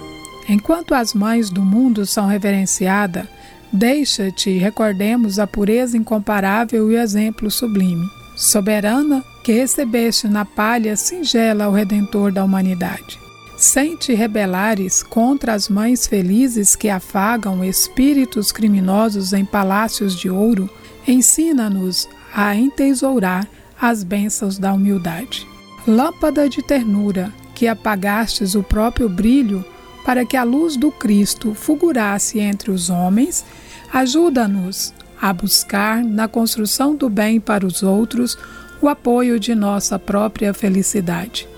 enquanto 0.48 0.92
as 0.92 1.14
mães 1.14 1.48
do 1.48 1.62
mundo 1.62 2.04
são 2.04 2.26
reverenciadas, 2.26 3.28
deixa-te 3.72 4.58
recordemos 4.58 5.38
a 5.38 5.46
pureza 5.46 5.96
incomparável 5.96 6.90
e 6.90 6.96
o 6.96 7.00
exemplo 7.00 7.52
sublime. 7.52 8.04
Soberana, 8.36 9.22
que 9.44 9.52
recebeste 9.52 10.26
na 10.26 10.44
palha 10.44 10.96
singela 10.96 11.68
o 11.68 11.72
Redentor 11.72 12.32
da 12.32 12.42
humanidade 12.42 13.25
sem 13.56 13.96
te 13.96 14.12
rebelares 14.12 15.02
contra 15.02 15.54
as 15.54 15.68
mães 15.68 16.06
felizes 16.06 16.76
que 16.76 16.90
afagam 16.90 17.64
espíritos 17.64 18.52
criminosos 18.52 19.32
em 19.32 19.44
palácios 19.44 20.14
de 20.14 20.28
ouro, 20.28 20.68
ensina-nos 21.08 22.06
a 22.34 22.54
entesourar 22.54 23.48
as 23.80 24.04
bênçãos 24.04 24.58
da 24.58 24.74
humildade. 24.74 25.46
Lâmpada 25.86 26.48
de 26.48 26.62
ternura, 26.62 27.32
que 27.54 27.66
apagastes 27.66 28.54
o 28.54 28.62
próprio 28.62 29.08
brilho 29.08 29.64
para 30.04 30.24
que 30.24 30.36
a 30.36 30.44
luz 30.44 30.76
do 30.76 30.92
Cristo 30.92 31.54
fulgurasse 31.54 32.38
entre 32.38 32.70
os 32.70 32.90
homens, 32.90 33.44
ajuda-nos 33.92 34.92
a 35.20 35.32
buscar 35.32 36.04
na 36.04 36.28
construção 36.28 36.94
do 36.94 37.08
bem 37.08 37.40
para 37.40 37.66
os 37.66 37.82
outros 37.82 38.36
o 38.82 38.88
apoio 38.88 39.40
de 39.40 39.54
nossa 39.54 39.98
própria 39.98 40.52
felicidade. 40.52 41.48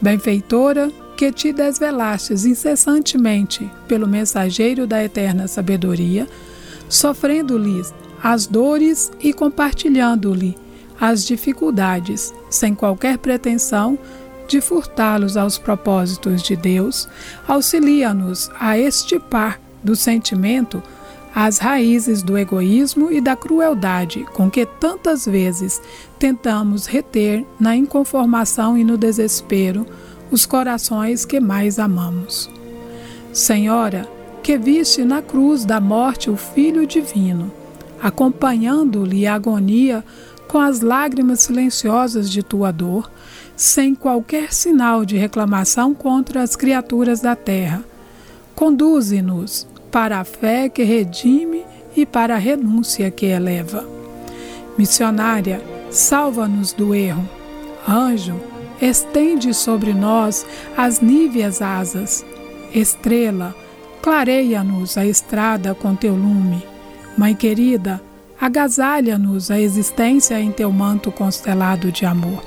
Benfeitora, 0.00 0.92
que 1.16 1.32
te 1.32 1.52
desvelastes 1.52 2.44
incessantemente 2.44 3.70
pelo 3.88 4.06
mensageiro 4.06 4.86
da 4.86 5.02
eterna 5.02 5.48
sabedoria, 5.48 6.28
sofrendo-lhes 6.88 7.92
as 8.22 8.46
dores 8.46 9.10
e 9.20 9.32
compartilhando-lhe 9.32 10.56
as 11.00 11.24
dificuldades, 11.24 12.32
sem 12.50 12.74
qualquer 12.74 13.18
pretensão 13.18 13.98
de 14.46 14.60
furtá-los 14.60 15.36
aos 15.36 15.58
propósitos 15.58 16.42
de 16.42 16.54
Deus, 16.54 17.08
auxilia-nos 17.48 18.50
a 18.58 18.78
estipar 18.78 19.60
do 19.82 19.96
sentimento 19.96 20.82
as 21.34 21.58
raízes 21.58 22.22
do 22.22 22.38
egoísmo 22.38 23.12
e 23.12 23.20
da 23.20 23.36
crueldade 23.36 24.24
com 24.32 24.50
que 24.50 24.64
tantas 24.64 25.26
vezes 25.26 25.82
tentamos 26.18 26.86
reter 26.86 27.44
na 27.60 27.76
inconformação 27.76 28.78
e 28.78 28.82
no 28.82 28.96
desespero 28.96 29.86
os 30.30 30.46
corações 30.46 31.24
que 31.24 31.40
mais 31.40 31.78
amamos. 31.78 32.50
Senhora, 33.32 34.08
que 34.42 34.56
viste 34.56 35.04
na 35.04 35.20
cruz 35.20 35.64
da 35.64 35.80
morte 35.80 36.30
o 36.30 36.36
Filho 36.36 36.86
Divino, 36.86 37.50
acompanhando-lhe 38.00 39.26
a 39.26 39.34
agonia 39.34 40.04
com 40.48 40.58
as 40.58 40.80
lágrimas 40.80 41.40
silenciosas 41.40 42.30
de 42.30 42.42
tua 42.42 42.70
dor, 42.72 43.10
sem 43.56 43.94
qualquer 43.94 44.52
sinal 44.52 45.04
de 45.04 45.16
reclamação 45.16 45.94
contra 45.94 46.42
as 46.42 46.54
criaturas 46.54 47.20
da 47.20 47.34
terra. 47.34 47.82
Conduze-nos 48.54 49.66
para 49.90 50.20
a 50.20 50.24
fé 50.24 50.68
que 50.68 50.82
redime 50.82 51.64
e 51.96 52.06
para 52.06 52.34
a 52.34 52.38
renúncia 52.38 53.10
que 53.10 53.26
eleva. 53.26 53.84
Missionária, 54.78 55.60
salva-nos 55.90 56.72
do 56.72 56.94
erro. 56.94 57.28
Anjo, 57.88 58.38
estende 58.80 59.52
sobre 59.54 59.92
nós 59.92 60.46
as 60.76 61.00
níveas 61.00 61.62
asas. 61.62 62.24
Estrela, 62.74 63.54
clareia-nos 64.02 64.96
a 64.98 65.06
estrada 65.06 65.74
com 65.74 65.94
teu 65.94 66.14
lume. 66.14 66.62
Mãe 67.16 67.34
querida, 67.34 68.00
agasalha-nos 68.40 69.50
a 69.50 69.58
existência 69.58 70.38
em 70.40 70.52
teu 70.52 70.70
manto 70.70 71.10
constelado 71.10 71.90
de 71.90 72.04
amor. 72.04 72.42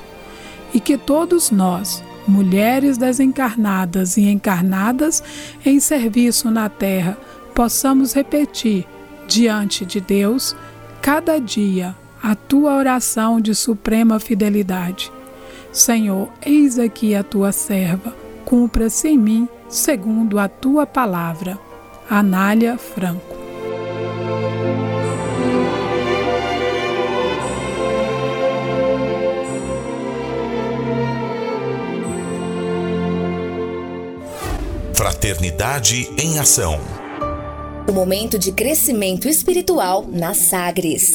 E 0.72 0.78
que 0.78 0.96
todos 0.96 1.50
nós, 1.50 2.02
mulheres 2.26 2.96
desencarnadas 2.96 4.16
e 4.16 4.28
encarnadas 4.28 5.22
em 5.66 5.80
serviço 5.80 6.50
na 6.50 6.68
terra, 6.68 7.18
possamos 7.54 8.12
repetir 8.12 8.86
diante 9.26 9.84
de 9.84 10.00
Deus 10.00 10.56
cada 11.02 11.38
dia 11.38 11.96
a 12.22 12.34
tua 12.34 12.76
oração 12.76 13.40
de 13.40 13.54
suprema 13.54 14.20
fidelidade. 14.20 15.10
Senhor, 15.72 16.28
eis 16.44 16.78
aqui 16.78 17.14
a 17.14 17.22
tua 17.22 17.52
serva, 17.52 18.14
cumpra-se 18.44 19.08
em 19.08 19.18
mim 19.18 19.48
segundo 19.68 20.38
a 20.38 20.48
tua 20.48 20.84
palavra. 20.84 21.58
Anália 22.08 22.76
Franco. 22.76 23.38
Fraternidade 34.92 36.10
em 36.18 36.38
Ação. 36.38 36.80
O 37.88 37.92
momento 37.92 38.38
de 38.38 38.52
crescimento 38.52 39.28
espiritual 39.28 40.04
na 40.08 40.34
Sagres. 40.34 41.14